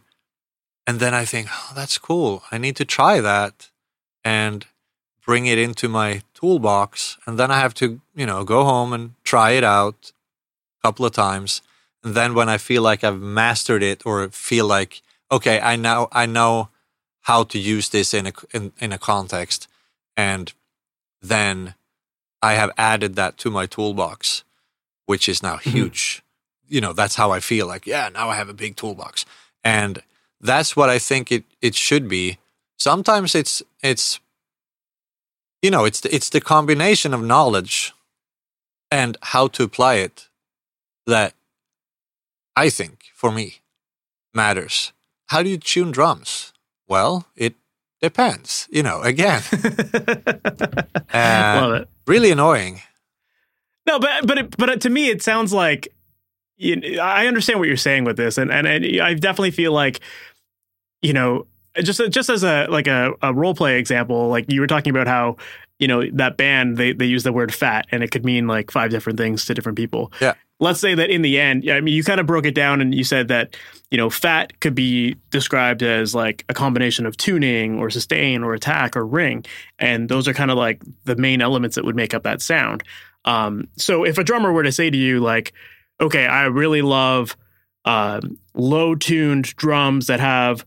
And 0.86 1.00
then 1.00 1.14
I 1.14 1.24
think, 1.24 1.48
oh, 1.50 1.72
that's 1.74 1.98
cool. 1.98 2.44
I 2.52 2.58
need 2.58 2.76
to 2.76 2.84
try 2.84 3.20
that 3.20 3.70
and 4.24 4.66
bring 5.24 5.46
it 5.46 5.58
into 5.58 5.88
my 5.88 6.22
toolbox. 6.34 7.18
And 7.26 7.38
then 7.38 7.50
I 7.50 7.58
have 7.58 7.74
to, 7.74 8.00
you 8.14 8.26
know, 8.26 8.44
go 8.44 8.64
home 8.64 8.92
and 8.92 9.14
try 9.24 9.50
it 9.50 9.64
out 9.64 10.12
a 10.78 10.86
couple 10.86 11.04
of 11.04 11.12
times. 11.12 11.62
And 12.04 12.14
then 12.14 12.34
when 12.34 12.48
I 12.48 12.58
feel 12.58 12.82
like 12.82 13.02
I've 13.02 13.20
mastered 13.20 13.82
it 13.82 14.06
or 14.06 14.28
feel 14.28 14.66
like, 14.66 15.02
okay, 15.30 15.60
I 15.60 15.74
now 15.74 16.08
I 16.12 16.26
know 16.26 16.68
how 17.26 17.42
to 17.42 17.58
use 17.58 17.88
this 17.88 18.14
in 18.14 18.28
a 18.28 18.32
in, 18.52 18.72
in 18.78 18.92
a 18.92 18.98
context, 18.98 19.66
and 20.16 20.52
then 21.20 21.74
I 22.40 22.52
have 22.52 22.70
added 22.78 23.16
that 23.16 23.36
to 23.38 23.50
my 23.50 23.66
toolbox, 23.66 24.44
which 25.06 25.28
is 25.28 25.42
now 25.42 25.56
mm-hmm. 25.56 25.70
huge. 25.70 26.22
You 26.68 26.80
know 26.80 26.92
that's 26.92 27.16
how 27.16 27.30
i 27.30 27.40
feel 27.40 27.66
like 27.68 27.86
yeah 27.86 28.08
now 28.08 28.28
i 28.28 28.36
have 28.36 28.48
a 28.48 28.54
big 28.54 28.76
toolbox. 28.76 29.24
And 29.64 30.02
that's 30.40 30.76
what 30.76 30.88
i 30.88 30.98
think 30.98 31.32
it 31.32 31.44
it 31.60 31.74
should 31.74 32.08
be. 32.08 32.38
Sometimes 32.78 33.34
it's 33.34 33.62
it's 33.82 34.20
you 35.62 35.70
know 35.70 35.84
it's 35.84 36.00
the, 36.00 36.14
it's 36.14 36.30
the 36.30 36.40
combination 36.40 37.12
of 37.12 37.22
knowledge 37.22 37.92
and 38.90 39.16
how 39.32 39.48
to 39.48 39.64
apply 39.64 39.94
it 39.94 40.28
that 41.06 41.34
i 42.54 42.70
think 42.70 43.06
for 43.14 43.32
me 43.32 43.56
matters. 44.32 44.92
How 45.26 45.42
do 45.42 45.48
you 45.48 45.58
tune 45.58 45.90
drums 45.90 46.52
well 46.88 47.26
it 47.36 47.54
depends 48.00 48.68
you 48.70 48.82
know 48.82 49.00
again 49.02 49.42
uh, 51.12 51.84
really 52.06 52.30
annoying 52.30 52.80
No, 53.86 54.00
but 54.00 54.26
but 54.26 54.38
it, 54.38 54.56
but 54.56 54.80
to 54.80 54.90
me, 54.90 55.08
it 55.08 55.22
sounds 55.22 55.52
like 55.52 55.88
you 56.56 56.98
I 57.00 57.26
understand 57.26 57.60
what 57.60 57.68
you're 57.68 57.76
saying 57.76 58.04
with 58.04 58.16
this, 58.16 58.36
and 58.36 58.50
and, 58.50 58.66
and 58.66 59.00
I 59.00 59.14
definitely 59.14 59.52
feel 59.52 59.72
like 59.72 60.00
you 61.02 61.12
know 61.12 61.46
just 61.82 62.00
just 62.10 62.28
as 62.28 62.42
a 62.42 62.66
like 62.68 62.88
a, 62.88 63.12
a 63.22 63.32
role 63.32 63.54
play 63.54 63.78
example, 63.78 64.28
like 64.28 64.50
you 64.50 64.60
were 64.60 64.66
talking 64.66 64.90
about 64.90 65.06
how 65.06 65.36
you 65.78 65.86
know 65.86 66.02
that 66.14 66.36
band 66.36 66.76
they 66.76 66.92
they 66.92 67.06
use 67.06 67.22
the 67.22 67.32
word 67.32 67.54
fat 67.54 67.86
and 67.92 68.02
it 68.02 68.10
could 68.10 68.24
mean 68.24 68.48
like 68.48 68.70
five 68.70 68.90
different 68.90 69.18
things 69.18 69.44
to 69.44 69.54
different 69.54 69.78
people. 69.78 70.12
Yeah. 70.20 70.34
Let's 70.58 70.80
say 70.80 70.94
that 70.94 71.10
in 71.10 71.20
the 71.22 71.38
end, 71.38 71.70
I 71.70 71.80
mean, 71.80 71.94
you 71.94 72.02
kind 72.02 72.18
of 72.18 72.26
broke 72.26 72.46
it 72.46 72.54
down 72.54 72.80
and 72.80 72.94
you 72.94 73.04
said 73.04 73.28
that 73.28 73.56
you 73.90 73.98
know 73.98 74.08
fat 74.08 74.58
could 74.60 74.74
be 74.74 75.16
described 75.30 75.82
as 75.82 76.14
like 76.14 76.44
a 76.48 76.54
combination 76.54 77.04
of 77.04 77.16
tuning 77.16 77.78
or 77.78 77.90
sustain 77.90 78.42
or 78.42 78.54
attack 78.54 78.96
or 78.96 79.06
ring, 79.06 79.44
and 79.78 80.08
those 80.08 80.26
are 80.26 80.34
kind 80.34 80.50
of 80.50 80.56
like 80.56 80.82
the 81.04 81.16
main 81.16 81.42
elements 81.42 81.76
that 81.76 81.84
would 81.84 81.96
make 81.96 82.14
up 82.14 82.22
that 82.22 82.40
sound. 82.40 82.82
Um, 83.26 83.68
so 83.76 84.04
if 84.04 84.18
a 84.18 84.24
drummer 84.24 84.52
were 84.52 84.62
to 84.62 84.72
say 84.72 84.88
to 84.88 84.96
you 84.96 85.20
like, 85.20 85.52
okay, 86.00 86.26
I 86.26 86.44
really 86.44 86.82
love 86.82 87.36
um, 87.84 88.38
low 88.54 88.94
tuned 88.94 89.54
drums 89.56 90.06
that 90.06 90.20
have 90.20 90.64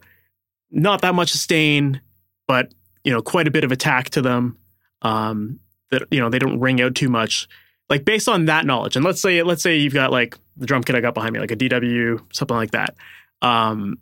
not 0.72 1.02
that 1.02 1.16
much 1.16 1.32
sustain, 1.32 2.02
but 2.48 2.74
you 3.04 3.12
know 3.12 3.22
quite 3.22 3.48
a 3.48 3.52
bit 3.52 3.64
of 3.64 3.72
attack 3.72 4.12
to 4.12 4.22
them. 4.22 4.58
Um, 5.02 5.60
that 5.92 6.04
you 6.12 6.20
know 6.20 6.30
they 6.30 6.40
don't 6.40 6.60
ring 6.60 6.82
out 6.82 6.96
too 6.96 7.10
much. 7.10 7.48
Like 7.90 8.06
based 8.06 8.30
on 8.30 8.46
that 8.46 8.66
knowledge, 8.66 8.96
and 8.96 9.04
let's 9.04 9.22
say 9.22 9.42
let's 9.44 9.64
say 9.64 9.78
you've 9.78 9.94
got 9.94 10.12
like 10.12 10.38
the 10.58 10.66
drum 10.66 10.84
kit 10.84 10.96
I 10.96 11.02
got 11.02 11.14
behind 11.14 11.34
me, 11.34 11.40
like 11.40 11.52
a 11.52 11.56
DW, 11.56 12.22
something 12.32 12.58
like 12.58 12.72
that. 12.72 12.96
Um, 13.42 13.98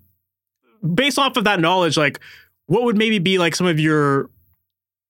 based 0.94 1.18
off 1.18 1.38
of 1.38 1.46
that 1.46 1.60
knowledge, 1.60 1.96
like 1.98 2.20
what 2.66 2.84
would 2.84 2.98
maybe 2.98 3.20
be 3.20 3.38
like 3.38 3.56
some 3.56 3.68
of 3.68 3.80
your 3.80 4.30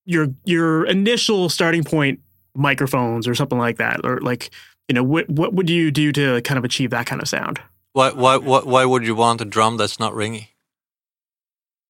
your 0.05 0.28
your 0.45 0.86
initial 0.86 1.49
starting 1.49 1.84
point 1.84 2.19
microphones 2.55 3.28
or 3.28 3.34
something 3.34 3.57
like 3.57 3.78
that, 3.78 4.01
or 4.03 4.19
like 4.21 4.51
you 4.88 4.93
know 4.93 5.03
what 5.03 5.28
what 5.30 5.53
would 5.53 5.69
you 5.69 5.89
do 5.89 6.11
to 6.11 6.41
kind 6.41 6.57
of 6.57 6.63
achieve 6.63 6.91
that 6.91 7.05
kind 7.07 7.21
of 7.21 7.28
sound? 7.28 7.59
Why, 7.93 8.11
why, 8.11 8.38
why, 8.38 8.59
why 8.59 8.86
would 8.86 9.07
you 9.07 9.15
want 9.15 9.41
a 9.41 9.45
drum 9.45 9.78
that's 9.78 9.99
not 9.99 10.13
ringy? 10.13 10.49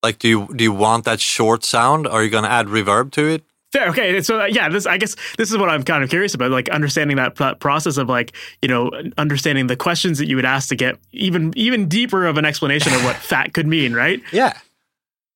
Like, 0.02 0.20
do 0.20 0.30
you 0.30 0.48
do 0.56 0.64
you 0.64 0.72
want 0.72 1.04
that 1.04 1.20
short 1.20 1.66
sound? 1.66 2.08
Are 2.08 2.24
you 2.24 2.30
going 2.30 2.46
to 2.46 2.50
add 2.50 2.68
reverb 2.68 3.12
to 3.12 3.28
it? 3.28 3.44
Fair. 3.72 3.90
Okay. 3.90 4.22
So 4.22 4.42
uh, 4.42 4.46
yeah, 4.46 4.70
this 4.70 4.86
I 4.86 4.98
guess 4.98 5.16
this 5.38 5.52
is 5.52 5.58
what 5.58 5.70
I'm 5.70 5.84
kind 5.84 6.04
of 6.04 6.10
curious 6.10 6.34
about, 6.34 6.52
like 6.52 6.70
understanding 6.70 7.18
that, 7.18 7.36
that 7.36 7.60
process 7.60 7.98
of 7.98 8.08
like 8.08 8.34
you 8.62 8.70
know 8.70 8.92
understanding 9.18 9.68
the 9.68 9.76
questions 9.76 10.20
that 10.20 10.28
you 10.28 10.36
would 10.38 10.46
ask 10.46 10.70
to 10.70 10.76
get 10.76 10.98
even 11.12 11.54
even 11.56 11.90
deeper 11.90 12.26
of 12.26 12.38
an 12.38 12.46
explanation 12.46 12.94
of 12.94 13.04
what 13.04 13.16
fat 13.32 13.54
could 13.54 13.68
mean, 13.68 13.94
right? 13.94 14.22
Yeah. 14.32 14.58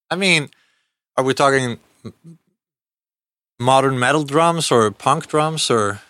I 0.10 0.16
mean, 0.16 0.50
are 1.18 1.24
we 1.24 1.34
talking 1.34 1.78
modern 3.60 4.00
metal 4.00 4.24
drums 4.24 4.72
or 4.72 4.92
punk 4.92 5.28
drums 5.28 5.70
or 5.70 6.02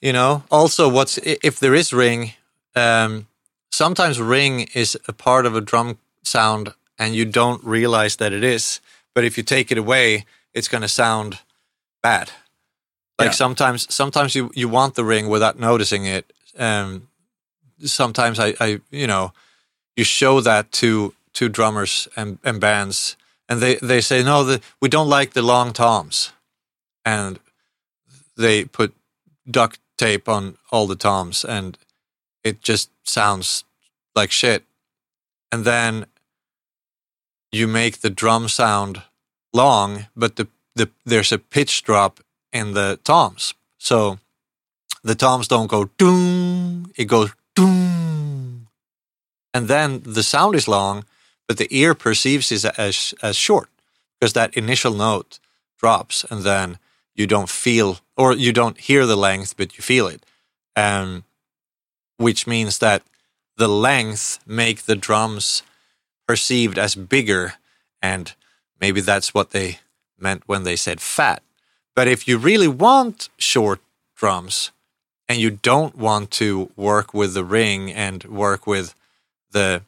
you 0.00 0.12
know? 0.12 0.42
Also, 0.50 0.88
what's 0.88 1.18
if 1.18 1.60
there 1.60 1.74
is 1.74 1.92
ring? 1.92 2.32
Um, 2.74 3.28
sometimes 3.70 4.20
ring 4.20 4.68
is 4.74 4.96
a 5.06 5.12
part 5.12 5.46
of 5.46 5.54
a 5.54 5.60
drum 5.60 5.98
sound, 6.24 6.74
and 6.98 7.14
you 7.14 7.24
don't 7.24 7.62
realize 7.62 8.16
that 8.16 8.32
it 8.32 8.42
is. 8.42 8.80
But 9.14 9.24
if 9.24 9.36
you 9.36 9.42
take 9.42 9.70
it 9.70 9.78
away, 9.78 10.24
it's 10.54 10.68
going 10.68 10.82
to 10.82 10.88
sound 10.88 11.38
bad. 12.02 12.30
Like 13.18 13.28
Yeah. 13.28 13.32
sometimes, 13.32 13.94
sometimes 13.94 14.34
you 14.34 14.50
you 14.54 14.68
want 14.68 14.94
the 14.94 15.04
ring 15.04 15.28
without 15.28 15.58
noticing 15.58 16.06
it. 16.06 16.32
Um, 16.58 17.08
sometimes 17.84 18.38
I, 18.38 18.54
I, 18.60 18.80
you 18.90 19.06
know, 19.06 19.32
you 19.96 20.04
show 20.04 20.40
that 20.40 20.72
to 20.72 21.14
to 21.34 21.48
drummers 21.48 22.08
and, 22.16 22.38
and 22.44 22.60
bands, 22.60 23.16
and 23.48 23.60
they, 23.60 23.76
they 23.76 24.00
say 24.00 24.22
no, 24.22 24.44
the, 24.44 24.60
we 24.80 24.88
don't 24.88 25.08
like 25.08 25.32
the 25.32 25.42
long 25.42 25.72
toms, 25.72 26.32
and 27.04 27.38
they 28.36 28.64
put 28.64 28.94
duct 29.50 29.78
tape 29.96 30.28
on 30.28 30.56
all 30.70 30.86
the 30.86 30.96
toms 30.96 31.44
and 31.44 31.78
it 32.42 32.62
just 32.62 32.90
sounds 33.04 33.64
like 34.14 34.30
shit. 34.30 34.64
And 35.50 35.64
then 35.64 36.06
you 37.50 37.68
make 37.68 38.00
the 38.00 38.10
drum 38.10 38.48
sound 38.48 39.02
long, 39.52 40.06
but 40.16 40.36
the, 40.36 40.48
the 40.74 40.90
there's 41.04 41.32
a 41.32 41.38
pitch 41.38 41.82
drop 41.82 42.20
in 42.52 42.74
the 42.74 42.98
toms. 43.04 43.54
So 43.78 44.18
the 45.02 45.14
toms 45.14 45.48
don't 45.48 45.66
go 45.66 45.90
doom, 45.98 46.92
it 46.96 47.06
goes 47.06 47.30
doom. 47.54 48.68
And 49.54 49.68
then 49.68 50.02
the 50.04 50.22
sound 50.22 50.54
is 50.54 50.68
long, 50.68 51.04
but 51.46 51.58
the 51.58 51.68
ear 51.70 51.94
perceives 51.94 52.50
it 52.52 52.64
as 52.78 53.14
as 53.22 53.36
short 53.36 53.68
because 54.18 54.32
that 54.32 54.56
initial 54.56 54.94
note 54.94 55.38
drops 55.78 56.24
and 56.30 56.42
then 56.42 56.78
you 57.14 57.26
don't 57.26 57.50
feel 57.50 57.98
or 58.16 58.32
you 58.34 58.52
don't 58.52 58.78
hear 58.78 59.04
the 59.06 59.16
length, 59.16 59.56
but 59.56 59.76
you 59.76 59.82
feel 59.82 60.06
it. 60.06 60.24
Um, 60.76 61.24
which 62.16 62.46
means 62.46 62.78
that 62.78 63.02
the 63.56 63.68
length 63.68 64.38
make 64.46 64.82
the 64.82 64.96
drums 64.96 65.62
perceived 66.26 66.78
as 66.78 66.94
bigger 66.94 67.54
and 68.00 68.34
maybe 68.82 69.00
that's 69.00 69.32
what 69.32 69.50
they 69.50 69.78
meant 70.18 70.42
when 70.46 70.64
they 70.64 70.76
said 70.76 71.00
fat 71.00 71.42
but 71.94 72.06
if 72.08 72.28
you 72.28 72.36
really 72.38 72.68
want 72.68 73.30
short 73.38 73.80
drums 74.14 74.72
and 75.28 75.38
you 75.38 75.50
don't 75.50 75.96
want 75.96 76.30
to 76.30 76.70
work 76.76 77.14
with 77.14 77.32
the 77.32 77.44
ring 77.44 77.90
and 77.90 78.24
work 78.24 78.66
with 78.66 78.94
the 79.52 79.82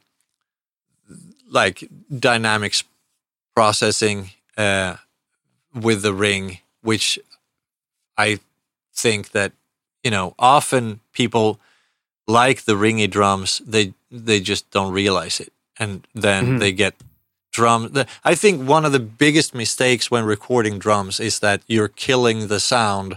like 1.51 1.89
dynamics 2.19 2.85
processing 3.55 4.31
uh, 4.57 4.97
with 5.75 6.01
the 6.03 6.15
ring 6.15 6.59
which 6.83 7.19
i 8.17 8.39
think 8.95 9.33
that 9.33 9.53
you 10.03 10.11
know 10.11 10.35
often 10.39 11.01
people 11.13 11.61
like 12.27 12.63
the 12.63 12.75
ringy 12.75 13.11
drums, 13.11 13.61
they 13.67 13.95
they 14.11 14.41
just 14.41 14.71
don't 14.71 14.93
realize 14.93 15.41
it, 15.41 15.53
and 15.79 16.07
then 16.15 16.45
mm-hmm. 16.45 16.59
they 16.59 16.73
get 16.73 16.95
drum. 17.55 17.91
I 18.25 18.35
think 18.35 18.69
one 18.69 18.85
of 18.85 18.93
the 18.93 19.01
biggest 19.01 19.55
mistakes 19.55 20.11
when 20.11 20.25
recording 20.25 20.79
drums 20.79 21.21
is 21.21 21.39
that 21.39 21.63
you're 21.67 21.89
killing 21.89 22.49
the 22.49 22.61
sound 22.61 23.17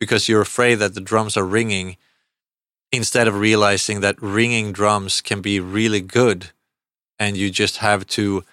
because 0.00 0.28
you're 0.28 0.40
afraid 0.40 0.76
that 0.76 0.94
the 0.94 1.00
drums 1.00 1.36
are 1.36 1.44
ringing, 1.44 1.96
instead 2.90 3.28
of 3.28 3.38
realizing 3.38 4.00
that 4.00 4.20
ringing 4.22 4.72
drums 4.72 5.20
can 5.20 5.42
be 5.42 5.60
really 5.60 6.00
good, 6.00 6.50
and 7.18 7.36
you 7.36 7.50
just 7.50 7.78
have 7.78 8.06
to 8.06 8.44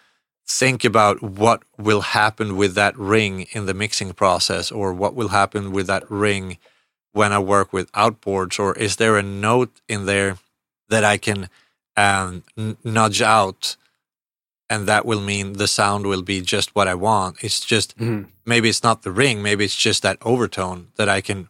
think 0.48 0.84
about 0.84 1.22
what 1.22 1.62
will 1.78 2.02
happen 2.02 2.58
with 2.58 2.74
that 2.74 2.98
ring 2.98 3.46
in 3.52 3.68
the 3.68 3.74
mixing 3.74 4.14
process 4.14 4.72
or 4.72 4.94
what 4.94 5.14
will 5.14 5.30
happen 5.30 5.72
with 5.72 5.88
that 5.88 6.10
ring 6.10 6.58
when 7.12 7.32
I 7.32 7.40
work 7.40 7.72
with 7.72 7.92
outboards, 7.92 8.60
or 8.60 8.78
is 8.78 8.96
there 8.96 9.18
a 9.18 9.24
note 9.24 9.82
in 9.88 10.06
there 10.06 10.38
that 10.90 11.04
I 11.04 11.18
can 11.18 11.50
um, 11.96 12.44
nudge 12.84 13.22
out, 13.22 13.76
and 14.70 14.88
that 14.88 15.06
will 15.06 15.22
mean 15.22 15.54
the 15.54 15.68
sound 15.68 16.06
will 16.06 16.22
be 16.22 16.42
just 16.42 16.76
what 16.76 16.88
I 16.88 16.96
want? 16.96 17.44
It's 17.44 17.60
just 17.62 17.98
mm-hmm. 17.98 18.30
maybe 18.46 18.70
it's 18.70 18.84
not 18.84 19.02
the 19.02 19.12
ring, 19.12 19.42
maybe 19.42 19.66
it's 19.66 19.76
just 19.76 20.04
that 20.04 20.18
overtone 20.22 20.90
that 20.96 21.10
I 21.10 21.22
can 21.22 21.50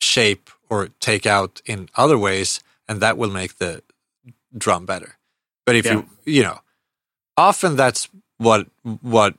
shape 0.00 0.50
or 0.68 0.88
take 1.00 1.26
out 1.26 1.62
in 1.64 1.88
other 1.96 2.18
ways, 2.18 2.60
and 2.88 3.00
that 3.00 3.16
will 3.16 3.30
make 3.30 3.58
the 3.58 3.82
drum 4.56 4.86
better. 4.86 5.16
But 5.64 5.76
if 5.76 5.86
yeah. 5.86 5.92
you 5.92 6.06
you 6.24 6.42
know, 6.42 6.60
often 7.36 7.76
that's 7.76 8.08
what 8.38 8.66
what 9.02 9.34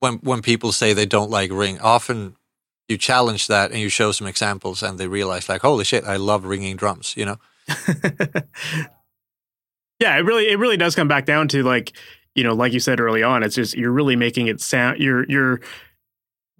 when 0.00 0.14
when 0.14 0.42
people 0.42 0.72
say 0.72 0.92
they 0.92 1.06
don't 1.06 1.30
like 1.30 1.50
ring, 1.50 1.80
often 1.80 2.36
you 2.88 2.98
challenge 2.98 3.46
that 3.46 3.70
and 3.70 3.80
you 3.80 3.88
show 3.88 4.12
some 4.12 4.26
examples 4.26 4.82
and 4.82 4.98
they 4.98 5.06
realize 5.06 5.48
like 5.48 5.62
holy 5.62 5.84
shit 5.84 6.04
i 6.04 6.16
love 6.16 6.44
ringing 6.44 6.76
drums 6.76 7.14
you 7.16 7.24
know 7.24 7.38
yeah 10.02 10.16
it 10.16 10.24
really 10.24 10.48
it 10.48 10.58
really 10.58 10.76
does 10.76 10.94
come 10.94 11.08
back 11.08 11.24
down 11.24 11.48
to 11.48 11.62
like 11.62 11.92
you 12.34 12.42
know 12.42 12.52
like 12.52 12.72
you 12.72 12.80
said 12.80 13.00
early 13.00 13.22
on 13.22 13.42
it's 13.42 13.54
just 13.54 13.74
you're 13.74 13.92
really 13.92 14.16
making 14.16 14.48
it 14.48 14.60
sound 14.60 14.98
you're 14.98 15.24
you're 15.30 15.60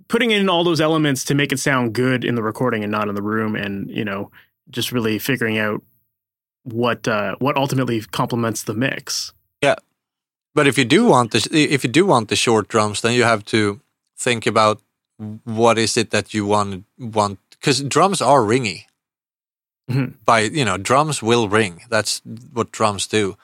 putting 0.08 0.30
in 0.30 0.48
all 0.48 0.62
those 0.62 0.80
elements 0.80 1.24
to 1.24 1.34
make 1.34 1.52
it 1.52 1.58
sound 1.58 1.92
good 1.92 2.24
in 2.24 2.34
the 2.34 2.42
recording 2.42 2.82
and 2.84 2.92
not 2.92 3.08
in 3.08 3.14
the 3.14 3.22
room 3.22 3.56
and 3.56 3.90
you 3.90 4.04
know 4.04 4.30
just 4.70 4.92
really 4.92 5.18
figuring 5.18 5.58
out 5.58 5.82
what 6.64 7.08
uh 7.08 7.34
what 7.40 7.56
ultimately 7.56 8.00
complements 8.00 8.62
the 8.62 8.74
mix. 8.74 9.32
Yeah. 9.60 9.76
But 10.54 10.66
if 10.66 10.78
you 10.78 10.84
do 10.84 11.06
want 11.06 11.32
the 11.32 11.48
if 11.52 11.82
you 11.82 11.90
do 11.90 12.06
want 12.06 12.28
the 12.28 12.36
short 12.36 12.68
drums 12.68 13.00
then 13.00 13.14
you 13.14 13.24
have 13.24 13.44
to 13.46 13.80
think 14.16 14.46
about 14.46 14.80
what 15.44 15.78
is 15.78 15.96
it 15.96 16.10
that 16.10 16.32
you 16.32 16.46
want 16.46 16.84
want 16.98 17.38
because 17.50 17.82
drums 17.82 18.20
are 18.20 18.40
ringy 18.40 18.84
mm-hmm. 19.90 20.12
by 20.24 20.40
you 20.40 20.64
know 20.64 20.76
drums 20.76 21.22
will 21.22 21.48
ring. 21.48 21.82
That's 21.88 22.22
what 22.52 22.72
drums 22.72 23.06
do. 23.06 23.36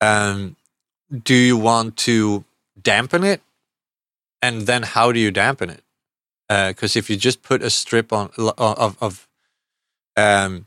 Um 0.00 0.56
do 1.22 1.34
you 1.34 1.56
want 1.56 1.96
to 1.98 2.44
dampen 2.80 3.24
it? 3.24 3.40
And 4.42 4.62
then 4.62 4.82
how 4.82 5.12
do 5.12 5.18
you 5.18 5.30
dampen 5.30 5.70
it? 5.70 5.82
Because 6.48 6.96
uh, 6.96 6.98
if 6.98 7.08
you 7.08 7.16
just 7.16 7.42
put 7.42 7.62
a 7.62 7.70
strip 7.70 8.12
on 8.12 8.30
of, 8.36 8.96
of 9.00 9.28
um, 10.16 10.66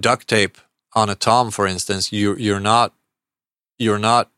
duct 0.00 0.28
tape 0.28 0.58
on 0.94 1.10
a 1.10 1.14
tom 1.14 1.50
for 1.50 1.66
instance 1.66 2.10
you 2.10 2.34
you're 2.36 2.60
not 2.60 2.94
you're 3.78 3.98
not 3.98 4.30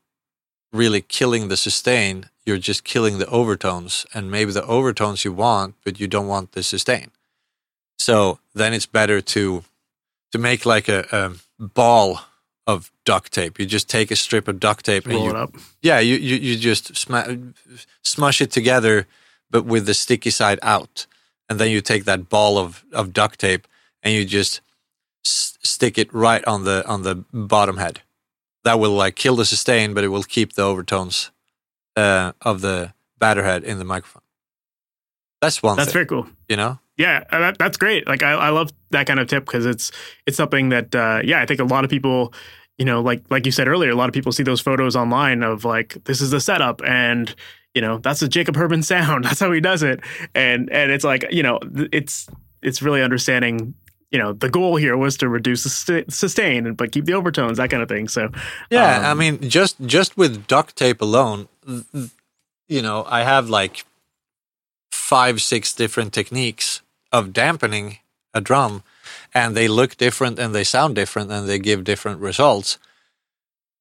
really 0.73 1.03
killing 1.03 1.49
the 1.49 1.57
sustain. 1.57 2.31
You're 2.47 2.59
just 2.59 2.83
killing 2.83 3.19
the 3.19 3.27
overtones. 3.27 4.07
And 4.15 4.31
maybe 4.31 4.53
the 4.53 4.65
overtones 4.65 5.25
you 5.25 5.33
want 5.33 5.75
but 5.85 6.01
you 6.01 6.09
don't 6.09 6.29
want 6.29 6.53
the 6.53 6.63
sustain. 6.63 7.11
So 7.99 8.39
then 8.55 8.73
it's 8.73 8.87
better 8.87 9.21
to 9.21 9.65
to 10.33 10.39
make 10.39 10.67
like 10.67 10.89
a, 10.89 11.07
a 11.13 11.65
ball 11.65 12.21
of 12.67 12.91
duct 13.05 13.33
tape 13.33 13.59
you 13.59 13.67
just 13.67 13.89
take 13.89 14.11
a 14.11 14.17
strip 14.17 14.49
of 14.49 14.61
duct 14.61 14.85
tape 14.85 15.07
Roll 15.07 15.17
and 15.17 15.25
you, 15.25 15.31
it 15.31 15.37
up. 15.37 15.55
yeah 15.83 15.99
you, 15.99 16.17
you, 16.17 16.37
you 16.37 16.57
just 16.57 16.97
sm- 16.97 17.51
smush 18.03 18.41
it 18.41 18.51
together 18.51 19.07
but 19.51 19.65
with 19.65 19.87
the 19.87 19.95
sticky 19.95 20.31
side 20.31 20.59
out 20.63 21.07
and 21.49 21.59
then 21.59 21.71
you 21.71 21.81
take 21.81 22.05
that 22.05 22.29
ball 22.29 22.59
of, 22.59 22.85
of 22.93 23.13
duct 23.13 23.41
tape 23.41 23.67
and 24.03 24.15
you 24.15 24.25
just 24.25 24.61
s- 25.25 25.59
stick 25.63 25.99
it 25.99 26.13
right 26.15 26.45
on 26.47 26.65
the 26.65 26.87
on 26.87 27.03
the 27.03 27.17
bottom 27.33 27.77
head 27.79 28.01
that 28.65 28.79
will 28.79 28.93
like 28.93 29.17
kill 29.17 29.37
the 29.37 29.45
sustain 29.45 29.93
but 29.93 30.05
it 30.05 30.09
will 30.09 30.23
keep 30.23 30.53
the 30.53 30.63
overtones 30.63 31.31
uh, 31.97 32.33
of 32.41 32.61
the 32.61 32.95
batter 33.19 33.43
head 33.45 33.65
in 33.65 33.79
the 33.79 33.85
microphone. 33.85 34.23
That's 35.41 35.63
one. 35.63 35.77
That's 35.77 35.89
thing, 35.89 35.93
very 35.93 36.07
cool. 36.07 36.27
You 36.49 36.57
know. 36.57 36.79
Yeah, 36.99 37.25
uh, 37.31 37.39
that, 37.39 37.59
that's 37.59 37.77
great. 37.77 38.07
Like 38.07 38.23
I, 38.23 38.33
I 38.33 38.49
love 38.51 38.71
that 38.91 39.07
kind 39.07 39.19
of 39.19 39.29
tip 39.29 39.47
because 39.47 39.67
it's 39.67 39.91
it's 40.27 40.37
something 40.37 40.69
that 40.71 40.95
uh, 40.95 41.21
yeah 41.25 41.41
I 41.41 41.47
think 41.47 41.61
a 41.61 41.65
lot 41.65 41.85
of 41.85 41.91
people 41.91 42.35
you 42.79 42.85
know 42.85 43.01
like 43.01 43.23
like 43.31 43.47
you 43.47 43.53
said 43.53 43.69
earlier 43.69 43.91
a 43.91 43.95
lot 43.95 44.09
of 44.09 44.15
people 44.15 44.33
see 44.33 44.43
those 44.43 44.61
photos 44.61 44.97
online 44.97 45.43
of 45.43 45.65
like 45.65 46.03
this 46.05 46.21
is 46.21 46.31
the 46.31 46.41
setup 46.41 46.83
and 46.85 47.35
you 47.75 47.81
know 47.81 47.99
that's 47.99 48.23
a 48.23 48.29
Jakob 48.29 48.57
Herrmann 48.57 48.83
sound. 48.95 49.25
That's 49.25 49.41
how 49.41 49.53
he 49.53 49.61
does 49.61 49.83
it. 49.83 50.01
And 50.35 50.71
and 50.71 50.91
it's 50.91 51.05
like 51.05 51.25
you 51.31 51.43
know 51.43 51.59
it's 51.93 52.29
it's 52.63 52.83
really 52.83 53.03
understanding 53.03 53.75
you 54.11 54.19
know 54.19 54.35
the 54.35 54.51
goal 54.51 54.77
here 54.77 54.97
was 54.97 55.17
to 55.17 55.29
reduce 55.29 55.65
the 55.85 56.05
sustain 56.09 56.75
but 56.75 56.93
keep 56.93 57.07
the 57.07 57.15
overtones 57.15 57.57
that 57.57 57.71
kind 57.71 57.83
of 57.83 57.89
thing. 57.89 58.09
So 58.09 58.29
yeah 58.71 58.99
um, 58.99 59.05
i 59.05 59.15
mean 59.15 59.49
just 59.49 59.81
just 59.87 60.17
with 60.17 60.47
duct 60.47 60.77
tape 60.77 61.01
alone 61.01 61.49
you 62.69 62.83
know 62.83 63.05
i 63.09 63.23
have 63.23 63.49
like 63.49 63.85
five 65.13 65.43
six 65.43 65.75
different 65.75 66.11
techniques 66.15 66.81
of 67.11 67.35
dampening 67.35 67.99
a 68.33 68.41
drum 68.41 68.83
and 69.35 69.55
they 69.55 69.69
look 69.69 69.99
different 69.99 70.39
and 70.39 70.55
they 70.55 70.65
sound 70.65 70.95
different 70.95 71.31
and 71.31 71.47
they 71.47 71.59
give 71.59 71.85
different 71.85 72.19
results. 72.21 72.79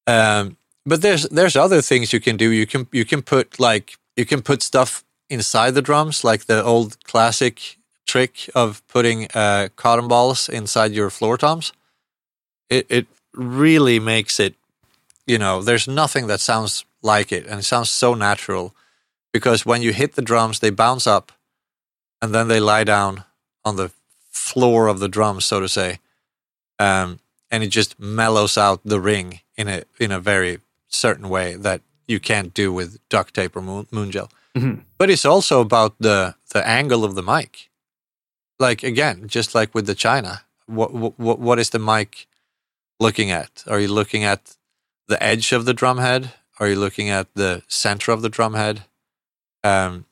Um, 0.06 0.56
but 0.84 1.00
there's 1.00 1.26
there's 1.30 1.56
other 1.56 1.80
things 1.80 2.12
you 2.12 2.20
can 2.20 2.36
do. 2.36 2.50
You 2.50 2.66
can 2.66 2.86
you 2.92 3.06
can 3.06 3.22
put 3.22 3.58
like 3.58 3.96
you 4.14 4.26
can 4.26 4.42
put 4.42 4.62
stuff 4.62 5.04
inside 5.30 5.70
the 5.74 5.80
drums 5.80 6.22
like 6.22 6.44
the 6.44 6.62
old 6.62 7.02
classic 7.04 7.78
trick 8.04 8.50
of 8.54 8.82
putting 8.88 9.26
uh, 9.34 9.68
cotton 9.74 10.08
balls 10.08 10.50
inside 10.50 10.92
your 10.92 11.10
floor 11.10 11.38
toms, 11.38 11.72
it 12.68 12.84
it 12.88 13.06
really 13.32 13.98
makes 13.98 14.38
it. 14.38 14.54
You 15.26 15.38
know, 15.38 15.62
there's 15.62 15.88
nothing 15.88 16.26
that 16.26 16.40
sounds 16.40 16.84
like 17.00 17.32
it, 17.32 17.46
and 17.46 17.60
it 17.60 17.64
sounds 17.64 17.88
so 17.88 18.14
natural 18.14 18.74
because 19.32 19.66
when 19.66 19.82
you 19.82 19.92
hit 19.92 20.14
the 20.14 20.22
drums, 20.22 20.60
they 20.60 20.70
bounce 20.70 21.06
up, 21.06 21.32
and 22.20 22.34
then 22.34 22.48
they 22.48 22.60
lie 22.60 22.84
down 22.84 23.24
on 23.64 23.76
the 23.76 23.90
floor 24.30 24.88
of 24.88 24.98
the 24.98 25.08
drums, 25.08 25.44
so 25.44 25.60
to 25.60 25.68
say, 25.68 25.98
um, 26.78 27.18
and 27.50 27.62
it 27.62 27.68
just 27.68 27.98
mellows 27.98 28.56
out 28.56 28.80
the 28.84 29.00
ring 29.00 29.40
in 29.56 29.68
a 29.68 29.82
in 29.98 30.12
a 30.12 30.20
very 30.20 30.58
certain 30.88 31.28
way 31.28 31.54
that 31.56 31.80
you 32.06 32.20
can't 32.20 32.54
do 32.54 32.72
with 32.72 32.98
duct 33.08 33.34
tape 33.34 33.56
or 33.56 33.62
moon, 33.62 33.86
moon 33.90 34.10
gel. 34.10 34.30
Mm-hmm. 34.54 34.80
But 34.98 35.10
it's 35.10 35.24
also 35.24 35.60
about 35.60 35.94
the 35.98 36.34
the 36.52 36.66
angle 36.66 37.04
of 37.04 37.14
the 37.14 37.22
mic 37.22 37.70
like 38.62 38.82
again, 38.82 39.24
just 39.26 39.54
like 39.54 39.74
with 39.74 39.86
the 39.86 39.94
China, 39.94 40.42
what 40.66 40.94
what 40.94 41.38
what 41.38 41.58
is 41.58 41.70
the 41.70 41.78
mic 41.78 42.26
looking 42.98 43.30
at? 43.30 43.64
Are 43.66 43.80
you 43.80 43.88
looking 43.88 44.24
at 44.24 44.56
the 45.08 45.22
edge 45.22 45.52
of 45.52 45.64
the 45.66 45.74
drum 45.74 45.98
head? 45.98 46.32
Are 46.58 46.68
you 46.68 46.76
looking 46.76 47.10
at 47.10 47.26
the 47.34 47.62
center 47.68 48.12
of 48.12 48.22
the 48.22 48.30
drum 48.30 48.54
head? 48.54 48.84
Um, 49.64 50.06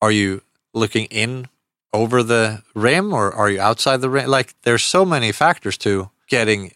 are 0.00 0.12
you 0.12 0.42
looking 0.74 1.06
in 1.06 1.48
over 1.92 2.22
the 2.22 2.62
rim 2.74 3.12
or 3.12 3.32
are 3.32 3.50
you 3.50 3.60
outside 3.60 4.00
the 4.00 4.10
rim? 4.10 4.28
Like 4.28 4.54
there's 4.62 4.84
so 4.84 5.04
many 5.04 5.32
factors 5.32 5.76
to 5.78 6.10
getting 6.28 6.72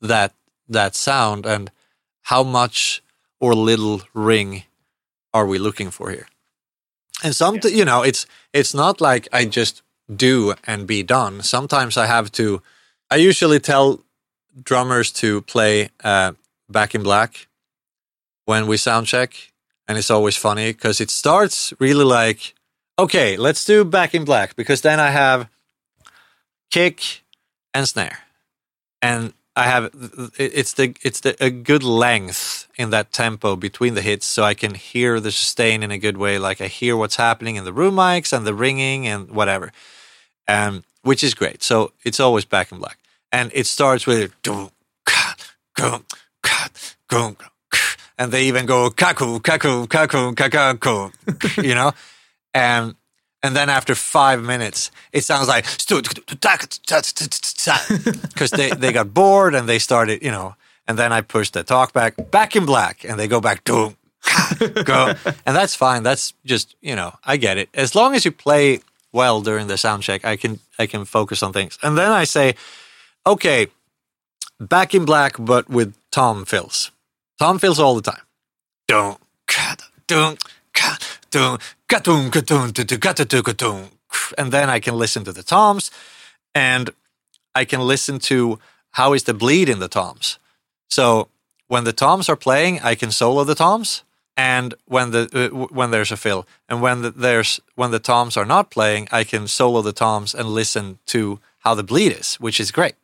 that 0.00 0.34
that 0.68 0.94
sound 0.94 1.46
and 1.46 1.70
how 2.22 2.42
much 2.42 3.02
or 3.40 3.54
little 3.54 4.02
ring 4.14 4.64
are 5.32 5.46
we 5.46 5.58
looking 5.58 5.90
for 5.90 6.10
here? 6.10 6.26
And 7.22 7.34
some, 7.34 7.56
Yeah. 7.56 7.70
you 7.70 7.84
know, 7.84 8.02
it's 8.02 8.26
it's 8.52 8.74
not 8.74 9.00
like 9.00 9.28
I 9.32 9.44
just 9.46 9.82
do 10.14 10.54
and 10.64 10.86
be 10.86 11.02
done. 11.02 11.42
Sometimes 11.42 11.96
I 11.96 12.06
have 12.06 12.30
to. 12.32 12.62
I 13.10 13.16
usually 13.16 13.60
tell 13.60 14.00
drummers 14.64 15.10
to 15.12 15.42
play 15.42 15.90
uh, 16.04 16.32
Back 16.68 16.94
in 16.94 17.02
Black 17.02 17.48
when 18.44 18.66
we 18.66 18.76
sound 18.76 19.06
check, 19.06 19.49
and 19.90 19.98
it's 19.98 20.08
always 20.08 20.36
funny 20.36 20.72
because 20.72 21.00
it 21.00 21.10
starts 21.10 21.74
really 21.80 22.04
like, 22.04 22.54
okay, 22.96 23.36
let's 23.36 23.64
do 23.64 23.84
Back 23.84 24.14
in 24.14 24.24
Black 24.24 24.54
because 24.54 24.82
then 24.82 25.00
I 25.00 25.10
have 25.10 25.48
kick 26.70 27.24
and 27.74 27.88
snare, 27.88 28.20
and 29.02 29.32
I 29.56 29.64
have 29.64 29.90
it's 30.38 30.74
the 30.74 30.94
it's 31.02 31.18
the 31.18 31.34
a 31.44 31.50
good 31.50 31.82
length 31.82 32.68
in 32.78 32.90
that 32.90 33.10
tempo 33.10 33.56
between 33.56 33.94
the 33.94 34.00
hits, 34.00 34.26
so 34.26 34.44
I 34.44 34.54
can 34.54 34.74
hear 34.74 35.18
the 35.18 35.32
sustain 35.32 35.82
in 35.82 35.90
a 35.90 35.98
good 35.98 36.16
way. 36.16 36.38
Like 36.38 36.60
I 36.60 36.68
hear 36.68 36.96
what's 36.96 37.16
happening 37.16 37.56
in 37.56 37.64
the 37.64 37.72
room 37.72 37.96
mics 37.96 38.32
and 38.32 38.46
the 38.46 38.54
ringing 38.54 39.08
and 39.08 39.28
whatever, 39.32 39.72
um, 40.46 40.84
which 41.02 41.24
is 41.24 41.34
great. 41.34 41.64
So 41.64 41.90
it's 42.04 42.20
always 42.20 42.44
back 42.44 42.70
in 42.70 42.78
black, 42.78 42.98
and 43.32 43.50
it 43.52 43.66
starts 43.66 44.06
with 44.06 44.32
and 48.20 48.30
they 48.30 48.44
even 48.44 48.66
go 48.66 48.90
kaku 48.90 49.40
kaku 49.40 49.88
kaku 49.88 50.34
kakaku, 50.34 51.64
you 51.64 51.74
know, 51.74 51.92
and 52.52 52.94
and 53.42 53.56
then 53.56 53.70
after 53.70 53.94
five 53.94 54.42
minutes, 54.42 54.90
it 55.12 55.24
sounds 55.24 55.48
like 55.48 55.64
because 58.28 58.50
they, 58.56 58.68
they 58.70 58.92
got 58.92 59.14
bored 59.14 59.54
and 59.54 59.66
they 59.66 59.78
started, 59.78 60.22
you 60.22 60.30
know, 60.30 60.54
and 60.86 60.98
then 60.98 61.10
I 61.10 61.22
pushed 61.22 61.54
the 61.54 61.64
talk 61.64 61.94
back, 61.94 62.30
back 62.30 62.54
in 62.54 62.66
black, 62.66 63.02
and 63.02 63.18
they 63.18 63.26
go 63.26 63.40
back, 63.40 63.64
do, 63.64 63.96
go, 64.84 65.14
and 65.46 65.56
that's 65.56 65.74
fine. 65.74 66.02
That's 66.02 66.34
just, 66.44 66.76
you 66.82 66.94
know, 66.94 67.14
I 67.24 67.38
get 67.38 67.56
it. 67.56 67.70
As 67.72 67.94
long 67.94 68.14
as 68.14 68.26
you 68.26 68.30
play 68.30 68.80
well 69.10 69.40
during 69.40 69.68
the 69.68 69.78
sound 69.78 70.02
check, 70.02 70.26
I 70.26 70.36
can 70.36 70.60
I 70.78 70.86
can 70.86 71.06
focus 71.06 71.42
on 71.42 71.54
things. 71.54 71.78
And 71.82 71.96
then 71.96 72.12
I 72.12 72.24
say, 72.24 72.56
okay, 73.26 73.68
back 74.58 74.94
in 74.94 75.06
black, 75.06 75.36
but 75.38 75.70
with 75.70 75.94
tom 76.10 76.44
fills. 76.44 76.90
Tom 77.40 77.58
fills 77.58 77.80
all 77.80 77.94
the 77.94 78.02
time. 78.02 78.20
Don't, 78.86 79.18
don't, 80.06 80.38
don't, 81.30 81.62
and 84.36 84.52
then 84.52 84.68
I 84.68 84.78
can 84.78 84.98
listen 84.98 85.24
to 85.24 85.32
the 85.32 85.42
toms, 85.42 85.90
and 86.54 86.90
I 87.54 87.64
can 87.64 87.80
listen 87.80 88.18
to 88.18 88.58
how 88.90 89.14
is 89.14 89.22
the 89.22 89.32
bleed 89.32 89.70
in 89.70 89.78
the 89.78 89.88
toms. 89.88 90.38
So 90.88 91.28
when 91.66 91.84
the 91.84 91.94
toms 91.94 92.28
are 92.28 92.36
playing, 92.36 92.80
I 92.80 92.94
can 92.94 93.10
solo 93.10 93.44
the 93.44 93.54
toms, 93.54 94.02
and 94.36 94.74
when 94.84 95.10
the 95.12 95.22
uh, 95.32 95.66
when 95.72 95.92
there's 95.92 96.12
a 96.12 96.18
fill, 96.18 96.46
and 96.68 96.82
when 96.82 97.00
the, 97.00 97.10
there's 97.10 97.58
when 97.74 97.90
the 97.90 97.98
toms 97.98 98.36
are 98.36 98.44
not 98.44 98.70
playing, 98.70 99.08
I 99.10 99.24
can 99.24 99.48
solo 99.48 99.80
the 99.80 99.94
toms 99.94 100.34
and 100.34 100.46
listen 100.50 100.98
to 101.06 101.40
how 101.60 101.74
the 101.74 101.84
bleed 101.84 102.12
is, 102.12 102.34
which 102.34 102.60
is 102.60 102.70
great. 102.70 102.96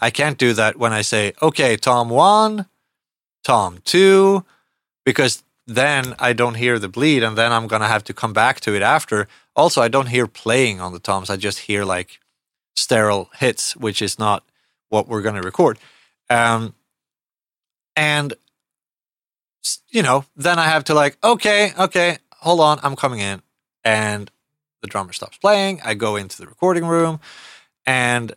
I 0.00 0.10
can't 0.10 0.36
do 0.36 0.52
that 0.54 0.76
when 0.76 0.92
I 0.92 1.02
say, 1.02 1.32
okay, 1.40 1.76
tom 1.76 2.10
one, 2.10 2.66
tom 3.44 3.78
two, 3.84 4.44
because 5.04 5.44
then 5.66 6.14
I 6.18 6.32
don't 6.32 6.56
hear 6.56 6.78
the 6.78 6.88
bleed, 6.88 7.22
and 7.22 7.38
then 7.38 7.52
I'm 7.52 7.68
gonna 7.68 7.88
have 7.88 8.04
to 8.04 8.14
come 8.14 8.32
back 8.32 8.60
to 8.60 8.74
it 8.74 8.82
after. 8.82 9.28
Also, 9.54 9.80
I 9.80 9.88
don't 9.88 10.08
hear 10.08 10.26
playing 10.26 10.80
on 10.80 10.92
the 10.92 10.98
toms. 10.98 11.30
I 11.30 11.36
just 11.36 11.60
hear 11.60 11.84
like 11.84 12.18
sterile 12.74 13.30
hits, 13.36 13.76
which 13.76 14.02
is 14.02 14.18
not 14.18 14.42
what 14.88 15.06
we're 15.06 15.22
gonna 15.22 15.42
record. 15.42 15.78
Um, 16.28 16.74
and 17.94 18.34
you 19.90 20.02
know, 20.02 20.24
then 20.36 20.58
I 20.58 20.64
have 20.64 20.84
to 20.84 20.94
like, 20.94 21.16
okay, 21.22 21.72
okay, 21.78 22.18
hold 22.32 22.60
on, 22.60 22.78
I'm 22.82 22.96
coming 22.96 23.20
in, 23.20 23.40
and 23.84 24.30
the 24.82 24.88
drummer 24.88 25.12
stops 25.12 25.38
playing. 25.38 25.80
I 25.84 25.94
go 25.94 26.16
into 26.16 26.36
the 26.36 26.46
recording 26.46 26.86
room, 26.86 27.20
and 27.86 28.34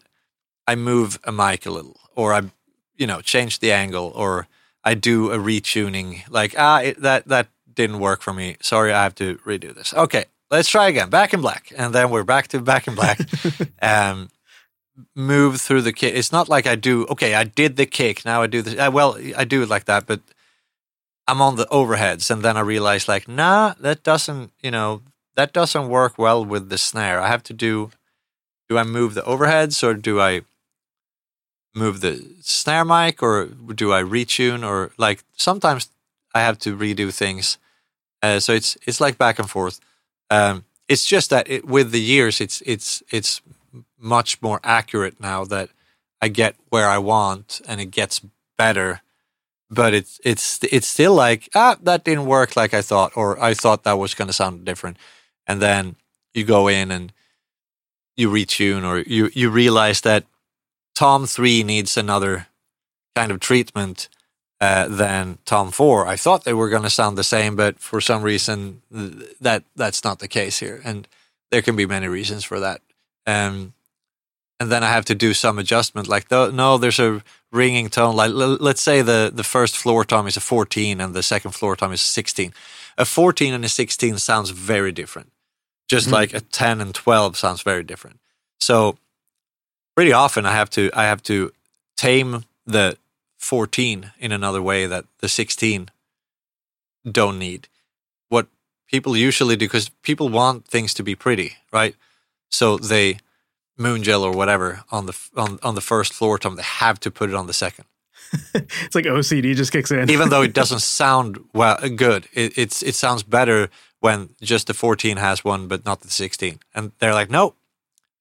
I 0.65 0.75
move 0.75 1.19
a 1.23 1.31
mic 1.31 1.65
a 1.65 1.71
little, 1.71 1.99
or 2.15 2.33
I, 2.33 2.43
you 2.95 3.07
know, 3.07 3.21
change 3.21 3.59
the 3.59 3.71
angle, 3.71 4.11
or 4.15 4.47
I 4.87 4.93
do 4.93 5.31
a 5.31 5.37
retuning. 5.37 6.23
Like, 6.29 6.55
ah, 6.57 6.79
it, 6.79 7.01
that 7.01 7.27
that 7.27 7.49
didn't 7.73 7.99
work 7.99 8.21
for 8.21 8.31
me. 8.31 8.55
Sorry, 8.61 8.93
I 8.93 9.03
have 9.03 9.15
to 9.15 9.35
redo 9.45 9.75
this. 9.75 9.93
Okay, 9.93 10.25
let's 10.49 10.69
try 10.69 10.87
again. 10.87 11.09
Back 11.09 11.33
in 11.33 11.41
black, 11.41 11.73
and 11.77 11.93
then 11.93 12.09
we're 12.09 12.23
back 12.23 12.47
to 12.49 12.61
back 12.61 12.87
in 12.87 12.95
black. 12.95 13.19
um, 13.81 14.29
move 15.13 15.59
through 15.59 15.81
the 15.81 15.91
kick. 15.91 16.15
It's 16.15 16.31
not 16.31 16.47
like 16.47 16.65
I 16.65 16.75
do. 16.75 17.05
Okay, 17.07 17.35
I 17.35 17.43
did 17.43 17.75
the 17.75 17.85
kick. 17.85 18.23
Now 18.23 18.41
I 18.43 18.47
do 18.47 18.61
this. 18.61 18.79
Uh, 18.79 18.89
well, 18.89 19.17
I 19.35 19.43
do 19.43 19.61
it 19.61 19.67
like 19.67 19.85
that, 19.85 20.07
but 20.07 20.21
I'm 21.27 21.41
on 21.41 21.57
the 21.57 21.65
overheads, 21.65 22.31
and 22.31 22.41
then 22.41 22.55
I 22.55 22.61
realize, 22.61 23.09
like, 23.09 23.27
nah, 23.27 23.73
that 23.81 24.03
doesn't. 24.03 24.53
You 24.63 24.71
know, 24.71 25.01
that 25.35 25.51
doesn't 25.51 25.89
work 25.89 26.17
well 26.17 26.45
with 26.45 26.69
the 26.69 26.77
snare. 26.77 27.19
I 27.19 27.27
have 27.27 27.43
to 27.43 27.53
do. 27.53 27.91
Do 28.69 28.77
I 28.77 28.83
move 28.83 29.15
the 29.15 29.21
overheads 29.23 29.83
or 29.83 29.95
do 29.95 30.21
I 30.21 30.43
move 31.77 32.01
the 32.01 32.25
snare 32.41 32.85
mic 32.85 33.21
or 33.21 33.45
do 33.45 33.93
I 33.93 34.01
retune 34.01 34.67
or 34.67 34.91
like 34.97 35.23
sometimes 35.35 35.89
I 36.33 36.41
have 36.41 36.59
to 36.59 36.75
redo 36.75 37.13
things. 37.13 37.57
Uh, 38.21 38.39
so 38.39 38.53
it's 38.53 38.77
it's 38.87 38.99
like 38.99 39.17
back 39.17 39.39
and 39.39 39.49
forth. 39.49 39.79
Um, 40.29 40.65
it's 40.87 41.05
just 41.05 41.29
that 41.29 41.49
it, 41.49 41.65
with 41.65 41.91
the 41.91 42.01
years, 42.01 42.41
it's 42.41 42.61
it's 42.65 43.03
it's 43.11 43.41
much 43.99 44.41
more 44.41 44.59
accurate 44.63 45.19
now 45.19 45.45
that 45.45 45.69
I 46.21 46.27
get 46.29 46.55
where 46.69 46.87
I 46.87 46.97
want 46.97 47.61
and 47.67 47.79
it 47.79 47.91
gets 47.91 48.21
better. 48.57 49.01
But 49.69 49.93
it's 49.93 50.19
it's 50.23 50.59
it's 50.71 50.87
still 50.87 51.13
like 51.13 51.49
ah 51.53 51.75
that 51.83 52.03
didn't 52.03 52.25
work 52.25 52.55
like 52.55 52.73
I 52.73 52.81
thought 52.81 53.11
or 53.15 53.41
I 53.41 53.53
thought 53.53 53.83
that 53.83 53.99
was 53.99 54.13
going 54.13 54.27
to 54.27 54.33
sound 54.33 54.65
different, 54.65 54.97
and 55.45 55.61
then 55.61 55.95
you 56.33 56.45
go 56.45 56.67
in 56.67 56.91
and 56.91 57.13
you 58.15 58.29
retune 58.29 58.83
or 58.83 58.99
you 58.99 59.29
you 59.33 59.49
realize 59.49 60.01
that 60.01 60.23
Tom 60.97 61.27
three 61.27 61.61
needs 61.63 61.95
another 61.95 62.47
kind 63.15 63.31
of 63.31 63.39
treatment 63.39 64.09
uh, 64.59 64.87
than 64.87 65.37
Tom 65.45 65.69
four. 65.69 66.07
I 66.07 66.15
thought 66.15 66.43
they 66.43 66.53
were 66.55 66.69
going 66.69 66.81
to 66.81 66.89
sound 66.89 67.17
the 67.17 67.23
same, 67.23 67.55
but 67.55 67.79
for 67.79 68.01
some 68.01 68.23
reason 68.23 68.81
th- 68.91 69.35
that 69.39 69.63
that's 69.75 70.03
not 70.03 70.17
the 70.17 70.27
case 70.27 70.57
here, 70.57 70.81
and 70.83 71.07
there 71.51 71.61
can 71.61 71.75
be 71.75 71.85
many 71.85 72.07
reasons 72.07 72.43
for 72.43 72.59
that. 72.59 72.81
Um, 73.27 73.73
and 74.59 74.71
then 74.71 74.83
I 74.83 74.87
have 74.89 75.05
to 75.05 75.13
do 75.13 75.35
some 75.35 75.59
adjustment. 75.59 76.07
Like, 76.07 76.29
th- 76.29 76.51
no, 76.53 76.79
there's 76.79 76.97
a 76.99 77.21
ringing 77.51 77.89
tone. 77.89 78.15
Like, 78.15 78.31
l- 78.31 78.57
let's 78.59 78.81
say 78.81 79.03
the 79.03 79.31
the 79.31 79.43
first 79.43 79.77
floor 79.77 80.03
tom 80.03 80.25
is 80.25 80.35
a 80.35 80.41
14 80.41 80.99
and 80.99 81.13
the 81.13 81.21
second 81.21 81.51
floor 81.51 81.75
tom 81.75 81.93
is 81.93 82.01
a 82.01 82.05
16. 82.05 82.53
A 82.97 83.05
14 83.05 83.53
and 83.53 83.63
a 83.63 83.69
16 83.69 84.17
sounds 84.17 84.49
very 84.49 84.91
different. 84.91 85.31
Just 85.87 86.07
Mhm. 86.07 86.13
like 86.13 86.33
a 86.33 86.41
10 86.41 86.81
and 86.81 86.95
12 86.95 87.37
sounds 87.37 87.61
very 87.61 87.83
different. 87.83 88.19
So 88.59 88.97
pretty 89.97 90.13
often 90.13 90.45
I 90.45 90.53
have 90.53 90.69
to 90.71 90.91
I 90.93 91.05
have 91.05 91.23
to 91.23 91.51
tame 91.95 92.45
the 92.67 92.97
14 93.39 94.11
in 94.19 94.31
another 94.31 94.61
way 94.61 94.85
that 94.85 95.05
the 95.21 95.27
16 95.27 95.89
don't 97.11 97.39
need. 97.39 97.67
What 98.29 98.45
people 98.87 99.17
usually 99.17 99.55
do 99.55 99.65
because 99.65 99.89
people 100.03 100.29
want 100.29 100.67
things 100.67 100.93
to 100.93 101.03
be 101.03 101.15
pretty, 101.15 101.53
right? 101.73 101.95
So 102.49 102.77
they 102.77 103.17
moon 103.75 104.03
gel 104.03 104.23
or 104.23 104.31
whatever 104.31 104.83
on 104.91 105.07
the 105.07 105.17
on 105.35 105.57
on 105.63 105.73
the 105.73 105.81
first 105.81 106.13
floor 106.13 106.37
tom 106.39 106.55
they 106.55 106.63
have 106.63 106.99
to 106.99 107.11
put 107.11 107.29
it 107.29 107.35
on 107.35 107.45
the 107.45 107.53
second 107.53 107.85
it's 108.55 108.95
like 108.95 109.05
OCD 109.05 109.55
just 109.55 109.71
kicks 109.71 109.91
in. 109.91 110.09
even 110.09 110.29
though 110.29 110.41
it 110.41 110.53
doesn't 110.61 110.81
sound 110.81 111.37
well 111.53 111.77
good 111.95 112.27
it, 112.33 112.57
it's 112.57 112.81
it 112.81 112.95
sounds 112.95 113.21
better 113.21 113.69
when 113.99 114.29
just 114.41 114.65
the 114.65 114.73
14 114.73 115.17
has 115.17 115.45
one 115.45 115.67
but 115.67 115.85
not 115.85 116.01
the 116.01 116.09
16 116.09 116.57
and 116.73 116.91
they're 116.97 117.13
like 117.13 117.29
no 117.29 117.53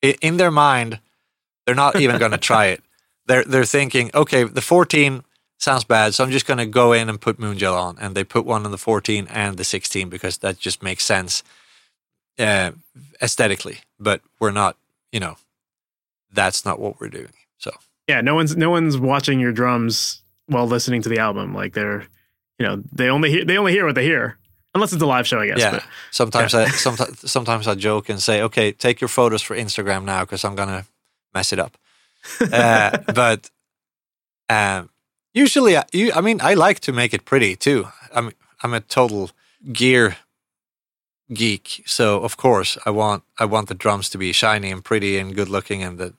in 0.03 0.37
their 0.37 0.51
mind 0.51 1.01
they're 1.67 1.75
not 1.75 1.97
even 2.01 2.19
going 2.19 2.31
to 2.33 2.39
try 2.39 2.67
it 2.67 2.83
they're 3.27 3.45
they're 3.45 3.64
thinking 3.64 4.11
okay 4.14 4.45
the 4.45 4.62
14 4.62 5.23
sounds 5.59 5.85
bad 5.85 6.14
so 6.14 6.25
i'm 6.25 6.31
just 6.31 6.47
going 6.47 6.59
to 6.59 6.67
go 6.67 6.93
in 6.93 7.09
and 7.09 7.21
put 7.21 7.39
moon 7.39 7.59
gel 7.59 7.75
on 7.77 7.97
and 8.01 8.14
they 8.14 8.25
put 8.25 8.45
one 8.45 8.64
on 8.64 8.71
the 8.71 8.79
14 8.79 9.27
and 9.31 9.57
the 9.57 9.64
16 9.64 10.09
because 10.09 10.39
that 10.39 10.59
just 10.59 10.83
makes 10.83 11.05
sense 11.05 11.43
uh, 12.39 12.71
aesthetically 13.21 13.79
but 13.99 14.21
we're 14.39 14.51
not 14.51 14.77
you 15.12 15.21
know 15.21 15.37
that's 16.33 16.64
not 16.64 16.79
what 16.79 17.01
we're 17.01 17.09
doing 17.09 17.33
so 17.59 17.71
yeah, 18.09 18.21
no 18.21 18.35
one's 18.35 18.57
no 18.57 18.71
one's 18.71 18.97
watching 18.97 19.41
your 19.41 19.53
drums 19.53 20.23
while 20.47 20.67
listening 20.67 21.03
to 21.03 21.09
the 21.09 21.19
album. 21.19 21.55
Like 21.55 21.73
they're, 21.75 22.07
you 22.59 22.67
know, 22.67 22.83
they 22.93 23.09
only 23.09 23.31
hear 23.31 23.45
they 23.45 23.59
only 23.59 23.73
hear 23.73 23.85
what 23.85 23.97
they 23.97 24.05
hear, 24.05 24.39
unless 24.75 24.93
it's 24.93 25.03
a 25.03 25.07
live 25.07 25.27
show, 25.27 25.41
I 25.41 25.47
guess. 25.49 25.59
yeah. 25.59 25.71
But 25.73 25.85
Sometimes 26.12 26.55
I 26.55 26.69
sometimes 26.69 27.29
sometimes 27.29 27.67
I 27.67 27.75
joke 27.75 28.09
and 28.09 28.23
say, 28.23 28.43
"Okay, 28.43 28.71
take 28.71 29.01
your 29.01 29.09
photos 29.09 29.43
for 29.43 29.57
Instagram 29.57 30.05
now 30.05 30.21
because 30.21 30.45
I'm 30.45 30.55
gonna 30.55 30.87
mess 31.37 31.53
it 31.53 31.59
up." 31.59 31.74
Uh, 32.41 32.99
but 33.14 33.51
um, 34.49 34.91
usually, 35.34 35.76
I, 35.76 35.84
you, 35.93 36.12
I 36.18 36.20
mean, 36.20 36.41
I 36.41 36.55
like 36.55 36.80
to 36.80 36.93
make 36.93 37.14
it 37.14 37.24
pretty 37.24 37.57
too. 37.57 37.89
I'm 38.14 38.32
I'm 38.62 38.74
a 38.74 38.80
total 38.80 39.30
gear 39.72 40.16
geek, 41.32 41.82
so 41.87 42.22
of 42.22 42.37
course 42.37 42.78
I 42.87 42.91
want 42.91 43.22
I 43.39 43.45
want 43.45 43.68
the 43.68 43.74
drums 43.84 44.09
to 44.11 44.18
be 44.18 44.32
shiny 44.32 44.70
and 44.72 44.82
pretty 44.84 45.18
and 45.20 45.34
good 45.34 45.49
looking, 45.49 45.82
and 45.82 45.99
the 45.99 46.14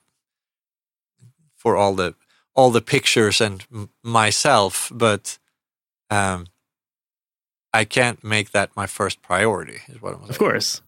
for 1.55 1.75
all 1.75 1.95
the 1.95 2.13
all 2.53 2.71
the 2.71 2.81
pictures 2.81 3.41
and 3.41 3.63
myself, 4.03 4.91
but 4.93 5.37
um, 6.09 6.47
I 7.73 7.85
can't 7.85 8.23
make 8.23 8.51
that 8.51 8.75
my 8.75 8.87
first 8.87 9.21
priority. 9.21 9.79
Is 9.87 10.01
what 10.01 10.13
I'm 10.13 10.19
saying. 10.21 10.29
Of 10.29 10.39
course. 10.39 10.81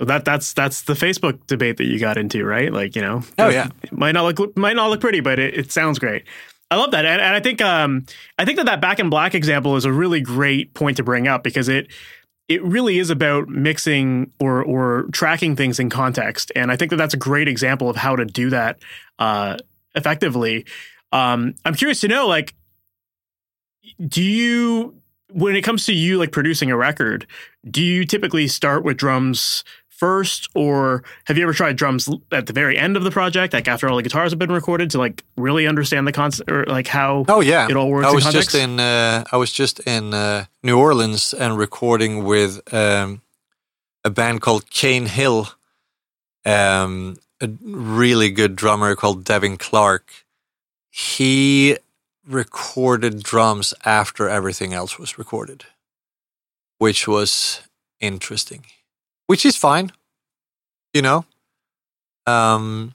That 0.00 0.24
that's 0.24 0.52
that's 0.54 0.82
the 0.82 0.94
Facebook 0.94 1.46
debate 1.46 1.76
that 1.76 1.84
you 1.84 1.98
got 1.98 2.16
into, 2.16 2.44
right? 2.44 2.72
Like 2.72 2.96
you 2.96 3.02
know, 3.02 3.22
Oh, 3.38 3.48
yeah. 3.48 3.68
it 3.82 3.92
might 3.92 4.12
not 4.12 4.24
look 4.38 4.56
might 4.56 4.74
not 4.76 4.88
look 4.90 5.00
pretty, 5.00 5.20
but 5.20 5.38
it, 5.38 5.54
it 5.56 5.72
sounds 5.72 5.98
great. 5.98 6.24
I 6.70 6.76
love 6.76 6.92
that, 6.92 7.04
and, 7.04 7.20
and 7.20 7.34
I 7.34 7.40
think 7.40 7.60
um 7.60 8.06
I 8.38 8.44
think 8.44 8.56
that 8.56 8.66
that 8.66 8.80
back 8.80 8.98
in 8.98 9.10
black 9.10 9.34
example 9.34 9.76
is 9.76 9.84
a 9.84 9.92
really 9.92 10.20
great 10.20 10.72
point 10.74 10.96
to 10.98 11.02
bring 11.02 11.28
up 11.28 11.42
because 11.42 11.68
it 11.68 11.88
it 12.48 12.62
really 12.64 12.98
is 12.98 13.10
about 13.10 13.48
mixing 13.48 14.32
or 14.40 14.62
or 14.64 15.04
tracking 15.12 15.54
things 15.54 15.78
in 15.78 15.90
context, 15.90 16.50
and 16.56 16.72
I 16.72 16.76
think 16.76 16.90
that 16.90 16.96
that's 16.96 17.14
a 17.14 17.18
great 17.18 17.46
example 17.48 17.90
of 17.90 17.96
how 17.96 18.16
to 18.16 18.24
do 18.24 18.50
that 18.50 18.78
uh, 19.18 19.56
effectively. 19.94 20.64
Um, 21.12 21.54
I'm 21.64 21.74
curious 21.74 22.00
to 22.00 22.08
know, 22.08 22.26
like, 22.26 22.54
do 24.06 24.22
you 24.22 24.94
when 25.32 25.54
it 25.54 25.62
comes 25.62 25.86
to 25.86 25.92
you 25.92 26.18
like 26.18 26.32
producing 26.32 26.70
a 26.70 26.76
record, 26.76 27.26
do 27.70 27.82
you 27.82 28.04
typically 28.04 28.48
start 28.48 28.84
with 28.84 28.96
drums 28.96 29.62
first, 30.00 30.48
or 30.54 31.04
have 31.26 31.36
you 31.36 31.44
ever 31.44 31.52
tried 31.52 31.76
drums 31.76 32.08
at 32.32 32.46
the 32.46 32.52
very 32.52 32.76
end 32.76 32.96
of 32.96 33.04
the 33.04 33.10
project, 33.10 33.52
like 33.52 33.68
after 33.68 33.88
all 33.88 33.96
the 33.96 34.02
guitars 34.02 34.32
have 34.32 34.38
been 34.38 34.50
recorded, 34.50 34.90
to 34.90 34.98
like 34.98 35.22
really 35.36 35.66
understand 35.68 36.08
the 36.08 36.12
concept 36.12 36.50
or 36.50 36.64
like 36.64 36.88
how 36.88 37.24
Oh 37.28 37.40
yeah, 37.42 37.68
it 37.68 37.76
all 37.76 37.90
works 37.90 38.08
I 38.08 38.12
was 38.12 38.24
context? 38.24 38.50
just 38.52 38.64
in 38.64 38.80
uh, 38.80 39.24
I 39.30 39.36
was 39.36 39.52
just 39.52 39.78
in 39.80 40.14
uh, 40.14 40.46
New 40.62 40.78
Orleans 40.78 41.34
and 41.34 41.56
recording 41.58 42.24
with 42.24 42.60
um, 42.74 43.20
a 44.04 44.10
band 44.10 44.40
called 44.40 44.70
Cane 44.70 45.06
Hill, 45.06 45.48
um, 46.46 47.16
a 47.40 47.48
really 47.62 48.30
good 48.30 48.56
drummer 48.56 48.96
called 48.96 49.24
Devin 49.24 49.58
Clark. 49.58 50.24
He 50.90 51.76
recorded 52.26 53.22
drums 53.22 53.74
after 53.84 54.28
everything 54.28 54.72
else 54.72 54.98
was 54.98 55.18
recorded, 55.18 55.64
which 56.78 57.06
was 57.06 57.62
interesting, 58.00 58.64
which 59.30 59.46
is 59.46 59.56
fine, 59.56 59.92
you 60.92 61.00
know. 61.00 61.24
Um, 62.26 62.94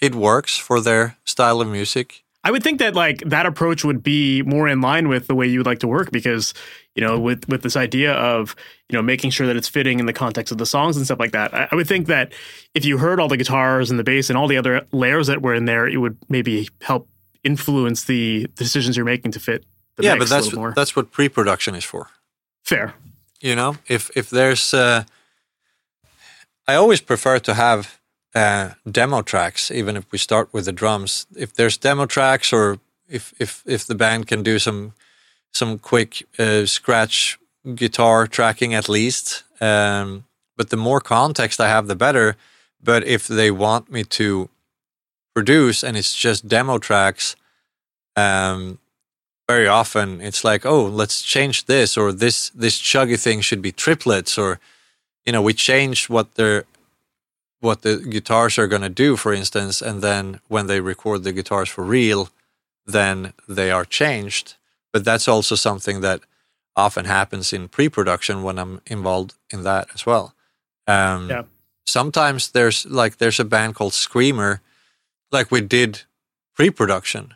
it 0.00 0.14
works 0.14 0.56
for 0.56 0.80
their 0.80 1.18
style 1.26 1.60
of 1.60 1.68
music. 1.68 2.24
I 2.42 2.50
would 2.50 2.62
think 2.62 2.78
that 2.78 2.94
like 2.94 3.18
that 3.26 3.44
approach 3.44 3.84
would 3.84 4.02
be 4.02 4.40
more 4.40 4.66
in 4.66 4.80
line 4.80 5.08
with 5.08 5.26
the 5.26 5.34
way 5.34 5.46
you 5.46 5.58
would 5.58 5.66
like 5.66 5.80
to 5.80 5.86
work 5.86 6.10
because 6.10 6.54
you 6.94 7.06
know 7.06 7.20
with 7.20 7.46
with 7.50 7.60
this 7.60 7.76
idea 7.76 8.14
of 8.14 8.56
you 8.88 8.96
know 8.96 9.02
making 9.02 9.28
sure 9.28 9.46
that 9.46 9.56
it's 9.56 9.68
fitting 9.68 10.00
in 10.00 10.06
the 10.06 10.14
context 10.14 10.50
of 10.52 10.56
the 10.56 10.64
songs 10.64 10.96
and 10.96 11.04
stuff 11.04 11.18
like 11.18 11.32
that. 11.32 11.52
I, 11.52 11.68
I 11.70 11.74
would 11.74 11.86
think 11.86 12.06
that 12.06 12.32
if 12.74 12.86
you 12.86 12.96
heard 12.96 13.20
all 13.20 13.28
the 13.28 13.36
guitars 13.36 13.90
and 13.90 13.98
the 13.98 14.04
bass 14.04 14.30
and 14.30 14.38
all 14.38 14.48
the 14.48 14.56
other 14.56 14.86
layers 14.92 15.26
that 15.26 15.42
were 15.42 15.52
in 15.52 15.66
there, 15.66 15.86
it 15.86 15.98
would 15.98 16.16
maybe 16.30 16.66
help 16.80 17.10
influence 17.44 18.04
the, 18.04 18.46
decisions 18.56 18.96
you're 18.96 19.04
making 19.04 19.32
to 19.32 19.40
fit 19.40 19.66
the 19.96 20.04
yeah, 20.04 20.16
but 20.16 20.30
that's 20.30 20.48
that's 20.74 20.96
what 20.96 21.12
pre-production 21.12 21.74
is 21.74 21.84
for. 21.84 22.08
fair. 22.64 22.94
You 23.42 23.54
know, 23.54 23.76
if 23.86 24.10
if 24.16 24.30
there's, 24.30 24.72
uh, 24.72 25.04
I 26.68 26.74
always 26.74 27.00
prefer 27.00 27.38
to 27.38 27.54
have 27.54 27.98
uh, 28.34 28.72
demo 28.88 29.22
tracks, 29.22 29.70
even 29.70 29.96
if 29.96 30.04
we 30.12 30.18
start 30.18 30.52
with 30.52 30.66
the 30.66 30.72
drums. 30.72 31.26
If 31.34 31.54
there's 31.54 31.78
demo 31.78 32.04
tracks, 32.04 32.52
or 32.52 32.78
if 33.08 33.32
if 33.40 33.62
if 33.66 33.86
the 33.86 33.94
band 33.94 34.26
can 34.26 34.42
do 34.42 34.58
some 34.58 34.92
some 35.50 35.78
quick 35.78 36.24
uh, 36.38 36.66
scratch 36.66 37.38
guitar 37.74 38.26
tracking 38.26 38.74
at 38.74 38.88
least. 38.88 39.44
Um, 39.60 40.24
but 40.58 40.68
the 40.68 40.76
more 40.76 41.00
context 41.00 41.58
I 41.58 41.68
have, 41.68 41.86
the 41.86 41.96
better. 41.96 42.36
But 42.84 43.06
if 43.06 43.26
they 43.26 43.50
want 43.50 43.90
me 43.90 44.04
to 44.04 44.50
produce 45.34 45.82
and 45.82 45.96
it's 45.96 46.14
just 46.14 46.48
demo 46.48 46.78
tracks, 46.78 47.34
um, 48.14 48.78
very 49.48 49.66
often 49.66 50.20
it's 50.20 50.44
like, 50.44 50.66
oh, 50.66 50.84
let's 50.84 51.22
change 51.22 51.64
this, 51.64 51.96
or 51.96 52.12
this 52.12 52.50
this 52.50 52.78
chuggy 52.78 53.18
thing 53.18 53.40
should 53.40 53.62
be 53.62 53.72
triplets, 53.72 54.36
or 54.36 54.60
you 55.28 55.32
know, 55.32 55.42
we 55.42 55.52
change 55.52 56.08
what 56.08 56.36
they're 56.36 56.64
what 57.60 57.82
the 57.82 57.98
guitars 57.98 58.58
are 58.58 58.66
going 58.66 58.82
to 58.82 59.02
do, 59.04 59.14
for 59.14 59.34
instance, 59.34 59.82
and 59.82 60.00
then 60.00 60.40
when 60.48 60.68
they 60.68 60.80
record 60.80 61.22
the 61.22 61.32
guitars 61.32 61.68
for 61.68 61.84
real, 61.84 62.30
then 62.86 63.34
they 63.46 63.70
are 63.70 63.84
changed. 63.84 64.54
But 64.90 65.04
that's 65.04 65.28
also 65.28 65.54
something 65.54 66.00
that 66.00 66.20
often 66.76 67.04
happens 67.04 67.52
in 67.52 67.68
pre-production 67.68 68.42
when 68.42 68.58
I'm 68.58 68.80
involved 68.86 69.34
in 69.52 69.64
that 69.64 69.88
as 69.92 70.06
well. 70.06 70.32
Um, 70.86 71.28
Yeah. 71.28 71.42
Sometimes 71.86 72.50
there's 72.50 72.86
like 72.86 73.16
there's 73.18 73.40
a 73.40 73.44
band 73.44 73.74
called 73.74 73.92
Screamer, 73.92 74.60
like 75.30 75.50
we 75.50 75.60
did 75.60 76.06
pre-production 76.54 77.34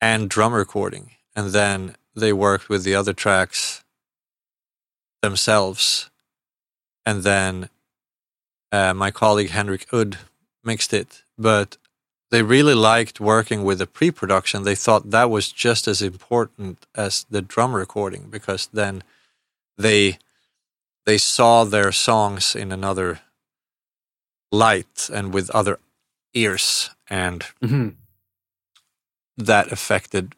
and 0.00 0.28
drum 0.28 0.52
recording, 0.52 1.12
and 1.36 1.52
then 1.52 1.94
they 2.16 2.32
worked 2.32 2.68
with 2.68 2.82
the 2.82 2.96
other 2.96 3.12
tracks 3.12 3.84
themselves, 5.22 6.10
and 7.06 7.22
then 7.22 7.70
uh, 8.72 8.92
my 8.92 9.10
colleague 9.10 9.50
Henrik 9.50 9.86
Udd 9.92 10.18
mixed 10.64 10.92
it. 10.92 11.22
But 11.38 11.78
they 12.30 12.42
really 12.42 12.74
liked 12.74 13.20
working 13.20 13.62
with 13.62 13.78
the 13.78 13.86
pre-production. 13.86 14.64
They 14.64 14.74
thought 14.74 15.10
that 15.10 15.30
was 15.30 15.52
just 15.52 15.86
as 15.86 16.02
important 16.02 16.86
as 16.94 17.24
the 17.30 17.40
drum 17.40 17.74
recording 17.74 18.28
because 18.28 18.68
then 18.72 19.02
they 19.78 20.18
they 21.04 21.18
saw 21.18 21.62
their 21.62 21.92
songs 21.92 22.56
in 22.56 22.72
another 22.72 23.20
light 24.50 25.08
and 25.14 25.32
with 25.32 25.48
other 25.50 25.78
ears 26.34 26.90
and 27.08 27.44
hmm 27.62 27.90
that 29.38 29.70
affected 29.70 30.34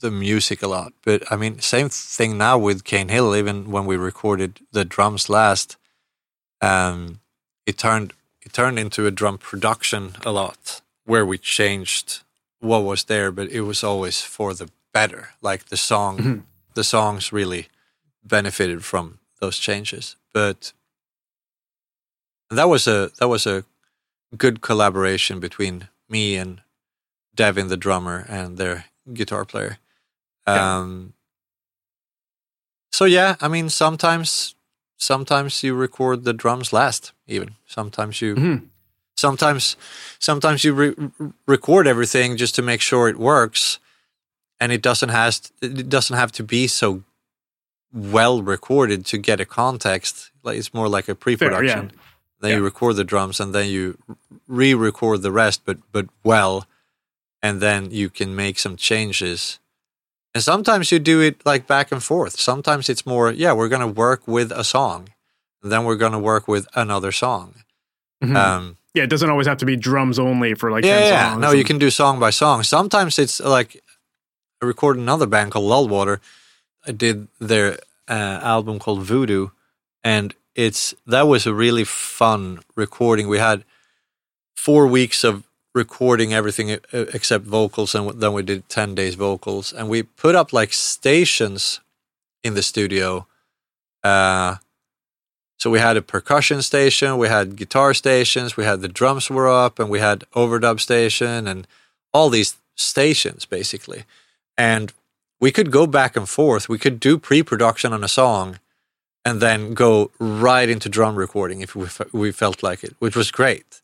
the 0.00 0.10
music 0.10 0.60
a 0.60 0.66
lot. 0.66 0.92
But 1.04 1.22
I 1.30 1.36
mean, 1.36 1.60
same 1.60 1.88
thing 1.88 2.36
now 2.36 2.58
with 2.58 2.82
Cane 2.82 3.08
Hill. 3.08 3.36
Even 3.36 3.70
when 3.70 3.86
we 3.86 3.96
recorded 3.96 4.60
the 4.72 4.84
drums 4.84 5.28
last, 5.28 5.76
um, 6.60 7.20
it 7.66 7.78
turned 7.78 8.12
it 8.42 8.52
turned 8.52 8.78
into 8.78 9.06
a 9.06 9.10
drum 9.10 9.38
production 9.38 10.16
a 10.24 10.30
lot, 10.30 10.82
where 11.04 11.24
we 11.24 11.38
changed 11.38 12.22
what 12.60 12.82
was 12.84 13.04
there, 13.04 13.30
but 13.32 13.48
it 13.50 13.62
was 13.62 13.82
always 13.84 14.20
for 14.22 14.54
the 14.54 14.68
better. 14.92 15.30
Like 15.42 15.66
the 15.66 15.76
song, 15.76 16.18
Mhm. 16.18 16.42
the 16.74 16.84
songs 16.84 17.32
really 17.32 17.68
benefited 18.22 18.84
from 18.84 19.18
those 19.40 19.58
changes. 19.58 20.16
But 20.32 20.72
that 22.50 22.68
was 22.68 22.86
a 22.86 23.10
that 23.18 23.28
was 23.28 23.46
a 23.46 23.64
good 24.36 24.60
collaboration 24.60 25.40
between 25.40 25.88
me 26.08 26.36
and 26.36 26.60
Devin, 27.34 27.68
the 27.68 27.76
drummer, 27.76 28.24
and 28.28 28.56
their 28.58 28.86
guitar 29.12 29.44
player. 29.44 29.78
Yeah. 30.46 30.78
Um, 30.78 31.14
so 32.92 33.04
yeah, 33.06 33.36
I 33.40 33.48
mean, 33.48 33.70
sometimes 33.70 34.54
sometimes 35.04 35.62
you 35.62 35.74
record 35.74 36.24
the 36.24 36.32
drums 36.32 36.72
last. 36.72 37.12
Even 37.26 37.54
sometimes 37.66 38.20
you 38.22 38.34
Mhm. 38.36 38.60
sometimes 39.16 39.76
sometimes 40.18 40.64
you 40.64 40.72
re- 40.74 40.94
re- 40.96 41.32
record 41.46 41.86
everything 41.86 42.36
just 42.36 42.54
to 42.54 42.62
make 42.62 42.80
sure 42.80 43.08
it 43.08 43.16
works, 43.18 43.78
and 44.60 44.72
it 44.72 44.82
doesn't 44.82 45.10
has 45.10 45.52
it 45.60 45.88
doesn't 45.88 46.16
have 46.16 46.32
to 46.32 46.42
be 46.42 46.66
so 46.68 47.02
well 47.92 48.42
recorded 48.42 49.06
to 49.06 49.18
get 49.18 49.40
a 49.40 49.44
context. 49.44 50.30
Like 50.42 50.58
it's 50.58 50.74
more 50.74 50.88
like 50.88 51.08
a 51.08 51.14
pre-production. 51.14 51.90
Then 52.40 52.50
you 52.58 52.64
record 52.64 52.96
the 52.96 53.04
drums, 53.04 53.40
and 53.40 53.54
then 53.54 53.68
you 53.70 53.96
re-record 54.48 55.22
the 55.22 55.32
rest, 55.32 55.62
but 55.64 55.78
but 55.92 56.06
well, 56.24 56.66
and 57.42 57.60
then 57.60 57.90
you 57.90 58.10
can 58.10 58.34
make 58.34 58.58
some 58.58 58.76
changes. 58.76 59.58
And 60.34 60.42
sometimes 60.42 60.90
you 60.90 60.98
do 60.98 61.20
it 61.20 61.44
like 61.46 61.66
back 61.66 61.92
and 61.92 62.02
forth. 62.02 62.40
Sometimes 62.40 62.88
it's 62.88 63.06
more, 63.06 63.30
yeah, 63.32 63.52
we're 63.52 63.68
gonna 63.68 63.86
work 63.86 64.26
with 64.26 64.50
a 64.50 64.64
song, 64.64 65.08
and 65.62 65.70
then 65.70 65.84
we're 65.84 65.96
gonna 65.96 66.18
work 66.18 66.48
with 66.48 66.66
another 66.74 67.12
song. 67.12 67.54
Mhm. 68.22 68.36
Um, 68.36 68.76
yeah, 68.94 69.04
it 69.04 69.10
doesn't 69.10 69.30
always 69.30 69.46
have 69.46 69.58
to 69.58 69.66
be 69.66 69.76
drums 69.76 70.18
only 70.18 70.54
for 70.54 70.70
like 70.70 70.84
yeah, 70.84 70.98
10 70.98 71.12
yeah. 71.12 71.30
songs. 71.30 71.40
No, 71.40 71.52
you 71.52 71.64
can 71.64 71.78
do 71.78 71.90
song 71.90 72.18
by 72.18 72.30
song. 72.30 72.62
Sometimes 72.62 73.18
it's 73.18 73.40
like 73.40 73.82
I 74.62 74.66
recorded 74.66 75.00
another 75.00 75.26
band 75.26 75.52
called 75.52 75.70
Lullwater. 75.70 76.18
I 76.86 76.92
did 76.92 77.28
their 77.40 77.78
uh, 78.08 78.40
album 78.42 78.78
called 78.78 79.02
Voodoo, 79.02 79.48
and 80.02 80.34
it's 80.54 80.94
that 81.06 81.28
was 81.28 81.46
a 81.46 81.54
really 81.54 81.84
fun 81.84 82.60
recording. 82.76 83.28
We 83.28 83.38
had 83.38 83.64
four 84.56 84.86
weeks 84.86 85.24
of 85.24 85.44
recording 85.74 86.32
everything 86.32 86.70
uh, 86.70 86.78
except 86.92 87.44
vocals, 87.44 87.94
and 87.94 88.20
then 88.20 88.32
we 88.32 88.42
did 88.42 88.68
ten 88.68 88.94
days 88.94 89.14
vocals, 89.16 89.72
and 89.72 89.88
we 89.88 90.02
put 90.02 90.34
up 90.34 90.52
like 90.52 90.72
stations 90.72 91.80
in 92.42 92.54
the 92.54 92.62
studio. 92.62 93.26
Uh, 94.02 94.56
so 95.58 95.70
we 95.70 95.78
had 95.78 95.96
a 95.96 96.02
percussion 96.02 96.62
station, 96.62 97.16
we 97.16 97.28
had 97.28 97.56
guitar 97.56 97.94
stations, 97.94 98.56
we 98.56 98.64
had 98.64 98.80
the 98.80 98.88
drums 98.88 99.30
were 99.30 99.48
up, 99.48 99.78
and 99.78 99.88
we 99.88 100.00
had 100.00 100.24
overdub 100.34 100.78
station, 100.80 101.48
and 101.48 101.66
all 102.12 102.28
these 102.30 102.56
stations 102.76 103.46
basically. 103.46 104.04
And 104.56 104.92
we 105.40 105.50
could 105.50 105.70
go 105.70 105.86
back 105.86 106.16
and 106.16 106.28
forth. 106.28 106.68
We 106.68 106.78
could 106.78 107.00
do 107.00 107.18
pre-production 107.18 107.92
on 107.92 108.04
a 108.04 108.08
song, 108.08 108.58
and 109.24 109.40
then 109.40 109.74
go 109.74 110.10
right 110.18 110.68
into 110.68 110.88
drum 110.88 111.16
recording 111.16 111.60
if 111.62 111.74
we, 111.74 111.86
fe- 111.86 112.04
we 112.12 112.30
felt 112.30 112.62
like 112.62 112.84
it, 112.84 112.94
which 112.98 113.16
was 113.16 113.30
great. 113.30 113.80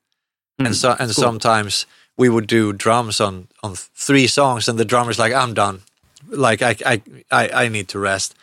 Mm, 0.60 0.66
and 0.66 0.76
so 0.76 0.90
and 0.90 0.98
cool. 1.14 1.24
sometimes 1.24 1.86
we 2.16 2.28
would 2.28 2.46
do 2.46 2.72
drums 2.72 3.20
on 3.20 3.48
on 3.62 3.74
three 3.76 4.26
songs, 4.26 4.68
and 4.68 4.78
the 4.78 4.84
drummer's 4.84 5.18
like, 5.18 5.32
"I'm 5.32 5.54
done. 5.54 5.80
Like 6.28 6.62
I 6.62 6.76
I 6.86 7.02
I, 7.30 7.64
I 7.64 7.68
need 7.68 7.88
to 7.88 7.98
rest." 7.98 8.34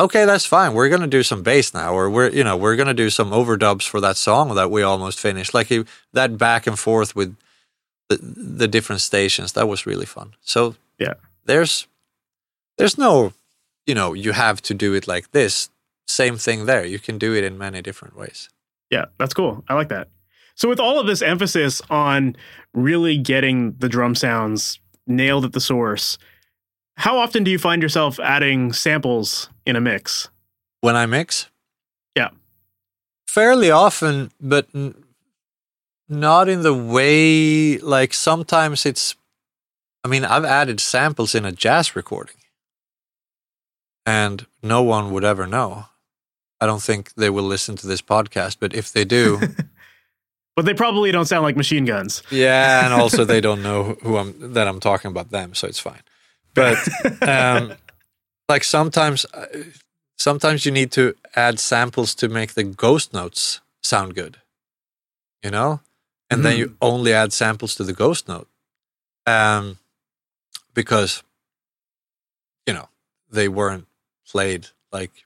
Okay, 0.00 0.24
that's 0.26 0.46
fine. 0.46 0.74
We're 0.74 0.88
gonna 0.88 1.06
do 1.08 1.22
some 1.22 1.42
bass 1.42 1.74
now, 1.74 1.92
or 1.92 2.08
we're 2.10 2.30
you 2.30 2.44
know 2.44 2.56
we're 2.56 2.76
gonna 2.76 2.94
do 2.94 3.10
some 3.10 3.30
overdubs 3.32 3.86
for 3.88 4.00
that 4.00 4.16
song 4.16 4.54
that 4.54 4.70
we 4.70 4.82
almost 4.82 5.18
finished. 5.20 5.52
Like 5.54 5.68
that 6.12 6.38
back 6.38 6.66
and 6.66 6.78
forth 6.78 7.14
with 7.16 7.36
the 8.08 8.18
the 8.58 8.68
different 8.68 9.02
stations. 9.02 9.52
That 9.52 9.68
was 9.68 9.86
really 9.86 10.06
fun. 10.06 10.34
So 10.42 10.74
Yeah. 10.98 11.14
there's 11.44 11.86
there's 12.78 12.96
no 12.96 13.32
you 13.86 13.94
know 13.94 14.14
you 14.14 14.32
have 14.32 14.60
to 14.62 14.74
do 14.74 14.94
it 14.94 15.06
like 15.08 15.30
this. 15.32 15.68
Same 16.06 16.38
thing 16.38 16.66
there. 16.66 16.84
You 16.86 16.98
can 16.98 17.18
do 17.18 17.34
it 17.34 17.44
in 17.44 17.58
many 17.58 17.82
different 17.82 18.16
ways. 18.16 18.48
Yeah, 18.90 19.06
that's 19.18 19.34
cool. 19.34 19.62
I 19.68 19.74
like 19.74 19.88
that. 19.88 20.08
So, 20.58 20.68
with 20.68 20.80
all 20.80 20.98
of 20.98 21.06
this 21.06 21.22
emphasis 21.22 21.80
on 21.88 22.36
really 22.74 23.16
getting 23.16 23.72
the 23.78 23.88
drum 23.88 24.14
sounds 24.14 24.80
nailed 25.06 25.44
at 25.44 25.52
the 25.52 25.60
source, 25.60 26.18
how 26.96 27.16
often 27.16 27.44
do 27.44 27.50
you 27.50 27.58
find 27.58 27.80
yourself 27.80 28.18
adding 28.18 28.72
samples 28.72 29.48
in 29.64 29.76
a 29.76 29.80
mix? 29.80 30.28
when 30.80 30.96
I 30.96 31.06
mix. 31.06 31.48
Yeah. 32.14 32.30
Fairly 33.26 33.70
often, 33.70 34.30
but 34.40 34.68
n- 34.74 34.94
not 36.08 36.48
in 36.48 36.62
the 36.62 36.74
way 36.74 37.78
like 37.78 38.14
sometimes 38.14 38.86
it's 38.86 39.14
I 40.04 40.08
mean, 40.08 40.24
I've 40.24 40.44
added 40.44 40.80
samples 40.80 41.34
in 41.34 41.44
a 41.44 41.52
jazz 41.52 41.96
recording. 41.96 42.36
And 44.06 44.46
no 44.62 44.82
one 44.82 45.10
would 45.10 45.24
ever 45.24 45.46
know. 45.46 45.86
I 46.60 46.66
don't 46.66 46.82
think 46.82 47.14
they 47.14 47.28
will 47.28 47.44
listen 47.44 47.76
to 47.76 47.86
this 47.86 48.00
podcast, 48.00 48.56
but 48.60 48.74
if 48.74 48.92
they 48.92 49.04
do, 49.04 49.40
But 50.58 50.64
they 50.64 50.74
probably 50.74 51.12
don't 51.12 51.26
sound 51.26 51.44
like 51.44 51.56
machine 51.56 51.84
guns. 51.84 52.20
yeah, 52.32 52.84
and 52.84 52.92
also 52.92 53.24
they 53.24 53.40
don't 53.48 53.62
know 53.62 53.96
who 54.02 54.16
I'm 54.16 54.54
that 54.54 54.66
I'm 54.66 54.80
talking 54.80 55.08
about 55.08 55.30
them, 55.30 55.54
so 55.54 55.68
it's 55.68 55.78
fine. 55.78 56.02
But 56.52 56.78
um, 57.22 57.74
like 58.48 58.64
sometimes, 58.64 59.24
uh, 59.32 59.46
sometimes 60.16 60.66
you 60.66 60.72
need 60.72 60.90
to 60.90 61.14
add 61.36 61.60
samples 61.60 62.12
to 62.16 62.28
make 62.28 62.54
the 62.54 62.64
ghost 62.64 63.12
notes 63.12 63.60
sound 63.84 64.16
good, 64.16 64.38
you 65.44 65.52
know, 65.52 65.78
and 66.28 66.44
then 66.44 66.56
you 66.58 66.76
only 66.82 67.12
add 67.12 67.32
samples 67.32 67.76
to 67.76 67.84
the 67.84 67.92
ghost 67.92 68.26
note, 68.26 68.48
um, 69.26 69.78
because 70.74 71.22
you 72.66 72.74
know 72.74 72.88
they 73.30 73.46
weren't 73.46 73.86
played 74.26 74.66
like 74.90 75.24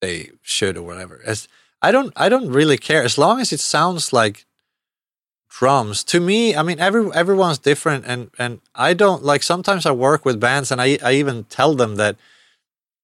they 0.00 0.30
should 0.42 0.76
or 0.76 0.82
whatever. 0.82 1.20
As 1.24 1.46
I 1.82 1.90
don't, 1.90 2.12
I 2.16 2.28
don't 2.28 2.50
really 2.50 2.78
care. 2.78 3.02
As 3.02 3.18
long 3.18 3.40
as 3.40 3.52
it 3.52 3.60
sounds 3.60 4.12
like 4.12 4.46
drums 5.58 6.02
to 6.02 6.18
me 6.18 6.56
i 6.56 6.62
mean 6.62 6.80
every 6.80 7.12
everyone's 7.12 7.58
different 7.58 8.06
and 8.06 8.30
and 8.38 8.58
i 8.74 8.94
don't 8.94 9.22
like 9.22 9.42
sometimes 9.42 9.84
i 9.84 9.92
work 9.92 10.24
with 10.24 10.40
bands 10.40 10.72
and 10.72 10.80
i 10.80 10.96
i 11.04 11.12
even 11.12 11.44
tell 11.44 11.74
them 11.74 11.96
that 11.96 12.16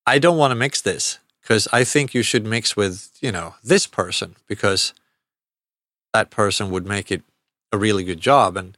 i 0.07 0.19
don't 0.19 0.39
want 0.39 0.51
to 0.51 0.55
mix 0.55 0.81
this 0.81 1.19
because 1.43 1.69
i 1.75 1.85
think 1.85 2.15
you 2.15 2.23
should 2.23 2.47
mix 2.47 2.75
with 2.75 3.11
you 3.21 3.31
know 3.31 3.55
this 3.63 3.87
person 3.87 4.35
because 4.47 4.95
that 6.15 6.31
person 6.31 6.71
would 6.71 6.87
make 6.87 7.13
it 7.13 7.23
a 7.73 7.79
really 7.79 8.05
good 8.05 8.21
job. 8.21 8.57
And 8.57 8.77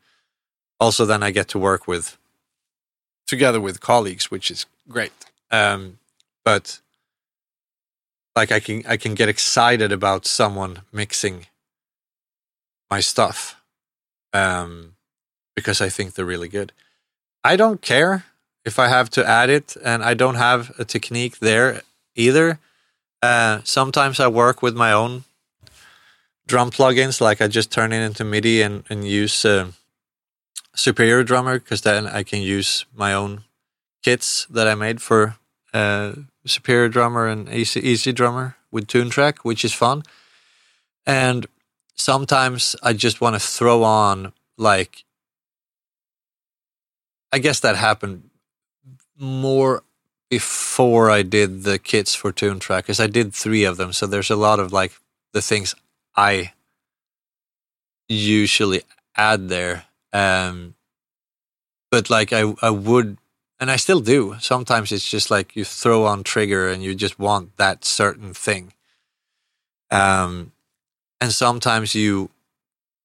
also 0.78 1.04
then 1.04 1.22
i 1.22 1.30
get 1.30 1.48
to 1.48 1.58
work 1.58 1.86
with 1.86 2.16
together 3.26 3.60
with 3.60 3.80
colleagues 3.80 4.30
which 4.30 4.50
is 4.50 4.66
great. 4.88 5.12
Um 5.50 5.98
but 6.44 6.80
like 8.36 8.52
i 8.52 8.60
can 8.60 8.82
i 8.86 8.96
can 8.96 9.14
get 9.14 9.28
excited 9.28 9.92
about 9.92 10.26
someone 10.26 10.80
mixing 10.92 11.46
my 12.90 13.00
stuff 13.00 13.60
um, 14.32 14.94
because 15.54 15.80
I 15.80 15.88
think 15.88 16.14
they're 16.14 16.24
really 16.24 16.48
good. 16.48 16.72
I 17.44 17.56
don't 17.56 17.80
care 17.80 18.24
if 18.64 18.78
I 18.78 18.88
have 18.88 19.08
to 19.10 19.26
add 19.26 19.48
it, 19.48 19.76
and 19.82 20.02
I 20.02 20.14
don't 20.14 20.34
have 20.34 20.72
a 20.78 20.84
technique 20.84 21.38
there 21.38 21.82
either. 22.14 22.58
Uh, 23.22 23.60
sometimes 23.64 24.20
I 24.20 24.28
work 24.28 24.62
with 24.62 24.76
my 24.76 24.92
own 24.92 25.24
drum 26.46 26.70
plugins, 26.70 27.20
like 27.20 27.40
I 27.40 27.48
just 27.48 27.70
turn 27.70 27.92
it 27.92 28.02
into 28.04 28.24
MIDI 28.24 28.60
and, 28.62 28.84
and 28.90 29.06
use 29.06 29.44
uh, 29.44 29.70
Superior 30.74 31.22
Drummer 31.22 31.58
because 31.58 31.82
then 31.82 32.06
I 32.06 32.22
can 32.22 32.42
use 32.42 32.84
my 32.94 33.14
own 33.14 33.44
kits 34.02 34.46
that 34.50 34.66
I 34.66 34.74
made 34.74 35.00
for 35.00 35.36
uh, 35.72 36.12
Superior 36.46 36.88
Drummer 36.88 37.26
and 37.26 37.48
Easy, 37.48 37.82
EZdrummer 37.82 38.54
with 38.70 38.86
Toontrack, 38.86 39.38
which 39.42 39.64
is 39.64 39.72
fun. 39.72 40.02
And 41.06 41.46
sometimes 41.94 42.76
I 42.82 42.92
just 42.92 43.20
want 43.20 43.34
to 43.34 43.40
throw 43.40 43.82
on 43.82 44.32
like 44.56 45.04
I 47.32 47.38
guess 47.38 47.60
that 47.60 47.76
happened 47.76 48.30
more 49.16 49.82
before 50.28 51.10
I 51.10 51.22
did 51.22 51.62
the 51.64 51.78
kits 51.78 52.14
for 52.14 52.32
Toontrack 52.32 52.78
because 52.78 53.00
I 53.00 53.06
did 53.06 53.32
three 53.34 53.64
of 53.64 53.76
them. 53.76 53.92
So 53.92 54.06
there's 54.06 54.30
a 54.30 54.36
lot 54.36 54.60
of 54.60 54.72
like 54.72 54.92
the 55.32 55.42
things 55.42 55.74
I 56.16 56.52
usually 58.08 58.82
add 59.16 59.48
there. 59.48 59.84
Um, 60.12 60.74
but 61.90 62.10
like 62.10 62.32
I, 62.32 62.54
I 62.62 62.70
would, 62.70 63.18
and 63.60 63.70
I 63.70 63.76
still 63.76 64.00
do. 64.00 64.36
Sometimes 64.40 64.90
it's 64.90 65.08
just 65.08 65.30
like 65.30 65.54
you 65.54 65.64
throw 65.64 66.06
on 66.06 66.24
trigger 66.24 66.68
and 66.68 66.82
you 66.82 66.94
just 66.94 67.18
want 67.18 67.56
that 67.58 67.84
certain 67.84 68.34
thing. 68.34 68.72
Um, 69.90 70.52
and 71.20 71.32
sometimes 71.32 71.94
you 71.94 72.30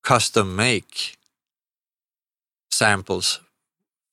custom 0.04 0.56
make 0.56 1.18
samples 2.72 3.42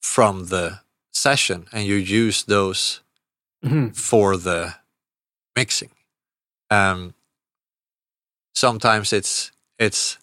from 0.00 0.46
the 0.46 0.80
session 1.12 1.66
and 1.72 1.86
you 1.86 1.94
use 1.96 2.44
those 2.44 3.00
Mhm. 3.64 3.94
for 3.96 4.36
the 4.36 4.74
mixing 5.54 5.90
um 6.70 7.14
sometimes 8.54 9.12
it's 9.12 9.52
it's 9.78 10.18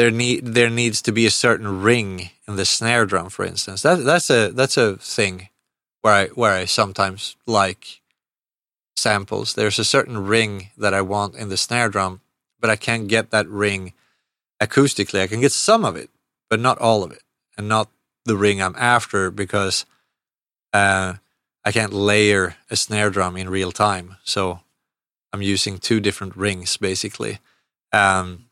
there 0.00 0.10
need 0.10 0.46
there 0.46 0.70
needs 0.70 1.02
to 1.02 1.12
be 1.12 1.26
a 1.26 1.30
certain 1.30 1.82
ring 1.82 2.30
in 2.48 2.56
the 2.56 2.64
snare 2.64 3.04
drum 3.04 3.28
for 3.28 3.44
instance 3.44 3.82
that 3.82 3.96
that's 3.96 4.30
a 4.30 4.50
that's 4.52 4.78
a 4.78 4.96
thing 4.96 5.48
where 6.00 6.14
i 6.14 6.26
where 6.28 6.54
i 6.54 6.64
sometimes 6.64 7.36
like 7.46 8.00
samples 8.96 9.52
there's 9.52 9.78
a 9.78 9.84
certain 9.84 10.26
ring 10.26 10.70
that 10.78 10.94
i 10.94 11.02
want 11.02 11.34
in 11.34 11.50
the 11.50 11.56
snare 11.56 11.90
drum 11.90 12.22
but 12.58 12.70
i 12.70 12.76
can't 12.76 13.08
get 13.08 13.30
that 13.30 13.46
ring 13.48 13.92
acoustically 14.62 15.20
i 15.20 15.26
can 15.26 15.40
get 15.40 15.52
some 15.52 15.84
of 15.84 15.96
it 15.96 16.08
but 16.48 16.58
not 16.58 16.78
all 16.78 17.04
of 17.04 17.12
it 17.12 17.22
and 17.58 17.68
not 17.68 17.90
the 18.24 18.36
ring 18.36 18.62
i'm 18.62 18.76
after 18.78 19.30
because 19.30 19.84
uh 20.72 21.14
I 21.62 21.72
can't 21.72 21.92
layer 21.92 22.56
a 22.70 22.76
snare 22.76 23.10
drum 23.10 23.36
in 23.36 23.50
real 23.50 23.70
time. 23.70 24.16
So 24.24 24.60
I'm 25.30 25.42
using 25.42 25.78
two 25.78 26.00
different 26.00 26.36
rings 26.36 26.76
basically. 26.76 27.38
Um, 27.92 28.46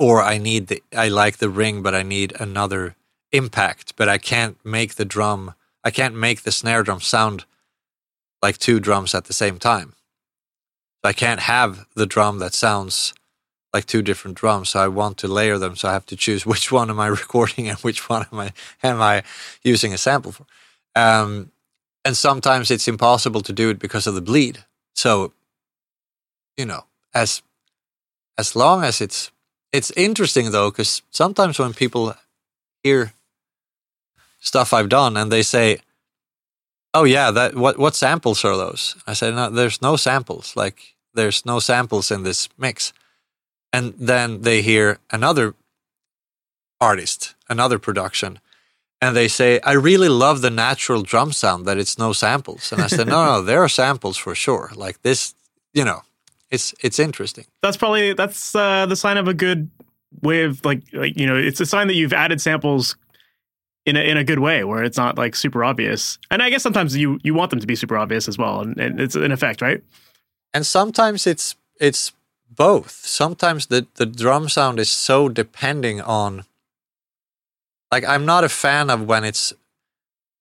or 0.00 0.22
I 0.22 0.38
need 0.38 0.68
the, 0.68 0.82
I 0.96 1.08
like 1.08 1.36
the 1.36 1.50
ring, 1.50 1.82
but 1.82 1.94
I 1.94 2.02
need 2.02 2.32
another 2.40 2.96
impact, 3.32 3.94
but 3.96 4.08
I 4.08 4.16
can't 4.16 4.56
make 4.64 4.94
the 4.94 5.04
drum, 5.04 5.54
I 5.84 5.90
can't 5.90 6.14
make 6.14 6.42
the 6.42 6.50
snare 6.50 6.82
drum 6.82 7.00
sound 7.00 7.44
like 8.42 8.56
two 8.56 8.80
drums 8.80 9.14
at 9.14 9.26
the 9.26 9.34
same 9.34 9.58
time. 9.58 9.92
I 11.04 11.12
can't 11.12 11.40
have 11.40 11.86
the 11.94 12.06
drum 12.06 12.38
that 12.38 12.54
sounds 12.54 13.12
like 13.74 13.84
two 13.84 14.00
different 14.00 14.38
drums. 14.38 14.70
So 14.70 14.80
I 14.80 14.88
want 14.88 15.18
to 15.18 15.28
layer 15.28 15.58
them. 15.58 15.76
So 15.76 15.90
I 15.90 15.92
have 15.92 16.06
to 16.06 16.16
choose 16.16 16.46
which 16.46 16.72
one 16.72 16.88
am 16.88 16.98
I 16.98 17.06
recording 17.22 17.68
and 17.68 17.78
which 17.80 18.08
one 18.08 18.26
am 18.32 18.40
I, 18.40 18.52
am 18.82 19.02
I 19.02 19.22
using 19.62 19.92
a 19.92 19.98
sample 19.98 20.32
for. 20.32 20.46
Um, 20.96 21.52
and 22.06 22.16
sometimes 22.16 22.70
it's 22.70 22.88
impossible 22.88 23.42
to 23.42 23.52
do 23.52 23.68
it 23.68 23.78
because 23.78 24.06
of 24.06 24.14
the 24.14 24.22
bleed. 24.22 24.64
So, 24.94 25.34
you 26.56 26.64
know, 26.64 26.84
as 27.12 27.42
as 28.38 28.56
long 28.56 28.82
as 28.82 29.02
it's 29.02 29.30
it's 29.72 29.90
interesting 29.92 30.50
though, 30.50 30.70
because 30.70 31.02
sometimes 31.10 31.58
when 31.58 31.74
people 31.74 32.14
hear 32.82 33.12
stuff 34.38 34.72
I've 34.72 34.88
done 34.88 35.16
and 35.16 35.30
they 35.30 35.42
say, 35.42 35.80
"Oh 36.94 37.04
yeah, 37.04 37.30
that 37.30 37.54
what 37.54 37.78
what 37.78 37.94
samples 37.94 38.44
are 38.44 38.56
those?" 38.56 38.96
I 39.06 39.14
say, 39.14 39.30
"No, 39.30 39.50
there's 39.50 39.82
no 39.82 39.96
samples. 39.96 40.56
Like 40.56 40.94
there's 41.14 41.44
no 41.44 41.60
samples 41.60 42.10
in 42.10 42.22
this 42.22 42.48
mix." 42.58 42.92
And 43.72 43.94
then 43.98 44.42
they 44.42 44.62
hear 44.62 44.98
another 45.10 45.54
artist, 46.80 47.34
another 47.48 47.78
production, 47.78 48.40
and 49.00 49.16
they 49.16 49.28
say, 49.28 49.60
I 49.60 49.72
really 49.72 50.08
love 50.08 50.42
the 50.42 50.50
natural 50.50 51.02
drum 51.02 51.32
sound 51.32 51.66
that 51.66 51.78
it's 51.78 51.98
no 51.98 52.12
samples. 52.12 52.72
And 52.72 52.82
I 52.82 52.86
said, 52.86 53.06
no, 53.06 53.24
no, 53.24 53.42
there 53.42 53.62
are 53.62 53.68
samples 53.68 54.16
for 54.16 54.34
sure. 54.34 54.70
Like 54.74 55.00
this, 55.02 55.34
you 55.72 55.84
know, 55.84 56.02
it's 56.50 56.74
it's 56.82 56.98
interesting. 56.98 57.46
That's 57.62 57.76
probably 57.76 58.12
that's 58.12 58.54
uh, 58.54 58.86
the 58.86 58.96
sign 58.96 59.16
of 59.16 59.28
a 59.28 59.34
good 59.34 59.70
way 60.22 60.42
of 60.42 60.64
like 60.64 60.82
like 60.92 61.18
you 61.18 61.26
know 61.26 61.36
it's 61.36 61.60
a 61.60 61.66
sign 61.66 61.86
that 61.86 61.94
you've 61.94 62.12
added 62.12 62.40
samples 62.40 62.96
in 63.86 63.96
a, 63.96 64.00
in 64.00 64.16
a 64.16 64.24
good 64.24 64.40
way 64.40 64.64
where 64.64 64.82
it's 64.82 64.96
not 64.96 65.16
like 65.16 65.34
super 65.34 65.64
obvious. 65.64 66.18
And 66.30 66.42
I 66.42 66.50
guess 66.50 66.62
sometimes 66.62 66.96
you 66.96 67.18
you 67.22 67.34
want 67.34 67.50
them 67.50 67.60
to 67.60 67.66
be 67.66 67.76
super 67.76 67.96
obvious 67.96 68.28
as 68.28 68.36
well, 68.36 68.60
and, 68.60 68.78
and 68.78 69.00
it's 69.00 69.14
an 69.14 69.32
effect, 69.32 69.62
right? 69.62 69.82
And 70.52 70.66
sometimes 70.66 71.26
it's 71.26 71.56
it's 71.80 72.12
both. 72.48 72.90
Sometimes 72.90 73.66
the 73.66 73.86
the 73.94 74.06
drum 74.06 74.48
sound 74.48 74.78
is 74.78 74.90
so 74.90 75.28
depending 75.28 76.00
on. 76.00 76.44
Like 77.92 78.04
I'm 78.04 78.24
not 78.24 78.44
a 78.44 78.48
fan 78.48 78.88
of 78.88 79.06
when 79.06 79.24
it's, 79.24 79.52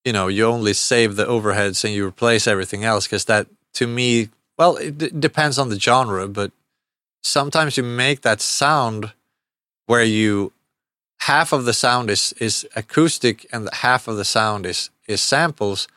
you 0.06 0.14
know, 0.14 0.28
you 0.28 0.46
only 0.46 0.74
save 0.74 1.16
the 1.16 1.26
overheads 1.26 1.84
and 1.84 1.92
you 1.92 2.06
replace 2.06 2.46
everything 2.46 2.84
else 2.84 3.08
because 3.08 3.26
that 3.26 3.48
to 3.74 3.88
me, 3.88 4.30
well, 4.60 4.76
it 4.76 4.98
d- 4.98 5.10
depends 5.18 5.58
on 5.58 5.70
the 5.70 5.80
genre, 5.80 6.28
but 6.28 6.52
sometimes 7.24 7.78
you 7.78 7.84
make 7.84 8.22
that 8.22 8.42
sound 8.42 9.14
where 9.88 10.04
you 10.04 10.52
half 11.22 11.54
of 11.54 11.66
the 11.66 11.74
sound 11.74 12.10
is 12.10 12.34
is 12.40 12.68
acoustic 12.76 13.48
and 13.52 13.70
half 13.74 14.08
of 14.08 14.18
the 14.18 14.26
sound 14.26 14.66
is 14.66 14.90
is 15.08 15.22
samples 15.22 15.88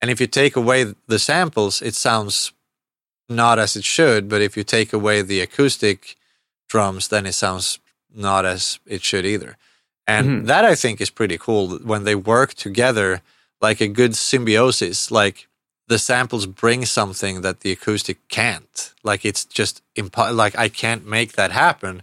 and 0.00 0.10
if 0.10 0.20
you 0.20 0.26
take 0.26 0.56
away 0.56 0.94
the 1.06 1.18
samples 1.18 1.82
it 1.82 1.94
sounds 1.94 2.52
not 3.28 3.58
as 3.58 3.74
it 3.76 3.84
should 3.84 4.28
but 4.28 4.40
if 4.40 4.56
you 4.56 4.62
take 4.62 4.92
away 4.92 5.22
the 5.22 5.40
acoustic 5.40 6.16
drums 6.68 7.08
then 7.08 7.26
it 7.26 7.32
sounds 7.32 7.80
not 8.14 8.44
as 8.44 8.78
it 8.86 9.02
should 9.02 9.26
either 9.26 9.56
and 10.06 10.26
mm-hmm. 10.26 10.46
that 10.46 10.64
i 10.64 10.74
think 10.74 11.00
is 11.00 11.10
pretty 11.10 11.38
cool 11.38 11.78
when 11.78 12.04
they 12.04 12.14
work 12.14 12.54
together 12.54 13.22
like 13.60 13.80
a 13.80 13.88
good 13.88 14.14
symbiosis 14.14 15.10
like 15.10 15.48
the 15.90 15.98
samples 15.98 16.46
bring 16.46 16.84
something 16.84 17.42
that 17.42 17.60
the 17.60 17.72
acoustic 17.72 18.18
can't 18.28 18.94
like 19.02 19.24
it's 19.24 19.44
just 19.44 19.82
impo- 19.94 20.34
like 20.34 20.56
i 20.64 20.68
can't 20.68 21.04
make 21.06 21.32
that 21.32 21.50
happen 21.64 22.02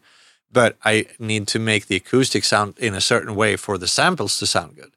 but 0.51 0.77
I 0.83 1.07
need 1.19 1.47
to 1.49 1.59
make 1.59 1.88
the 1.88 1.97
acoustic 1.97 2.43
sound 2.43 2.77
in 2.77 2.93
a 2.93 3.01
certain 3.01 3.35
way 3.35 3.55
for 3.55 3.77
the 3.77 3.88
samples 3.88 4.39
to 4.39 4.47
sound 4.47 4.75
good. 4.75 4.91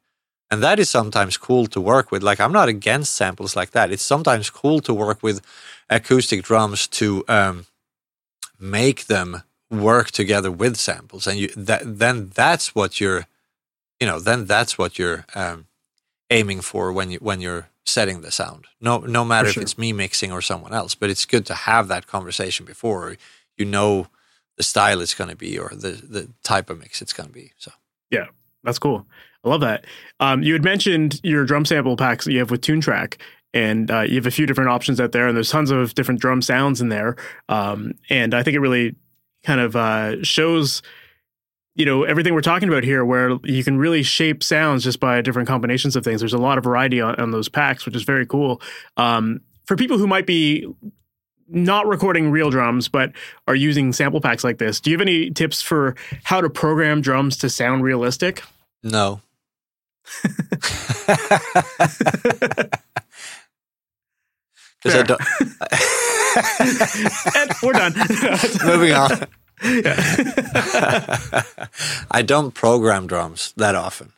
And 0.51 0.62
that 0.62 0.78
is 0.78 0.91
sometimes 0.91 1.36
cool 1.36 1.66
to 1.68 1.80
work 1.80 2.11
with. 2.11 2.22
Like 2.22 2.41
I'm 2.41 2.53
not 2.53 2.68
against 2.68 3.14
samples 3.14 3.55
like 3.55 3.70
that. 3.72 3.93
It's 3.93 4.03
sometimes 4.03 4.51
cool 4.51 4.80
to 4.80 4.95
work 4.95 5.22
with 5.22 5.41
acoustic 5.88 6.43
drums 6.43 6.86
to 6.88 7.24
um, 7.28 7.66
make 8.59 9.07
them 9.07 9.43
work 9.70 10.11
together 10.11 10.51
with 10.51 10.76
samples, 10.76 11.28
and 11.28 11.38
you 11.38 11.49
that 11.57 11.82
then 11.84 12.30
that's 12.34 12.74
what 12.74 13.01
you're, 13.01 13.26
you 14.01 14.07
know, 14.09 14.18
then 14.18 14.47
that's 14.47 14.76
what 14.76 14.99
you're 14.99 15.24
um, 15.36 15.66
aiming 16.30 16.61
for 16.61 16.93
when 16.93 17.12
you 17.12 17.18
when 17.18 17.41
you're 17.41 17.68
setting 17.87 18.20
the 18.20 18.31
sound. 18.31 18.66
No, 18.81 18.99
no 18.99 19.24
matter 19.24 19.51
sure. 19.51 19.62
if 19.62 19.64
it's 19.64 19.78
me 19.78 19.93
mixing 19.93 20.33
or 20.33 20.43
someone 20.43 20.72
else, 20.72 20.95
but 20.95 21.11
it's 21.11 21.24
good 21.24 21.47
to 21.47 21.55
have 21.55 21.89
that 21.89 22.07
conversation 22.07 22.66
before 22.66 23.16
you 23.57 23.64
know 23.64 24.07
the 24.57 24.62
style 24.62 25.01
it's 25.01 25.14
going 25.14 25.31
to 25.31 25.37
be 25.37 25.59
or 25.59 25.70
the 25.70 25.93
the 25.93 26.28
type 26.43 26.70
of 26.70 26.78
mix 26.78 27.01
it's 27.03 27.12
going 27.12 27.28
to 27.28 27.33
be. 27.33 27.53
So 27.57 27.72
yeah, 28.11 28.26
that's 28.62 28.78
cool. 28.78 29.07
I 29.45 29.49
love 29.49 29.62
that. 29.62 29.87
Um, 30.18 30.43
you 30.43 30.53
had 30.53 30.64
mentioned 30.64 31.20
your 31.22 31.45
drum 31.45 31.64
sample 31.64 31.97
packs 31.97 32.26
that 32.26 32.33
you 32.33 32.41
have 32.41 32.51
with 32.51 32.61
Toontrack, 32.61 33.18
and 33.55 33.91
uh, 33.91 34.01
you 34.03 34.16
have 34.16 34.26
a 34.26 34.31
few 34.31 34.47
different 34.47 34.70
options 34.70 35.01
out 35.01 35.12
there, 35.12 35.26
and 35.26 35.37
there's 35.37 35.51
tons 35.51 35.70
of 35.70 35.95
different 35.95 36.20
drum 36.20 36.43
sounds 36.43 36.81
in 36.81 36.91
there. 36.91 37.16
Um, 37.49 37.95
and 38.11 38.35
I 38.35 38.43
think 38.43 38.55
it 38.55 38.61
really 38.61 38.95
kind 39.43 39.61
of 39.61 39.76
uh, 39.76 40.22
shows, 40.22 40.83
you 41.75 41.87
know, 41.87 42.05
everything 42.05 42.35
we're 42.35 42.41
talking 42.41 42.68
about 42.68 42.85
here, 42.85 43.05
where 43.05 43.39
you 43.45 43.64
can 43.64 43.79
really 43.79 44.03
shape 44.03 44.43
sounds 44.43 44.85
just 44.85 45.01
by 45.01 45.21
different 45.21 45.49
combinations 45.49 45.97
of 45.97 46.05
things. 46.05 46.21
There's 46.21 46.33
a 46.33 46.39
lot 46.39 46.59
of 46.59 46.64
variety 46.64 47.01
on, 47.01 47.14
on 47.16 47.31
those 47.31 47.49
packs, 47.49 47.87
which 47.87 47.97
is 47.97 48.03
very 48.03 48.27
cool. 48.27 48.61
Um, 48.97 49.41
for 49.64 49.77
people 49.77 49.99
who 49.99 50.07
might 50.07 50.27
be 50.27 50.66
not 51.49 51.87
recording 51.87 52.31
real 52.31 52.51
drums, 52.51 52.89
but 52.89 53.12
are 53.49 53.55
using 53.55 53.93
sample 53.93 54.21
packs 54.21 54.45
like 54.45 54.59
this, 54.59 54.81
do 54.81 54.91
you 54.91 54.97
have 54.97 55.03
any 55.03 55.31
tips 55.31 55.62
for 55.62 55.97
how 56.25 56.41
to 56.41 56.51
program 56.51 57.01
drums 57.01 57.37
to 57.39 57.49
sound 57.49 57.83
realistic? 57.83 58.43
No. 58.83 59.21
Because 64.83 64.99
I 64.99 65.03
don't. 65.03 65.21
and 67.37 67.53
we're 67.62 67.73
done. 67.73 67.93
Moving 68.64 68.93
on. 68.93 69.11
I 72.11 72.23
don't 72.25 72.55
program 72.55 73.07
drums 73.07 73.53
that 73.57 73.75
often. 73.75 74.13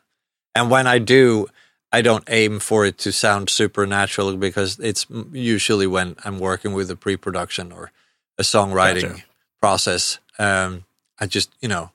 And 0.55 0.71
when 0.71 0.87
I 0.87 0.99
do, 0.99 1.47
I 1.91 2.01
don't 2.01 2.23
aim 2.29 2.59
for 2.59 2.85
it 2.85 2.97
to 2.99 3.11
sound 3.11 3.49
supernatural 3.49 4.37
because 4.37 4.79
it's 4.79 5.05
usually 5.31 5.87
when 5.87 6.15
I'm 6.23 6.39
working 6.39 6.73
with 6.73 6.89
a 6.89 6.95
pre-production 6.95 7.71
or 7.71 7.91
a 8.37 8.43
songwriting 8.43 9.09
gotcha. 9.09 9.23
process. 9.59 10.19
Um, 10.39 10.85
I 11.19 11.27
just, 11.27 11.51
you 11.61 11.67
know, 11.67 11.91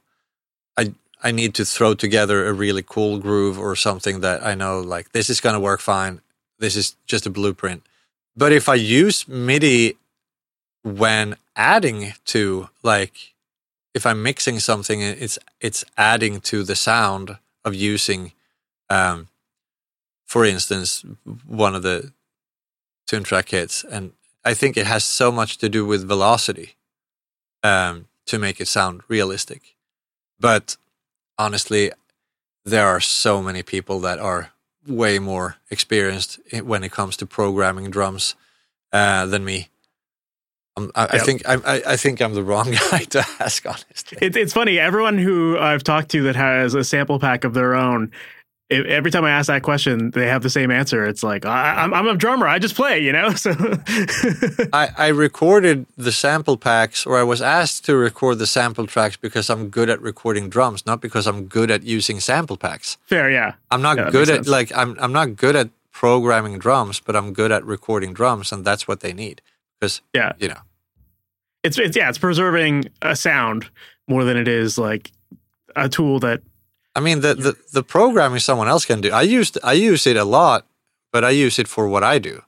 I 0.76 0.92
I 1.22 1.32
need 1.32 1.54
to 1.54 1.64
throw 1.64 1.94
together 1.94 2.46
a 2.46 2.52
really 2.52 2.84
cool 2.86 3.18
groove 3.18 3.58
or 3.58 3.74
something 3.74 4.20
that 4.20 4.44
I 4.44 4.54
know 4.54 4.80
like 4.80 5.12
this 5.12 5.30
is 5.30 5.40
going 5.40 5.54
to 5.54 5.60
work 5.60 5.80
fine. 5.80 6.20
This 6.58 6.76
is 6.76 6.96
just 7.06 7.26
a 7.26 7.30
blueprint. 7.30 7.82
But 8.36 8.52
if 8.52 8.68
I 8.68 8.74
use 8.74 9.26
MIDI 9.26 9.96
when 10.84 11.36
adding 11.56 12.12
to 12.26 12.68
like 12.82 13.34
if 13.94 14.06
I'm 14.06 14.22
mixing 14.22 14.60
something, 14.60 15.00
it's 15.00 15.38
it's 15.60 15.84
adding 15.96 16.40
to 16.42 16.62
the 16.62 16.76
sound 16.76 17.38
of 17.64 17.74
using 17.74 18.32
um, 18.90 19.28
for 20.28 20.44
instance, 20.44 21.04
one 21.46 21.74
of 21.74 21.82
the 21.82 22.12
Toontrack 23.10 23.48
hits, 23.48 23.82
and 23.82 24.12
I 24.44 24.52
think 24.52 24.76
it 24.76 24.86
has 24.86 25.02
so 25.02 25.32
much 25.32 25.56
to 25.58 25.68
do 25.70 25.86
with 25.86 26.06
velocity 26.06 26.76
um, 27.62 28.06
to 28.26 28.38
make 28.38 28.60
it 28.60 28.68
sound 28.68 29.00
realistic. 29.08 29.74
But 30.38 30.76
honestly, 31.38 31.92
there 32.64 32.86
are 32.86 33.00
so 33.00 33.42
many 33.42 33.62
people 33.62 34.00
that 34.00 34.18
are 34.18 34.52
way 34.86 35.18
more 35.18 35.56
experienced 35.70 36.38
when 36.62 36.84
it 36.84 36.92
comes 36.92 37.16
to 37.16 37.26
programming 37.26 37.90
drums 37.90 38.34
uh, 38.92 39.24
than 39.24 39.44
me. 39.46 39.68
Um, 40.78 40.92
I, 40.94 41.02
yep. 41.02 41.10
I, 41.12 41.18
think 41.18 41.48
I, 41.48 41.82
I, 41.86 41.96
think 41.96 42.20
I'm 42.20 42.34
the 42.34 42.42
wrong 42.42 42.70
guy 42.90 43.04
to 43.10 43.24
ask. 43.40 43.66
Honestly, 43.66 44.18
it, 44.20 44.36
it's 44.36 44.52
funny. 44.52 44.78
Everyone 44.78 45.18
who 45.18 45.58
I've 45.58 45.84
talked 45.84 46.10
to 46.12 46.22
that 46.24 46.36
has 46.36 46.74
a 46.74 46.84
sample 46.84 47.18
pack 47.18 47.44
of 47.44 47.54
their 47.54 47.74
own 47.74 48.12
every 48.70 49.10
time 49.10 49.24
I 49.24 49.30
ask 49.30 49.46
that 49.46 49.62
question, 49.62 50.10
they 50.10 50.26
have 50.26 50.42
the 50.42 50.50
same 50.50 50.70
answer. 50.70 51.06
It's 51.06 51.22
like 51.22 51.46
I, 51.46 51.82
am 51.82 51.94
I'm 51.94 52.06
a 52.06 52.14
drummer. 52.16 52.46
I 52.46 52.58
just 52.58 52.74
play, 52.74 53.00
you 53.00 53.12
know. 53.12 53.30
So 53.38 53.52
I, 54.72 54.88
I 54.98 55.08
recorded 55.08 55.86
the 55.96 56.12
sample 56.12 56.56
packs, 56.56 57.06
or 57.06 57.18
I 57.18 57.22
was 57.22 57.40
asked 57.40 57.84
to 57.86 57.96
record 57.96 58.38
the 58.38 58.46
sample 58.46 58.86
tracks 58.86 59.16
because 59.16 59.48
I'm 59.48 59.68
good 59.68 59.88
at 59.88 60.00
recording 60.02 60.50
drums, 60.50 60.84
not 60.84 61.00
because 61.00 61.26
I'm 61.26 61.46
good 61.46 61.70
at 61.70 61.82
using 61.84 62.20
sample 62.20 62.56
packs. 62.56 62.98
Fair, 63.06 63.30
yeah. 63.30 63.54
I'm 63.70 63.80
not 63.80 64.10
good 64.10 64.28
at 64.28 64.36
sense. 64.36 64.48
like 64.48 64.72
I'm 64.76 64.96
I'm 65.00 65.12
not 65.12 65.36
good 65.36 65.56
at 65.56 65.70
programming 65.92 66.58
drums, 66.58 67.00
but 67.00 67.16
I'm 67.16 67.32
good 67.32 67.52
at 67.52 67.64
recording 67.64 68.12
drums, 68.12 68.52
and 68.52 68.64
that's 68.64 68.88
what 68.88 69.00
they 69.00 69.12
need 69.12 69.40
because 69.78 70.02
yeah, 70.12 70.32
you 70.38 70.48
know, 70.48 70.60
it's 71.62 71.78
it's 71.78 71.96
yeah, 71.96 72.08
it's 72.08 72.18
preserving 72.18 72.86
a 73.02 73.16
sound 73.16 73.68
more 74.06 74.24
than 74.24 74.36
it 74.36 74.48
is 74.48 74.78
like 74.78 75.12
a 75.76 75.88
tool 75.88 76.20
that 76.20 76.42
I 76.98 77.00
mean, 77.00 77.20
the, 77.20 77.34
the, 77.34 77.56
the 77.72 77.82
programming 77.84 78.40
someone 78.40 78.66
else 78.66 78.84
can 78.84 79.00
do. 79.00 79.12
I 79.12 79.22
used 79.22 79.56
I 79.62 79.74
use 79.74 80.04
it 80.04 80.16
a 80.16 80.24
lot, 80.24 80.66
but 81.12 81.24
I 81.24 81.30
use 81.30 81.60
it 81.60 81.68
for 81.68 81.86
what 81.86 82.02
I 82.02 82.18
do, 82.18 82.42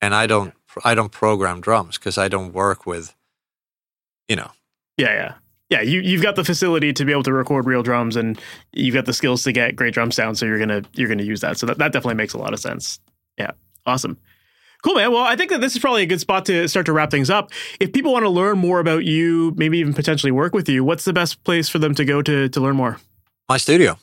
and 0.00 0.14
I 0.14 0.26
don't 0.26 0.54
I 0.82 0.94
don't 0.94 1.12
program 1.12 1.60
drums 1.60 1.98
because 1.98 2.16
I 2.16 2.28
don't 2.28 2.54
work 2.54 2.86
with, 2.86 3.14
you 4.28 4.36
know. 4.36 4.50
Yeah, 4.96 5.12
yeah, 5.12 5.34
yeah. 5.68 5.80
You 5.82 6.00
you've 6.00 6.22
got 6.22 6.36
the 6.36 6.44
facility 6.44 6.94
to 6.94 7.04
be 7.04 7.12
able 7.12 7.24
to 7.24 7.34
record 7.34 7.66
real 7.66 7.82
drums, 7.82 8.16
and 8.16 8.40
you've 8.72 8.94
got 8.94 9.04
the 9.04 9.12
skills 9.12 9.42
to 9.42 9.52
get 9.52 9.76
great 9.76 9.92
drum 9.92 10.10
sound. 10.10 10.38
So 10.38 10.46
you're 10.46 10.58
gonna 10.58 10.82
you're 10.94 11.08
gonna 11.08 11.22
use 11.22 11.42
that. 11.42 11.58
So 11.58 11.66
that, 11.66 11.76
that 11.76 11.92
definitely 11.92 12.14
makes 12.14 12.32
a 12.32 12.38
lot 12.38 12.54
of 12.54 12.60
sense. 12.60 12.98
Yeah, 13.36 13.50
awesome. 13.84 14.16
Cool, 14.82 14.94
man. 14.94 15.12
Well, 15.12 15.22
I 15.22 15.36
think 15.36 15.50
that 15.50 15.60
this 15.60 15.76
is 15.76 15.80
probably 15.80 16.02
a 16.02 16.06
good 16.06 16.20
spot 16.20 16.44
to 16.46 16.68
start 16.68 16.86
to 16.86 16.92
wrap 16.92 17.10
things 17.10 17.30
up. 17.30 17.50
If 17.78 17.92
people 17.92 18.12
want 18.12 18.24
to 18.24 18.28
learn 18.28 18.58
more 18.58 18.80
about 18.80 19.04
you, 19.04 19.54
maybe 19.56 19.78
even 19.78 19.94
potentially 19.94 20.32
work 20.32 20.54
with 20.54 20.68
you, 20.68 20.82
what's 20.82 21.04
the 21.04 21.12
best 21.12 21.44
place 21.44 21.68
for 21.68 21.78
them 21.78 21.94
to 21.94 22.04
go 22.04 22.22
to 22.22 22.48
to 22.48 22.60
learn 22.60 22.76
more? 22.76 22.98
my 23.52 23.58
studio. 23.58 23.98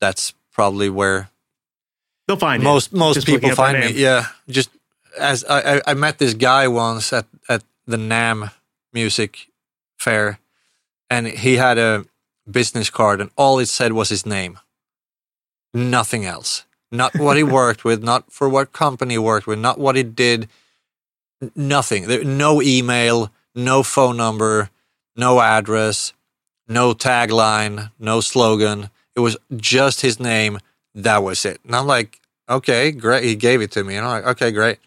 That's 0.00 0.32
probably 0.54 0.88
where 0.88 1.28
They'll 2.26 2.38
find 2.38 2.62
most 2.62 2.94
it. 2.94 2.96
most 2.96 3.16
just 3.16 3.26
people 3.26 3.50
find 3.50 3.78
me. 3.78 3.92
Yeah, 3.92 4.28
just 4.48 4.70
as 5.20 5.44
I, 5.44 5.82
I 5.86 5.92
met 5.92 6.16
this 6.18 6.32
guy 6.32 6.66
once 6.66 7.12
at 7.12 7.26
at 7.46 7.62
the 7.86 7.98
NAMM 7.98 8.52
music 8.94 9.48
fair, 9.98 10.38
and 11.10 11.26
he 11.26 11.56
had 11.56 11.76
a 11.76 12.06
business 12.50 12.88
card, 12.88 13.20
and 13.20 13.30
all 13.36 13.58
it 13.58 13.66
said 13.68 13.92
was 13.92 14.08
his 14.08 14.24
name. 14.24 14.58
Nothing 15.74 16.24
else. 16.24 16.64
Not 16.90 17.14
what 17.18 17.36
he 17.36 17.42
worked 17.60 17.84
with, 17.84 18.02
not 18.02 18.32
for 18.32 18.48
what 18.48 18.72
company 18.72 19.12
he 19.14 19.18
worked 19.18 19.46
with, 19.46 19.58
not 19.58 19.78
what 19.78 19.94
he 19.94 20.02
did. 20.02 20.48
Nothing. 21.54 22.06
There, 22.06 22.24
no 22.24 22.62
email, 22.62 23.30
no 23.54 23.82
phone 23.82 24.16
number, 24.16 24.70
no 25.16 25.40
address, 25.40 26.12
no 26.68 26.94
tagline, 26.94 27.90
no 27.98 28.20
slogan. 28.20 28.90
It 29.14 29.20
was 29.20 29.36
just 29.56 30.02
his 30.02 30.20
name. 30.20 30.58
That 30.94 31.22
was 31.22 31.44
it. 31.44 31.60
And 31.64 31.74
I'm 31.74 31.86
like, 31.86 32.20
okay, 32.48 32.90
great. 32.90 33.24
He 33.24 33.36
gave 33.36 33.60
it 33.60 33.70
to 33.72 33.84
me. 33.84 33.96
And 33.96 34.06
I'm 34.06 34.22
like, 34.22 34.36
okay, 34.36 34.50
great. 34.50 34.78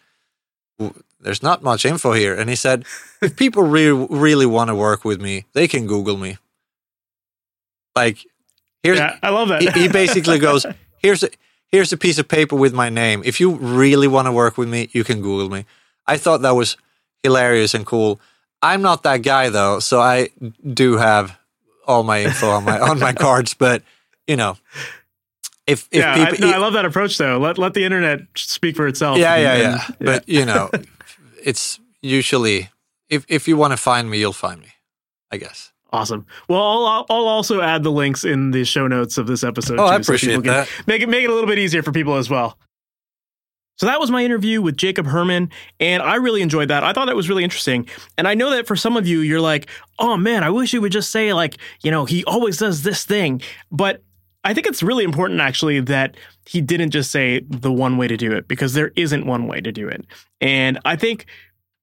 There's 1.20 1.42
not 1.42 1.62
much 1.62 1.84
info 1.84 2.12
here. 2.12 2.34
And 2.34 2.48
he 2.48 2.56
said, 2.56 2.84
if 3.22 3.36
people 3.36 3.62
really, 3.62 4.06
really 4.10 4.46
want 4.46 4.68
to 4.68 4.74
work 4.74 5.04
with 5.04 5.20
me, 5.20 5.44
they 5.52 5.68
can 5.68 5.86
Google 5.86 6.16
me. 6.16 6.38
Like, 7.94 8.24
here's, 8.82 8.98
yeah, 8.98 9.18
I 9.22 9.30
love 9.30 9.48
that. 9.48 9.62
he, 9.62 9.70
he 9.82 9.88
basically 9.88 10.38
goes, 10.38 10.64
here's 10.98 11.22
a, 11.22 11.30
here's 11.68 11.92
a 11.92 11.96
piece 11.96 12.18
of 12.18 12.28
paper 12.28 12.56
with 12.56 12.72
my 12.72 12.88
name. 12.88 13.22
If 13.24 13.40
you 13.40 13.52
really 13.56 14.08
want 14.08 14.26
to 14.26 14.32
work 14.32 14.56
with 14.56 14.68
me, 14.68 14.88
you 14.92 15.04
can 15.04 15.20
Google 15.20 15.50
me. 15.50 15.66
I 16.10 16.16
thought 16.18 16.42
that 16.42 16.54
was 16.54 16.76
hilarious 17.22 17.74
and 17.74 17.86
cool. 17.86 18.20
I'm 18.62 18.82
not 18.82 19.02
that 19.04 19.18
guy 19.22 19.48
though, 19.48 19.78
so 19.80 20.00
I 20.00 20.30
do 20.74 20.96
have 20.96 21.38
all 21.86 22.02
my 22.02 22.22
info 22.22 22.50
on 22.50 22.64
my 22.64 22.78
on 22.78 22.98
my 22.98 23.12
cards. 23.26 23.54
But 23.54 23.82
you 24.26 24.36
know, 24.36 24.56
if 25.66 25.88
if 25.90 26.00
yeah, 26.00 26.30
people, 26.30 26.46
I, 26.46 26.50
no, 26.50 26.56
I 26.56 26.58
love 26.58 26.72
that 26.74 26.84
approach 26.84 27.16
though. 27.18 27.38
Let 27.38 27.58
let 27.58 27.74
the 27.74 27.84
internet 27.84 28.20
speak 28.36 28.76
for 28.76 28.86
itself. 28.86 29.18
yeah, 29.18 29.36
yeah, 29.36 29.52
and- 29.54 29.62
yeah. 29.62 29.94
But 30.00 30.28
you 30.28 30.44
know, 30.44 30.70
it's 31.42 31.80
usually 32.02 32.70
if 33.08 33.24
if 33.28 33.48
you 33.48 33.56
want 33.56 33.72
to 33.72 33.76
find 33.76 34.10
me, 34.10 34.18
you'll 34.18 34.32
find 34.32 34.60
me. 34.60 34.68
I 35.30 35.36
guess. 35.36 35.72
Awesome. 35.92 36.26
Well, 36.48 36.86
I'll, 36.86 37.06
I'll 37.10 37.26
also 37.26 37.60
add 37.60 37.82
the 37.82 37.90
links 37.90 38.24
in 38.24 38.52
the 38.52 38.64
show 38.64 38.86
notes 38.86 39.18
of 39.18 39.26
this 39.26 39.42
episode. 39.42 39.78
Oh, 39.80 39.86
I 39.86 39.96
too, 39.96 40.02
so 40.04 40.10
appreciate 40.12 40.34
can 40.34 40.42
that. 40.44 40.68
Make 40.86 41.02
it 41.02 41.08
make 41.08 41.24
it 41.24 41.30
a 41.30 41.32
little 41.32 41.48
bit 41.48 41.58
easier 41.58 41.82
for 41.82 41.92
people 41.92 42.16
as 42.16 42.28
well. 42.30 42.56
So 43.80 43.86
that 43.86 43.98
was 43.98 44.10
my 44.10 44.22
interview 44.22 44.60
with 44.60 44.76
Jakob 44.76 45.06
Herrmann, 45.06 45.48
and 45.80 46.02
I 46.02 46.16
really 46.16 46.42
enjoyed 46.42 46.68
that. 46.68 46.84
I 46.84 46.92
thought 46.92 47.06
that 47.06 47.16
was 47.16 47.30
really 47.30 47.44
interesting. 47.44 47.88
And 48.18 48.28
I 48.28 48.34
know 48.34 48.50
that 48.50 48.66
for 48.66 48.76
some 48.76 48.94
of 48.94 49.06
you, 49.06 49.20
you're 49.20 49.40
like, 49.40 49.70
oh 49.98 50.18
man, 50.18 50.44
I 50.44 50.50
wish 50.50 50.72
he 50.72 50.78
would 50.78 50.92
just 50.92 51.10
say, 51.10 51.32
like, 51.32 51.56
you 51.82 51.90
know, 51.90 52.04
he 52.04 52.22
always 52.24 52.58
does 52.58 52.82
this 52.82 53.06
thing. 53.06 53.40
But 53.72 54.02
I 54.44 54.52
think 54.52 54.66
it's 54.66 54.82
really 54.82 55.02
important 55.02 55.40
actually 55.40 55.80
that 55.80 56.18
he 56.44 56.60
didn't 56.60 56.90
just 56.90 57.10
say 57.10 57.40
the 57.48 57.72
one 57.72 57.96
way 57.96 58.06
to 58.06 58.18
do 58.18 58.32
it 58.32 58.48
because 58.48 58.74
there 58.74 58.92
isn't 58.96 59.24
one 59.24 59.46
way 59.46 59.62
to 59.62 59.72
do 59.72 59.88
it. 59.88 60.04
And 60.42 60.78
I 60.84 60.94
think 60.96 61.24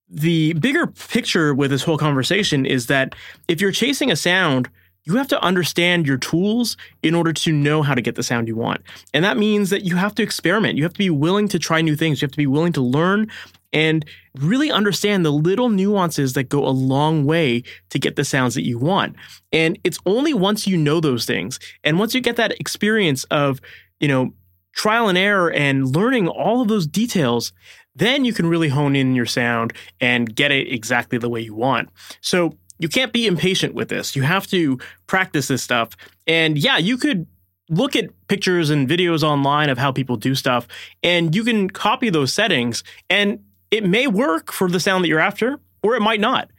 the 0.07 0.53
bigger 0.53 0.85
picture 0.85 1.55
with 1.55 1.71
this 1.71 1.81
whole 1.81 1.97
conversation 1.97 2.67
is 2.67 2.85
that 2.85 3.15
if 3.47 3.59
you're 3.59 3.71
chasing 3.71 4.11
a 4.11 4.15
sound, 4.15 4.69
you 5.07 5.15
have 5.15 5.27
to 5.29 5.41
understand 5.41 6.05
your 6.05 6.17
tools 6.17 6.75
in 7.01 7.15
order 7.15 7.31
to 7.31 7.51
know 7.53 7.81
how 7.81 7.95
to 7.95 8.01
get 8.01 8.15
the 8.15 8.23
sound 8.23 8.49
you 8.49 8.57
want. 8.57 8.81
And 9.13 9.23
that 9.23 9.37
means 9.37 9.69
that 9.69 9.85
you 9.85 9.95
have 9.95 10.13
to 10.15 10.23
experiment. 10.23 10.77
You 10.77 10.83
have 10.83 10.93
to 10.93 10.99
be 10.99 11.09
willing 11.09 11.47
to 11.47 11.59
try 11.59 11.81
new 11.81 11.95
things. 11.95 12.21
You 12.21 12.25
have 12.25 12.33
to 12.33 12.37
be 12.37 12.45
willing 12.45 12.73
to 12.73 12.81
learn 12.81 13.31
and 13.71 14.05
really 14.35 14.69
understand 14.69 15.25
the 15.25 15.31
little 15.31 15.69
nuances 15.69 16.33
that 16.33 16.49
go 16.49 16.65
a 16.65 16.71
long 16.71 17.23
way 17.23 17.63
to 17.89 17.99
get 17.99 18.17
the 18.17 18.25
sounds 18.25 18.53
that 18.55 18.65
you 18.65 18.77
want. 18.77 19.15
And 19.53 19.79
it's 19.85 19.99
only 20.05 20.33
once 20.33 20.67
you 20.67 20.75
know 20.75 20.99
those 20.99 21.25
things 21.25 21.57
and 21.85 21.99
once 21.99 22.13
you 22.13 22.19
get 22.19 22.35
that 22.35 22.59
experience 22.59 23.23
of, 23.25 23.61
you 24.01 24.09
know, 24.09 24.33
trial 24.73 25.07
and 25.07 25.17
error 25.17 25.51
and 25.51 25.95
learning 25.95 26.27
all 26.27 26.61
of 26.61 26.67
those 26.67 26.85
details, 26.85 27.53
then 27.95 28.25
you 28.25 28.33
can 28.33 28.45
really 28.45 28.69
hone 28.69 28.95
in 28.95 29.15
your 29.15 29.25
sound 29.25 29.73
and 30.01 30.35
get 30.35 30.51
it 30.51 30.71
exactly 30.71 31.17
the 31.17 31.29
way 31.29 31.41
you 31.41 31.55
want. 31.55 31.89
So 32.21 32.53
you 32.79 32.89
can't 32.89 33.13
be 33.13 33.27
impatient 33.27 33.73
with 33.73 33.89
this. 33.89 34.15
You 34.15 34.23
have 34.23 34.47
to 34.47 34.79
practice 35.07 35.47
this 35.47 35.63
stuff. 35.63 35.89
And 36.25 36.57
yeah, 36.57 36.77
you 36.77 36.97
could 36.97 37.27
look 37.69 37.95
at 37.95 38.09
pictures 38.27 38.69
and 38.69 38.87
videos 38.87 39.23
online 39.23 39.69
of 39.69 39.77
how 39.77 39.91
people 39.91 40.15
do 40.15 40.35
stuff, 40.35 40.67
and 41.03 41.35
you 41.35 41.43
can 41.43 41.69
copy 41.69 42.09
those 42.09 42.33
settings, 42.33 42.83
and 43.09 43.43
it 43.71 43.83
may 43.83 44.07
work 44.07 44.51
for 44.51 44.69
the 44.69 44.79
sound 44.79 45.03
that 45.03 45.09
you're 45.09 45.19
after, 45.19 45.59
or 45.83 45.95
it 45.95 46.01
might 46.01 46.21
not. 46.21 46.49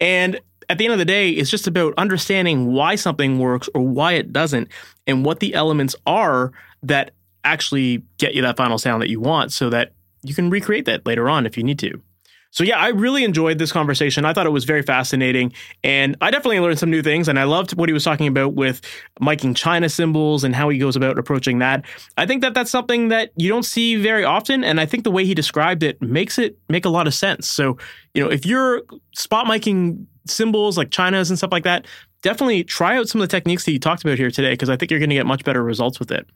And 0.00 0.38
at 0.68 0.76
the 0.76 0.84
end 0.84 0.92
of 0.92 0.98
the 0.98 1.06
day, 1.06 1.30
it's 1.30 1.50
just 1.50 1.66
about 1.66 1.94
understanding 1.96 2.72
why 2.72 2.96
something 2.96 3.38
works 3.38 3.70
or 3.74 3.80
why 3.80 4.12
it 4.12 4.32
doesn't, 4.32 4.68
and 5.06 5.24
what 5.24 5.40
the 5.40 5.54
elements 5.54 5.96
are 6.06 6.52
that 6.82 7.12
actually 7.44 8.02
get 8.18 8.34
you 8.34 8.42
that 8.42 8.56
final 8.56 8.78
sound 8.78 9.00
that 9.00 9.08
you 9.08 9.20
want 9.20 9.52
so 9.52 9.70
that 9.70 9.92
you 10.22 10.34
can 10.34 10.50
recreate 10.50 10.84
that 10.84 11.06
later 11.06 11.30
on 11.30 11.46
if 11.46 11.56
you 11.56 11.62
need 11.62 11.78
to. 11.78 12.02
So 12.50 12.64
yeah, 12.64 12.78
I 12.78 12.88
really 12.88 13.24
enjoyed 13.24 13.58
this 13.58 13.70
conversation. 13.70 14.24
I 14.24 14.32
thought 14.32 14.46
it 14.46 14.50
was 14.50 14.64
very 14.64 14.82
fascinating, 14.82 15.52
and 15.84 16.16
I 16.20 16.30
definitely 16.30 16.60
learned 16.60 16.78
some 16.78 16.90
new 16.90 17.02
things. 17.02 17.28
And 17.28 17.38
I 17.38 17.44
loved 17.44 17.76
what 17.76 17.88
he 17.88 17.92
was 17.92 18.04
talking 18.04 18.26
about 18.26 18.54
with 18.54 18.80
miking 19.20 19.54
China 19.54 19.88
cymbals 19.88 20.44
and 20.44 20.54
how 20.54 20.68
he 20.68 20.78
goes 20.78 20.96
about 20.96 21.18
approaching 21.18 21.58
that. 21.58 21.84
I 22.16 22.26
think 22.26 22.42
that 22.42 22.54
that's 22.54 22.70
something 22.70 23.08
that 23.08 23.30
you 23.36 23.48
don't 23.48 23.64
see 23.64 23.96
very 23.96 24.24
often, 24.24 24.64
and 24.64 24.80
I 24.80 24.86
think 24.86 25.04
the 25.04 25.10
way 25.10 25.24
he 25.24 25.34
described 25.34 25.82
it 25.82 26.00
makes 26.00 26.38
it 26.38 26.58
make 26.68 26.84
a 26.84 26.90
lot 26.90 27.06
of 27.06 27.14
sense. 27.14 27.46
So 27.46 27.76
you 28.14 28.24
know, 28.24 28.30
if 28.30 28.46
you're 28.46 28.82
spot 29.14 29.46
miking 29.46 30.06
cymbals 30.26 30.78
like 30.78 30.90
China's 30.90 31.30
and 31.30 31.38
stuff 31.38 31.52
like 31.52 31.64
that, 31.64 31.86
definitely 32.22 32.64
try 32.64 32.96
out 32.96 33.08
some 33.08 33.20
of 33.20 33.28
the 33.28 33.36
techniques 33.36 33.64
that 33.64 33.72
he 33.72 33.78
talked 33.78 34.04
about 34.04 34.18
here 34.18 34.30
today 34.30 34.52
because 34.52 34.70
I 34.70 34.76
think 34.76 34.90
you're 34.90 35.00
going 35.00 35.10
to 35.10 35.16
get 35.16 35.26
much 35.26 35.44
better 35.44 35.62
results 35.62 35.98
with 35.98 36.10
it. 36.10 36.26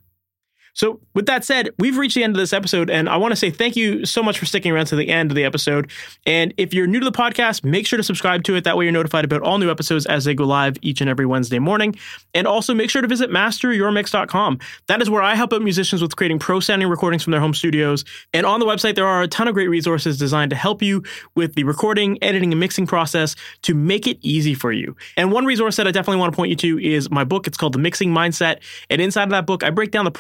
So, 0.75 1.01
with 1.15 1.27
that 1.27 1.45
said, 1.45 1.71
we've 1.79 1.99
reached 1.99 2.15
the 2.15 2.25
end 2.25 2.35
of 2.35 2.41
this 2.41 2.53
episode, 2.53 2.89
and 2.89 3.09
I 3.09 3.17
want 3.19 3.33
to 3.33 3.37
say 3.37 3.51
thank 3.51 3.77
you 3.77 4.07
so 4.07 4.23
much 4.23 4.39
for 4.39 4.47
sticking 4.47 4.73
around 4.73 4.87
to 4.87 4.97
the 4.97 5.09
end 5.09 5.31
of 5.31 5.35
the 5.35 5.45
episode. 5.45 5.91
And 6.25 6.55
if 6.57 6.73
you're 6.73 6.87
new 6.87 7.01
to 7.01 7.05
the 7.05 7.13
podcast, 7.13 7.63
make 7.63 7.87
sure 7.87 7.99
to 7.99 8.03
subscribe 8.03 8.43
to 8.45 8.55
it. 8.55 8.65
That 8.65 8.77
way, 8.77 8.87
you're 8.87 8.93
notified 8.93 9.25
about 9.25 9.43
all 9.43 9.59
new 9.59 9.71
episodes 9.71 10.07
as 10.07 10.25
they 10.25 10.35
go 10.35 10.45
live 10.45 10.77
each 10.81 11.01
and 11.01 11.11
every 11.11 11.27
Wednesday 11.27 11.59
morning. 11.59 11.95
And 12.33 12.47
also, 12.47 12.73
make 12.73 12.89
sure 12.89 13.03
to 13.03 13.09
visit 13.09 13.31
masteryourmix.com. 13.31 14.59
That 14.87 15.03
is 15.03 15.11
where 15.11 15.23
I 15.23 15.35
help 15.35 15.53
out 15.53 15.61
musicians 15.61 16.01
with 16.01 16.17
creating 16.17 16.39
pro 16.39 16.61
sounding 16.61 16.89
recordings 16.89 17.23
from 17.23 17.33
their 17.33 17.41
home 17.41 17.55
studios. 17.55 18.05
And 18.33 18.47
on 18.47 18.59
the 18.59 18.67
website, 18.67 18.95
there 18.95 19.07
are 19.07 19.23
a 19.23 19.29
ton 19.29 19.49
of 19.49 19.55
great 19.55 19.69
resources 19.69 20.17
designed 20.17 20.51
to 20.51 20.57
help 20.57 20.81
you 20.81 21.03
with 21.35 21.55
the 21.55 21.65
recording, 21.65 22.19
editing, 22.23 22.51
and 22.51 22.61
mixing 22.61 22.87
process 22.87 23.37
to 23.63 23.75
make 23.75 24.07
it 24.07 24.19
easy 24.23 24.55
for 24.55 24.73
you. 24.73 24.97
And 25.19 25.33
one 25.33 25.45
resource 25.45 25.77
that 25.77 25.87
I 25.87 25.91
definitely 25.91 26.21
want 26.21 26.33
to 26.33 26.37
point 26.37 26.51
you 26.51 26.57
to 26.57 26.83
is 26.83 27.11
my 27.11 27.25
book. 27.25 27.47
It's 27.47 27.59
called 27.59 27.75
The 27.75 27.79
Mixing 27.79 28.11
Mindset. 28.11 28.61
And 28.89 29.03
inside 29.03 29.25
of 29.25 29.31
that 29.31 29.45
book, 29.45 29.63
I 29.63 29.71
break 29.71 29.91
down 29.91 30.07
the 30.07 30.11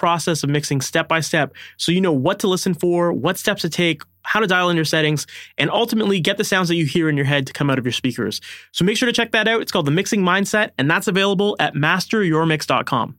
of 0.42 0.50
mixing 0.50 0.80
step 0.80 1.08
by 1.08 1.20
step 1.20 1.54
so 1.76 1.92
you 1.92 2.00
know 2.00 2.12
what 2.12 2.38
to 2.40 2.48
listen 2.48 2.74
for, 2.74 3.12
what 3.12 3.38
steps 3.38 3.62
to 3.62 3.70
take, 3.70 4.02
how 4.22 4.40
to 4.40 4.46
dial 4.46 4.70
in 4.70 4.76
your 4.76 4.84
settings, 4.84 5.26
and 5.58 5.70
ultimately 5.70 6.20
get 6.20 6.36
the 6.36 6.44
sounds 6.44 6.68
that 6.68 6.76
you 6.76 6.86
hear 6.86 7.08
in 7.08 7.16
your 7.16 7.26
head 7.26 7.46
to 7.46 7.52
come 7.52 7.70
out 7.70 7.78
of 7.78 7.84
your 7.84 7.92
speakers. 7.92 8.40
So 8.72 8.84
make 8.84 8.96
sure 8.96 9.06
to 9.06 9.12
check 9.12 9.32
that 9.32 9.48
out. 9.48 9.62
It's 9.62 9.72
called 9.72 9.86
The 9.86 9.90
Mixing 9.90 10.22
Mindset, 10.22 10.70
and 10.78 10.90
that's 10.90 11.08
available 11.08 11.56
at 11.58 11.74
masteryourmix.com. 11.74 13.16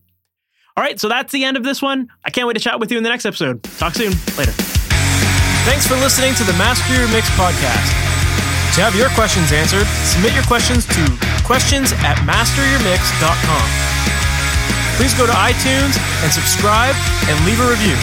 All 0.75 0.83
right, 0.83 0.99
so 0.99 1.07
that's 1.07 1.31
the 1.31 1.43
end 1.43 1.55
of 1.55 1.63
this 1.63 1.81
one. 1.81 2.09
I 2.25 2.31
can't 2.31 2.47
wait 2.47 2.55
to 2.55 2.59
chat 2.59 2.79
with 2.79 2.91
you 2.91 2.97
in 2.97 3.03
the 3.03 3.09
next 3.09 3.25
episode. 3.25 3.61
Talk 3.63 3.93
soon. 3.93 4.13
Later. 4.37 4.53
Thanks 5.65 5.87
for 5.87 5.95
listening 5.95 6.33
to 6.35 6.43
the 6.43 6.53
Master 6.53 6.93
Your 6.93 7.07
Mix 7.09 7.29
podcast. 7.31 7.93
To 8.75 8.81
have 8.81 8.95
your 8.95 9.09
questions 9.09 9.51
answered, 9.51 9.85
submit 10.03 10.33
your 10.33 10.43
questions 10.43 10.87
to 10.87 11.05
questions 11.45 11.93
at 11.93 12.17
masteryourmix.com. 12.25 14.22
Please 14.97 15.13
go 15.13 15.25
to 15.25 15.33
iTunes 15.33 15.97
and 16.23 16.31
subscribe 16.31 16.95
and 17.27 17.35
leave 17.45 17.59
a 17.59 17.67
review. 17.69 17.97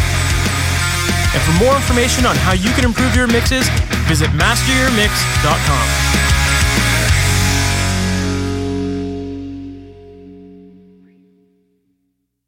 And 1.33 1.41
for 1.43 1.53
more 1.63 1.77
information 1.77 2.27
on 2.27 2.37
how 2.37 2.53
you 2.53 2.71
can 2.73 2.85
improve 2.85 3.15
your 3.15 3.27
mixes, 3.27 3.69
visit 4.09 4.29
masteryourmix.com. 4.31 6.20